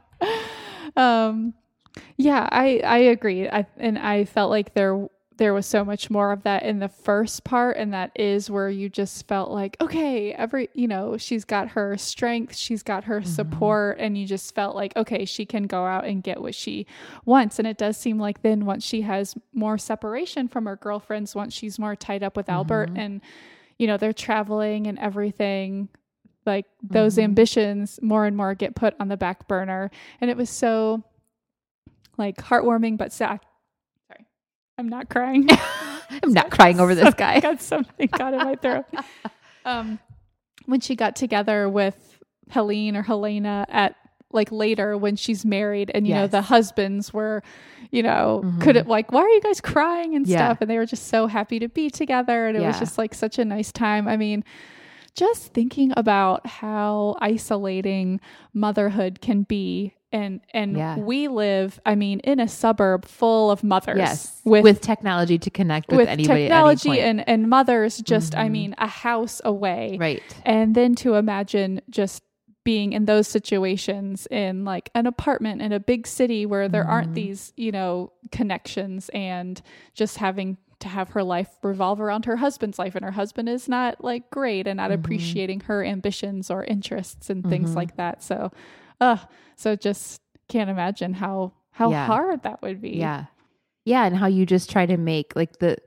um 0.95 1.53
yeah 2.17 2.47
i 2.51 2.79
i 2.85 2.97
agree 2.97 3.47
I, 3.47 3.65
and 3.77 3.97
i 3.97 4.25
felt 4.25 4.49
like 4.49 4.73
there 4.73 5.07
there 5.37 5.53
was 5.53 5.65
so 5.65 5.85
much 5.85 6.09
more 6.09 6.31
of 6.33 6.43
that 6.43 6.63
in 6.63 6.79
the 6.79 6.89
first 6.89 7.43
part 7.45 7.77
and 7.77 7.93
that 7.93 8.11
is 8.15 8.49
where 8.51 8.69
you 8.69 8.89
just 8.89 9.27
felt 9.27 9.49
like 9.51 9.77
okay 9.79 10.33
every 10.33 10.69
you 10.73 10.87
know 10.87 11.15
she's 11.17 11.45
got 11.45 11.69
her 11.69 11.95
strength 11.97 12.55
she's 12.55 12.83
got 12.83 13.05
her 13.05 13.21
Mm-hmm. 13.21 13.29
support 13.29 13.97
and 13.99 14.17
you 14.17 14.25
just 14.27 14.53
felt 14.53 14.75
like 14.75 14.95
okay 14.97 15.25
she 15.25 15.45
can 15.45 15.63
go 15.63 15.85
out 15.85 16.05
and 16.05 16.21
get 16.23 16.41
what 16.41 16.55
she 16.55 16.85
wants 17.25 17.57
and 17.59 17.67
it 17.67 17.77
does 17.77 17.95
seem 17.97 18.19
like 18.19 18.41
then 18.41 18.65
once 18.65 18.83
she 18.83 19.01
has 19.01 19.35
more 19.53 19.77
separation 19.77 20.47
from 20.47 20.65
her 20.65 20.75
girlfriends 20.75 21.35
once 21.35 21.53
she's 21.53 21.79
more 21.79 21.95
tied 21.95 22.23
up 22.23 22.35
with 22.35 22.49
albert 22.49 22.89
Mhm. 22.93 22.97
and 22.99 23.21
you 23.79 23.87
know 23.87 23.97
they're 23.97 24.13
traveling 24.13 24.85
and 24.85 24.99
everything 24.99 25.89
like 26.45 26.65
those 26.83 27.15
Mhm. 27.15 27.23
ambitions 27.23 27.99
more 28.03 28.25
and 28.25 28.37
more 28.37 28.53
get 28.53 28.75
put 28.75 28.93
on 28.99 29.07
the 29.07 29.17
back 29.17 29.47
burner 29.47 29.89
and 30.21 30.29
it 30.29 30.37
was 30.37 30.49
so 30.49 31.03
like 32.17 32.37
heartwarming 32.37 32.97
but 32.97 33.11
sad 33.11 33.39
sorry 34.07 34.25
i'm 34.77 34.87
not 34.89 35.09
crying 35.09 35.47
I'm 36.23 36.33
not 36.33 36.49
crying 36.49 36.79
over 36.79 36.95
this 36.95 37.13
guy. 37.13 37.39
got 37.49 37.61
something 37.61 38.07
got 38.17 38.33
in 38.33 38.39
my 38.39 38.55
throat. 38.55 38.85
Um, 39.63 39.99
when 40.65 40.79
she 40.81 40.95
got 40.95 41.15
together 41.15 41.69
with 41.69 42.17
Helene 42.49 42.95
or 42.97 43.03
Helena 43.03 43.63
at 43.69 43.95
like 44.31 44.51
later 44.51 44.97
when 44.97 45.15
she's 45.15 45.45
married, 45.45 45.91
and 45.93 46.07
you 46.07 46.15
know 46.15 46.25
the 46.25 46.41
husbands 46.41 47.13
were, 47.13 47.43
you 47.91 48.04
know, 48.04 48.41
Mhm. 48.45 48.62
could 48.62 48.75
it 48.75 48.88
like, 48.88 49.12
why 49.12 49.21
are 49.21 49.30
you 49.30 49.41
guys 49.41 49.60
crying 49.62 50.15
and 50.15 50.28
Yeah. 50.28 50.38
stuff, 50.38 50.58
and 50.62 50.69
they 50.69 50.78
were 50.78 50.86
just 50.86 51.08
so 51.08 51.28
happy 51.28 51.60
to 51.60 51.67
be 51.69 51.89
together, 51.89 52.47
and 52.47 52.56
it 52.58 52.62
was 52.62 52.78
just 52.80 52.97
like 52.97 53.13
such 53.13 53.39
a 53.39 53.45
nice 53.45 53.71
time. 53.71 54.08
I 54.08 54.17
mean. 54.17 54.43
Just 55.15 55.54
thinking 55.54 55.91
about 55.97 56.45
how 56.47 57.15
isolating 57.19 58.21
motherhood 58.54 59.19
can 59.21 59.41
be, 59.43 59.95
and 60.13 60.39
and 60.54 60.78
Yeah. 60.78 60.97
we 60.99 61.28
live, 61.28 61.80
I 61.86 61.95
mean, 61.95 62.19
in 62.19 62.39
a 62.39 62.47
suburb 62.47 63.06
full 63.06 63.49
of 63.52 63.63
mothers, 63.63 63.97
Yes, 63.97 64.41
with 64.45 64.63
with, 64.63 64.82
technology 64.82 65.38
to 65.39 65.49
connect 65.49 65.89
with, 65.89 65.97
with 66.02 66.10
anybody 66.10 66.43
technology 66.43 66.91
at 66.91 66.97
any 66.99 67.10
and 67.10 67.28
and 67.30 67.49
mothers 67.49 67.97
just 67.97 68.36
i 68.38 68.47
Mhm. 68.47 68.52
mean 68.52 68.75
a 68.78 68.88
house 68.88 69.41
away 69.43 69.97
right. 69.99 70.21
and 70.45 70.73
then 70.75 70.95
to 70.95 71.15
imagine 71.15 71.82
just 71.89 72.21
being 72.69 72.93
in 72.93 73.05
those 73.05 73.27
situations 73.27 74.27
in 74.29 74.63
like 74.63 74.91
an 74.93 75.08
apartment 75.08 75.60
in 75.60 75.71
a 75.71 75.79
big 75.79 76.05
city 76.05 76.45
where 76.45 76.69
there 76.69 76.86
aren't 76.86 77.12
Mhm. 77.12 77.15
these 77.15 77.53
you 77.58 77.71
know 77.71 78.12
connections 78.32 79.10
and 79.12 79.62
just 79.95 80.17
having 80.17 80.55
to 80.79 80.88
have 80.88 81.10
her 81.10 81.23
life 81.23 81.49
revolve 81.63 81.99
around 81.99 82.25
her 82.25 82.36
husband's 82.36 82.77
life 82.77 82.93
and 82.93 83.03
her 83.03 83.12
husband 83.21 83.49
is 83.49 83.67
not 83.67 84.03
like 84.03 84.29
great 84.29 84.67
and 84.67 84.77
not 84.77 84.91
Mhm. 84.91 84.99
appreciating 84.99 85.60
her 85.62 85.84
ambitions 85.84 86.51
or 86.51 86.63
interests 86.63 87.27
and 87.32 87.43
things 87.49 87.71
Mhm. 87.71 87.75
like 87.75 87.95
that 87.95 88.21
so 88.21 88.51
uh 89.01 89.17
so 89.55 89.75
just 89.75 90.21
can't 90.47 90.69
imagine 90.69 91.13
how 91.15 91.51
how 91.71 91.89
Yeah. 91.89 92.05
hard 92.05 92.43
that 92.43 92.62
would 92.62 92.79
be 92.82 92.91
Yeah. 92.91 93.25
Yeah. 93.86 94.05
And 94.05 94.15
how 94.15 94.27
you 94.27 94.45
just 94.45 94.69
try 94.69 94.86
to 94.86 94.97
make 94.97 95.36
like 95.36 95.58
the, 95.58 95.77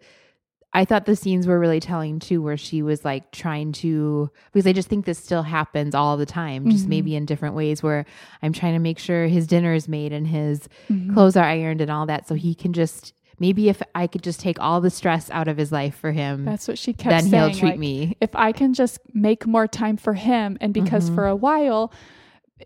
I 0.75 0.85
thought 0.87 1.05
the 1.05 1.17
scenes 1.17 1.47
were 1.47 1.59
really 1.59 1.81
telling 1.81 2.19
too, 2.19 2.41
where 2.41 2.57
she 2.57 2.81
was 2.83 3.05
like 3.05 3.31
trying 3.31 3.73
to, 3.73 4.31
because 4.53 4.67
I 4.67 4.73
just 4.73 4.89
think 4.89 5.05
this 5.05 5.19
still 5.19 5.43
happens 5.43 5.95
all 5.95 6.17
the 6.17 6.25
time, 6.27 6.69
just 6.71 6.87
Mhm. 6.87 6.89
maybe 6.89 7.15
in 7.17 7.27
different 7.27 7.55
ways, 7.55 7.83
where 7.83 8.07
I'm 8.43 8.53
trying 8.55 8.73
to 8.73 8.79
make 8.79 8.99
sure 8.99 9.27
his 9.27 9.47
dinner 9.47 9.75
is 9.75 9.87
made 9.87 10.13
and 10.15 10.27
his 10.27 10.69
Mhm. 10.89 11.13
clothes 11.13 11.37
are 11.37 11.45
ironed 11.45 11.83
and 11.83 11.91
all 11.91 12.07
that. 12.07 12.27
So 12.27 12.35
he 12.35 12.55
can 12.55 12.73
just, 12.73 13.13
maybe 13.39 13.69
if 13.69 13.83
I 13.95 14.07
could 14.07 14.23
just 14.23 14.41
take 14.41 14.59
all 14.61 14.81
the 14.81 14.89
stress 14.89 15.31
out 15.31 15.47
of 15.47 15.59
his 15.59 15.73
life 15.73 15.95
for 15.95 16.13
him, 16.13 16.47
That's 16.47 16.67
what 16.69 16.79
she 16.79 16.95
kept 16.95 17.11
then 17.11 17.25
saying. 17.27 17.51
he'll 17.51 17.59
treat 17.59 17.71
like, 17.73 17.79
me. 17.79 18.17
If 18.23 18.35
I 18.35 18.53
can 18.53 18.73
just 18.73 18.99
make 19.13 19.47
more 19.47 19.67
time 19.67 19.99
for 19.99 20.15
him, 20.15 20.57
and 20.61 20.73
because 20.73 21.11
Mhm. 21.11 21.15
for 21.15 21.27
a 21.27 21.37
while, 21.37 21.93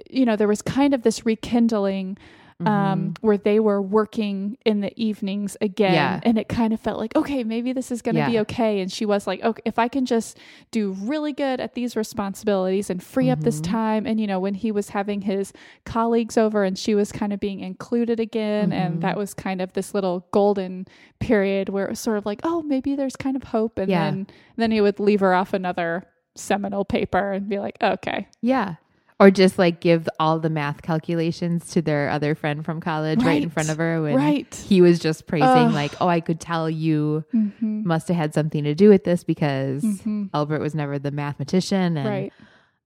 you 0.08 0.24
know, 0.24 0.36
there 0.36 0.46
was 0.48 0.62
kind 0.62 0.94
of 0.94 1.02
this 1.02 1.26
rekindling 1.26 2.18
um, 2.64 3.10
Mhm. 3.10 3.16
where 3.20 3.36
they 3.36 3.60
were 3.60 3.82
working 3.82 4.56
in 4.64 4.80
the 4.80 4.90
evenings 5.00 5.56
again, 5.60 5.92
Yeah. 5.92 6.20
and 6.22 6.38
it 6.38 6.48
kind 6.48 6.72
of 6.72 6.80
felt 6.80 6.98
like, 6.98 7.14
okay, 7.14 7.44
maybe 7.44 7.72
this 7.74 7.90
is 7.92 8.00
going 8.00 8.14
to 8.16 8.26
be 8.26 8.38
okay. 8.40 8.80
And 8.80 8.90
she 8.90 9.04
was 9.04 9.26
like, 9.26 9.42
okay, 9.44 9.60
if 9.66 9.78
I 9.78 9.88
can 9.88 10.06
just 10.06 10.38
do 10.70 10.92
really 10.92 11.34
good 11.34 11.60
at 11.60 11.74
these 11.74 11.96
responsibilities 11.96 12.88
and 12.88 13.02
free 13.02 13.28
up 13.28 13.40
this 13.40 13.60
Mhm. 13.60 13.64
time, 13.64 14.06
and 14.06 14.18
you 14.18 14.26
know, 14.26 14.40
when 14.40 14.54
he 14.54 14.72
was 14.72 14.88
having 14.90 15.20
his 15.22 15.52
colleagues 15.84 16.38
over, 16.38 16.64
and 16.64 16.78
she 16.78 16.94
was 16.94 17.12
kind 17.12 17.32
of 17.32 17.40
being 17.40 17.60
included 17.60 18.18
again, 18.20 18.72
and 18.72 18.98
Mhm. 18.98 19.00
that 19.02 19.18
was 19.18 19.34
kind 19.34 19.60
of 19.60 19.74
this 19.74 19.92
little 19.92 20.26
golden 20.30 20.86
period 21.20 21.68
where 21.68 21.84
it 21.84 21.90
was 21.90 22.00
sort 22.00 22.16
of 22.16 22.24
like, 22.24 22.40
oh, 22.42 22.62
maybe 22.62 22.96
there's 22.96 23.16
kind 23.16 23.36
of 23.36 23.44
hope, 23.44 23.78
and 23.78 23.90
Yeah. 23.90 24.10
then 24.10 24.26
then 24.56 24.70
he 24.70 24.80
would 24.80 24.98
leave 24.98 25.20
her 25.20 25.34
off 25.34 25.52
another 25.52 26.04
seminal 26.34 26.84
paper 26.84 27.32
and 27.32 27.48
be 27.48 27.58
like, 27.58 27.76
okay, 27.82 28.28
Yeah. 28.40 28.76
Or 29.18 29.30
just 29.30 29.58
like 29.58 29.80
give 29.80 30.06
all 30.20 30.38
the 30.40 30.50
math 30.50 30.82
calculations 30.82 31.70
to 31.70 31.80
their 31.80 32.10
other 32.10 32.34
friend 32.34 32.62
from 32.62 32.80
college 32.80 33.22
right, 33.22 33.42
in 33.42 33.48
front 33.48 33.70
of 33.70 33.78
her 33.78 34.02
when 34.02 34.14
right, 34.14 34.54
he 34.68 34.82
was 34.82 34.98
just 34.98 35.26
praising 35.26 35.68
Ugh. 35.68 35.72
like, 35.72 35.94
"Oh, 36.02 36.08
I 36.08 36.20
could 36.20 36.38
tell 36.38 36.68
you 36.68 37.24
hmm 37.30 37.82
must 37.82 38.08
have 38.08 38.16
had 38.16 38.34
something 38.34 38.64
to 38.64 38.74
do 38.74 38.88
with 38.90 39.04
this 39.04 39.24
because 39.24 39.82
hmm 40.02 40.26
Albert 40.34 40.60
was 40.60 40.74
never 40.74 40.98
the 40.98 41.10
mathematician." 41.10 41.96
And 41.96 42.06
right, 42.06 42.32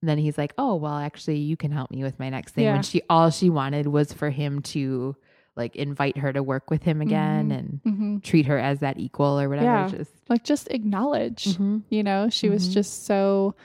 then 0.03 0.19
he's 0.19 0.39
like, 0.39 0.55
"Oh, 0.57 0.77
well, 0.77 0.95
actually, 0.99 1.39
you 1.39 1.57
can 1.57 1.73
help 1.73 1.91
me 1.91 2.05
with 2.05 2.21
my 2.21 2.31
next 2.31 2.53
thing." 2.55 2.65
Yeah. 2.65 2.75
When 2.75 2.83
she 2.83 3.03
all 3.11 3.31
she 3.31 3.51
wanted 3.51 3.89
was 3.89 4.13
for 4.13 4.31
him 4.31 4.63
to 4.63 5.17
like 5.57 5.75
invite 5.75 6.17
her 6.19 6.33
to 6.33 6.45
work 6.45 6.71
with 6.71 6.85
him 6.85 7.01
again 7.01 7.49
Mhm. 7.51 7.59
and 7.59 7.81
hmm 7.83 8.19
treat 8.19 8.47
her 8.47 8.59
as 8.59 8.79
that 8.81 9.01
equal 9.01 9.41
or 9.41 9.49
whatever. 9.49 9.67
Yeah. 9.67 9.89
Just 9.89 10.13
like 10.29 10.45
just 10.45 10.69
acknowledge. 10.71 11.57
Mhm. 11.57 11.83
You 11.89 12.05
know, 12.05 12.29
she 12.31 12.49
was 12.49 12.69
Mhm. 12.69 12.73
just 12.75 13.05
so 13.05 13.57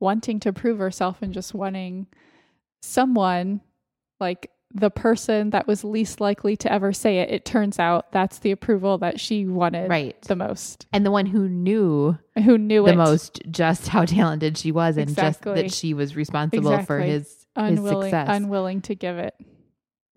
wanting 0.00 0.40
to 0.40 0.52
prove 0.52 0.78
herself 0.78 1.18
and 1.22 1.32
just 1.32 1.54
wanting 1.54 2.06
someone 2.82 3.60
like 4.20 4.50
the 4.76 4.90
person 4.90 5.50
that 5.50 5.66
was 5.68 5.84
least 5.84 6.20
likely 6.20 6.56
to 6.56 6.70
ever 6.72 6.92
say 6.92 7.18
it. 7.18 7.30
It 7.30 7.44
turns 7.44 7.78
out 7.78 8.10
that's 8.10 8.40
the 8.40 8.50
approval 8.50 8.98
that 8.98 9.20
she 9.20 9.46
wanted 9.46 9.88
right. 9.88 10.20
the 10.22 10.34
most. 10.34 10.86
and 10.92 11.06
the 11.06 11.12
one 11.12 11.26
who 11.26 11.48
knew 11.48 12.18
Who 12.44 12.58
knew 12.58 12.84
the 12.84 12.92
it 12.92 12.96
most 12.96 13.40
just 13.50 13.86
how 13.88 14.04
talented 14.04 14.58
she 14.58 14.72
was 14.72 14.96
and 14.96 15.08
Exactly. 15.10 15.54
just 15.54 15.62
that 15.62 15.72
she 15.72 15.94
was 15.94 16.16
responsible 16.16 16.70
for 16.82 16.98
Exactly. 16.98 17.08
his 17.10 17.46
unwilling 17.54 18.10
success. 18.10 18.28
unwilling 18.30 18.80
to 18.82 18.94
give 18.96 19.16
it. 19.18 19.34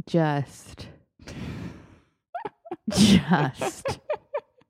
just 0.08 0.88
just 2.90 4.00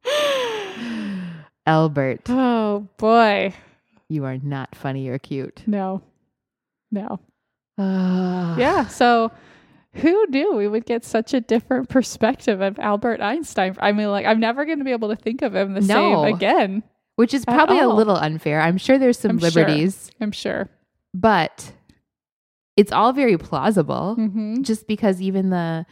Albert, 1.66 2.22
Oh 2.30 2.88
boy. 2.98 3.54
You 4.10 4.26
are 4.26 4.38
not 4.38 4.76
funny 4.76 5.08
or 5.10 5.18
cute. 5.20 5.64
No. 5.68 6.02
No. 6.92 7.20
yeah. 7.78 8.56
Yeah. 8.58 8.88
So 8.88 9.32
who 9.94 10.26
knew 10.28 10.56
we 10.56 10.68
would 10.68 10.86
get 10.86 11.04
such 11.04 11.34
a 11.34 11.42
different 11.42 11.90
perspective 11.90 12.62
of 12.62 12.80
Albert 12.80 13.22
Einstein? 13.22 13.76
I 13.80 13.92
mean, 13.92 14.10
like, 14.10 14.26
I'm 14.26 14.40
never 14.40 14.66
going 14.66 14.78
to 14.80 14.84
be 14.86 14.92
able 14.92 15.10
to 15.10 15.16
think 15.16 15.42
of 15.42 15.56
him 15.56 15.74
the 15.74 15.82
No. 15.82 16.24
same 16.26 16.34
again, 16.36 16.84
Which 17.16 17.34
is 17.34 17.46
probably 17.46 17.80
a 17.80 17.88
little 17.90 18.16
unfair. 18.16 18.62
I'm 18.62 18.78
sure 18.78 18.98
there's 18.98 19.18
some 19.20 19.32
I'm 19.32 19.38
sure. 19.40 19.50
liberties, 19.50 20.12
I'm 20.22 20.32
sure. 20.32 20.70
but 21.14 21.74
it's 22.76 22.92
all 22.92 23.12
very 23.12 23.38
plausible 23.40 24.14
hmm 24.16 24.62
just 24.62 24.88
because 24.88 25.20
even 25.20 25.50
the 25.50 25.86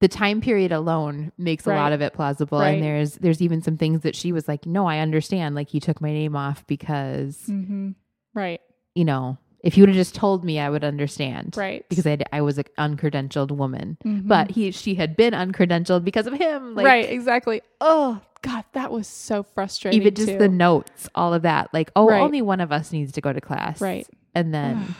the 0.00 0.08
time 0.08 0.40
period 0.40 0.72
alone 0.72 1.30
makes 1.38 1.66
a 1.66 1.70
lot 1.70 1.92
of 1.92 2.00
it 2.00 2.12
plausible 2.14 2.58
Right. 2.58 2.70
and 2.74 2.82
there's 2.82 3.14
there's 3.16 3.40
even 3.42 3.62
some 3.62 3.76
things 3.76 4.00
that 4.02 4.16
she 4.16 4.32
was 4.32 4.48
like 4.48 4.66
no 4.66 4.86
i 4.86 4.98
understand 4.98 5.54
like 5.54 5.74
you 5.74 5.80
took 5.80 6.00
my 6.00 6.10
name 6.12 6.34
off 6.36 6.66
because 6.66 7.38
hmm 7.46 7.90
Right. 8.34 8.60
you 8.94 9.04
know 9.04 9.36
if 9.62 9.76
you 9.76 9.82
would 9.82 9.90
have 9.90 9.96
just 9.96 10.14
told 10.14 10.44
me 10.44 10.58
i 10.58 10.70
would 10.70 10.84
understand 10.84 11.54
Right. 11.56 11.86
because 11.88 12.06
I, 12.06 12.18
I 12.32 12.40
was 12.40 12.56
an 12.58 12.64
uncredentialed 12.78 13.50
woman 13.50 13.98
Mhm. 14.04 14.26
but 14.26 14.50
he 14.52 14.70
she 14.70 14.94
had 14.94 15.16
been 15.16 15.34
uncredentialed 15.34 16.04
because 16.04 16.26
of 16.26 16.32
him 16.34 16.74
like 16.74 16.86
right. 16.86 17.08
Exactly. 17.10 17.60
Oh 17.80 18.20
God, 18.42 18.64
that 18.72 18.90
was 18.90 19.06
so 19.06 19.42
frustrating. 19.42 20.00
even 20.00 20.14
just 20.14 20.28
too. 20.28 20.38
the 20.38 20.48
notes 20.48 21.10
all 21.14 21.34
of 21.34 21.42
that 21.42 21.68
like 21.74 21.90
oh 21.94 22.06
Right. 22.08 22.22
only 22.22 22.40
one 22.40 22.60
of 22.62 22.72
us 22.72 22.90
needs 22.90 23.12
to 23.12 23.20
go 23.20 23.34
to 23.34 23.40
class 23.42 23.82
Right. 23.82 24.06
and 24.34 24.54
then 24.54 24.94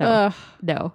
no 0.00 0.32
no 0.62 0.92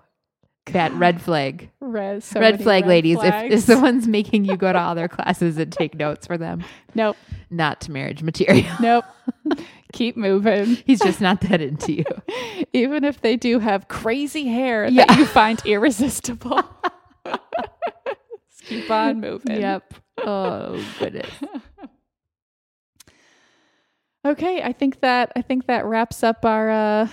bad 0.71 0.93
red 0.93 1.21
flag 1.21 1.69
Red, 1.81 2.23
so 2.23 2.39
red 2.39 2.61
flag 2.63 2.83
red 2.83 2.89
ladies 2.89 3.17
if, 3.21 3.33
if 3.51 3.59
someone's 3.61 4.07
making 4.07 4.45
you 4.45 4.55
go 4.55 4.71
to 4.71 4.79
all 4.81 4.95
their 4.95 5.09
classes 5.09 5.57
and 5.57 5.71
take 5.71 5.93
notes 5.95 6.25
for 6.25 6.37
them 6.37 6.63
nope. 6.95 7.17
not 7.49 7.81
to 7.81 7.91
marriage 7.91 8.23
material 8.23 8.65
Nope. 8.79 9.05
Keep 9.93 10.17
moving. 10.17 10.77
he's 10.85 10.99
just 10.99 11.21
not 11.21 11.41
that 11.41 11.61
into 11.61 11.93
you 11.93 12.05
Even 12.73 13.03
if 13.03 13.21
they 13.21 13.35
do 13.35 13.59
have 13.59 13.87
crazy 13.89 14.47
hair 14.47 14.87
Yeah. 14.87 15.05
that 15.05 15.17
you 15.19 15.25
find 15.25 15.61
irresistible. 15.65 16.63
Keep 18.65 18.89
on 18.89 19.19
moving. 19.19 19.59
yep 19.59 19.93
oh 20.25 20.83
goodness 20.99 21.29
Okay, 24.25 24.61
I 24.63 24.71
think 24.71 25.01
that 25.01 25.33
I 25.35 25.41
think 25.41 25.67
that 25.67 25.85
wraps 25.85 26.23
up 26.23 26.45
our 26.45 26.69
uh 26.69 27.07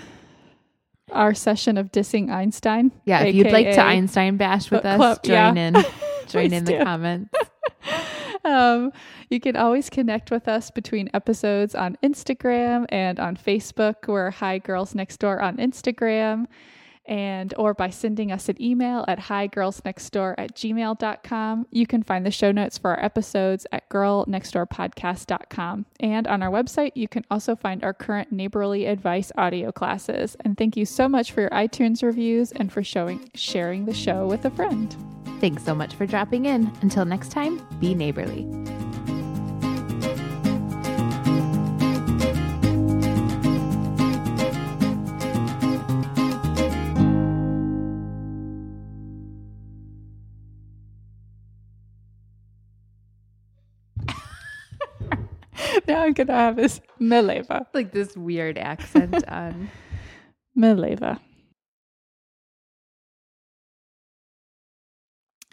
our 1.13 1.35
session 1.35 1.77
of 1.79 1.91
dissing 1.93 2.31
Einstein. 2.31 2.93
yeah 3.05 3.21
if 3.21 3.35
you'd 3.35 3.53
like 3.53 3.73
to 3.73 3.83
einstein 3.83 4.37
bash 4.37 4.71
with 4.71 4.85
us 4.85 4.97
club, 4.97 5.23
join 5.23 5.57
yeah. 5.57 5.69
in 5.69 5.75
join 6.29 6.53
in 6.53 6.65
the 6.65 6.73
do. 6.73 6.85
comments 6.85 7.35
um, 8.45 8.93
you 9.29 9.41
can 9.41 9.57
always 9.57 9.91
connect 9.91 10.31
with 10.31 10.49
us 10.49 10.71
between 10.71 11.11
episodes 11.15 11.75
on 11.75 11.97
Instagram 12.03 12.87
and 12.89 13.19
on 13.21 13.37
Facebook. 13.37 14.09
We're 14.09 14.31
Hi 14.31 14.59
Girls 14.59 14.95
Next 14.95 15.19
Door 15.19 15.41
on 15.41 15.57
Instagram. 15.59 16.47
And 17.11 17.53
or 17.59 17.75
by 17.75 17.91
sending 17.91 18.31
us 18.31 18.49
an 18.49 18.63
email 18.63 19.05
at 19.09 19.19
higirlsnextdoor 19.19 20.37
at 20.39 20.55
gmail.com. 20.55 21.67
You 21.71 21.87
can 21.87 22.03
find 22.05 22.25
the 22.25 22.31
show 22.31 22.53
notes 22.53 22.79
for 22.79 22.91
our 22.91 23.05
episodes 23.05 23.67
at 23.73 23.89
girlnextdoorpodcast.com. 23.91 25.87
And 25.99 26.27
on 26.29 26.43
our 26.43 26.51
website, 26.51 26.93
you 26.95 27.09
can 27.09 27.27
also 27.31 27.57
find 27.57 27.83
our 27.83 27.93
current 27.93 28.31
neighborly 28.31 28.87
advice 28.87 29.33
audio 29.37 29.73
classes. 29.73 30.37
And 30.45 30.57
thank 30.57 30.77
you 30.77 30.87
so 30.87 31.09
much 31.09 31.33
for 31.33 31.41
your 31.41 31.51
iTunes 31.51 32.03
reviews 32.03 32.53
and 32.53 32.73
for 32.73 32.85
showing 32.85 33.29
sharing 33.35 33.85
the 33.85 33.95
show 33.95 34.27
with 34.27 34.45
a 34.45 34.51
friend. 34.51 34.95
Thanks 35.41 35.65
so 35.65 35.75
much 35.75 35.95
for 35.95 36.07
dropping 36.07 36.47
in. 36.47 36.71
Until 36.83 37.05
next 37.05 37.33
time, 37.33 37.61
be 37.81 37.95
neighborly. 37.95 38.47
Now 56.01 56.07
I'm 56.07 56.13
gonna 56.15 56.33
have 56.33 56.57
this 56.57 56.81
Mileva. 57.01 57.67
Like 57.73 57.93
this 57.93 58.17
weird 58.17 58.59
accent 58.59 59.25
on. 59.29 59.71
Mileva. 60.57 61.21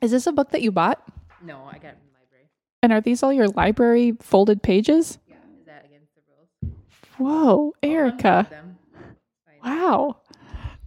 Is 0.02 0.12
this 0.12 0.28
a 0.28 0.32
book 0.32 0.52
that 0.52 0.62
you 0.62 0.72
bought? 0.72 1.02
No, 1.44 1.64
I 1.66 1.74
got 1.74 1.90
it 1.90 1.98
from 1.98 2.08
the 2.08 2.20
library. 2.20 2.50
And 2.84 2.94
are 2.94 3.02
these 3.02 3.24
all 3.24 3.34
your 3.34 3.48
library 3.50 4.16
folded 4.22 4.62
pages? 4.62 5.20
Yeah, 5.28 5.36
is 5.60 5.66
that 5.66 5.86
against 5.86 6.14
the 6.16 6.22
rules? 6.30 6.78
Whoa, 7.18 7.74
Erica. 7.84 8.48
Fine. 8.50 8.78
Wow. 9.64 10.18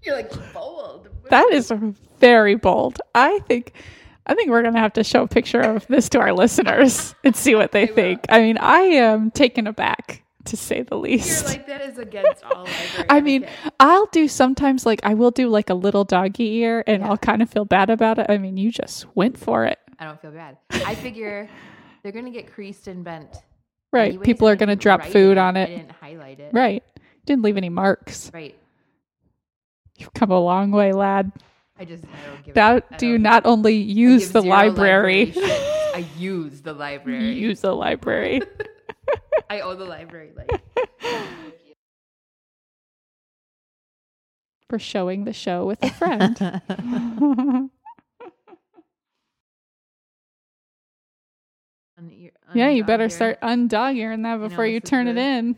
You're 0.03 0.17
like 0.17 0.53
bold. 0.55 1.09
That 1.29 1.51
is 1.53 1.73
very 2.19 2.55
bold. 2.55 3.01
I 3.15 3.41
think 3.41 3.75
I 4.31 4.35
think 4.35 4.49
we're 4.51 4.63
gonna 4.63 4.79
have 4.79 4.93
to 4.95 5.05
show 5.05 5.25
a 5.25 5.29
picture 5.29 5.61
of 5.61 5.87
this 5.89 6.09
to 6.11 6.21
our 6.21 6.33
listeners 6.33 7.15
and 7.25 7.35
see 7.37 7.55
what 7.55 7.73
they 7.73 7.87
will. 7.87 7.95
think. 7.95 8.21
I 8.29 8.41
mean, 8.41 8.57
I 8.59 8.79
am 8.81 9.31
taken 9.31 9.67
aback 9.67 10.23
to 10.45 10.57
say 10.57 10.83
the 10.83 10.95
You're 10.95 11.03
least. 11.03 11.47
like 11.47 11.67
that 11.67 11.81
is 11.83 11.99
against 11.99 12.43
all. 12.45 12.67
I 13.11 13.21
mean. 13.21 13.47
I'll 13.81 14.07
do 14.07 14.29
sometimes 14.29 14.87
like 14.87 15.01
I 15.03 15.15
will 15.15 15.31
do 15.33 15.49
like 15.49 15.69
a 15.69 15.75
little 15.75 16.05
doggy 16.05 16.55
ear 16.59 16.85
and 16.87 17.03
Yeah. 17.03 17.09
I'll 17.11 17.19
kind 17.19 17.43
of 17.43 17.51
feel 17.51 17.65
bad 17.65 17.91
about 17.91 18.19
it. 18.19 18.27
I 18.29 18.39
mean, 18.39 18.57
you 18.57 18.71
just 18.71 19.05
went 19.17 19.37
for 19.39 19.65
it. 19.67 19.79
I 19.99 20.05
don't 20.05 20.21
feel 20.23 20.31
bad. 20.31 20.57
I 20.71 20.95
figure 20.95 21.49
they're 22.03 22.13
gonna 22.13 22.31
get 22.31 22.53
creased 22.53 22.87
and 22.87 23.03
bent. 23.05 23.37
Right. 23.93 24.11
anyways, 24.11 24.25
People 24.25 24.49
are 24.49 24.55
going 24.55 24.69
to 24.69 24.77
drop 24.77 25.05
food 25.05 25.33
it. 25.33 25.39
on 25.39 25.57
I 25.57 25.63
it. 25.63 25.67
didn't 25.67 25.91
highlight 25.91 26.39
it. 26.39 26.53
Right. 26.55 26.85
Didn't 27.27 27.43
leave 27.43 27.57
any 27.57 27.71
marks. 27.71 28.31
Right. 28.33 28.57
You've 29.99 30.15
come 30.15 30.31
a 30.31 30.39
long 30.39 30.71
way, 30.71 30.93
lad. 30.93 31.33
I 31.81 31.85
just 31.87 32.05
I 32.05 32.09
don't 32.29 32.45
give. 32.45 32.55
Now, 32.55 32.77
it, 32.77 32.85
I 32.91 32.97
do 32.99 33.07
you 33.09 33.19
not 33.19 33.47
only 33.47 33.75
use 33.75 34.33
the 34.33 34.43
library. 34.43 35.33
I 35.35 36.05
use 36.19 36.61
the 36.61 36.75
library. 36.75 37.33
use 37.33 37.63
the 37.63 37.75
library. 37.75 38.43
I 39.51 39.63
owe 39.63 39.75
the 39.75 39.87
library 39.87 40.33
like. 40.37 40.61
for 44.69 44.79
showing 44.79 45.25
the 45.25 45.33
show 45.33 45.65
with 45.65 45.83
a 45.83 45.91
friend. 45.91 46.39
Yeah, 52.55 52.69
you 52.69 52.85
better 52.85 53.09
start 53.09 53.41
undogging 53.41 54.23
that 54.23 54.37
before 54.37 54.67
you 54.67 54.81
this 54.81 54.87
is 54.87 54.91
turn 54.91 55.09
it 55.09 55.17
in. 55.17 55.57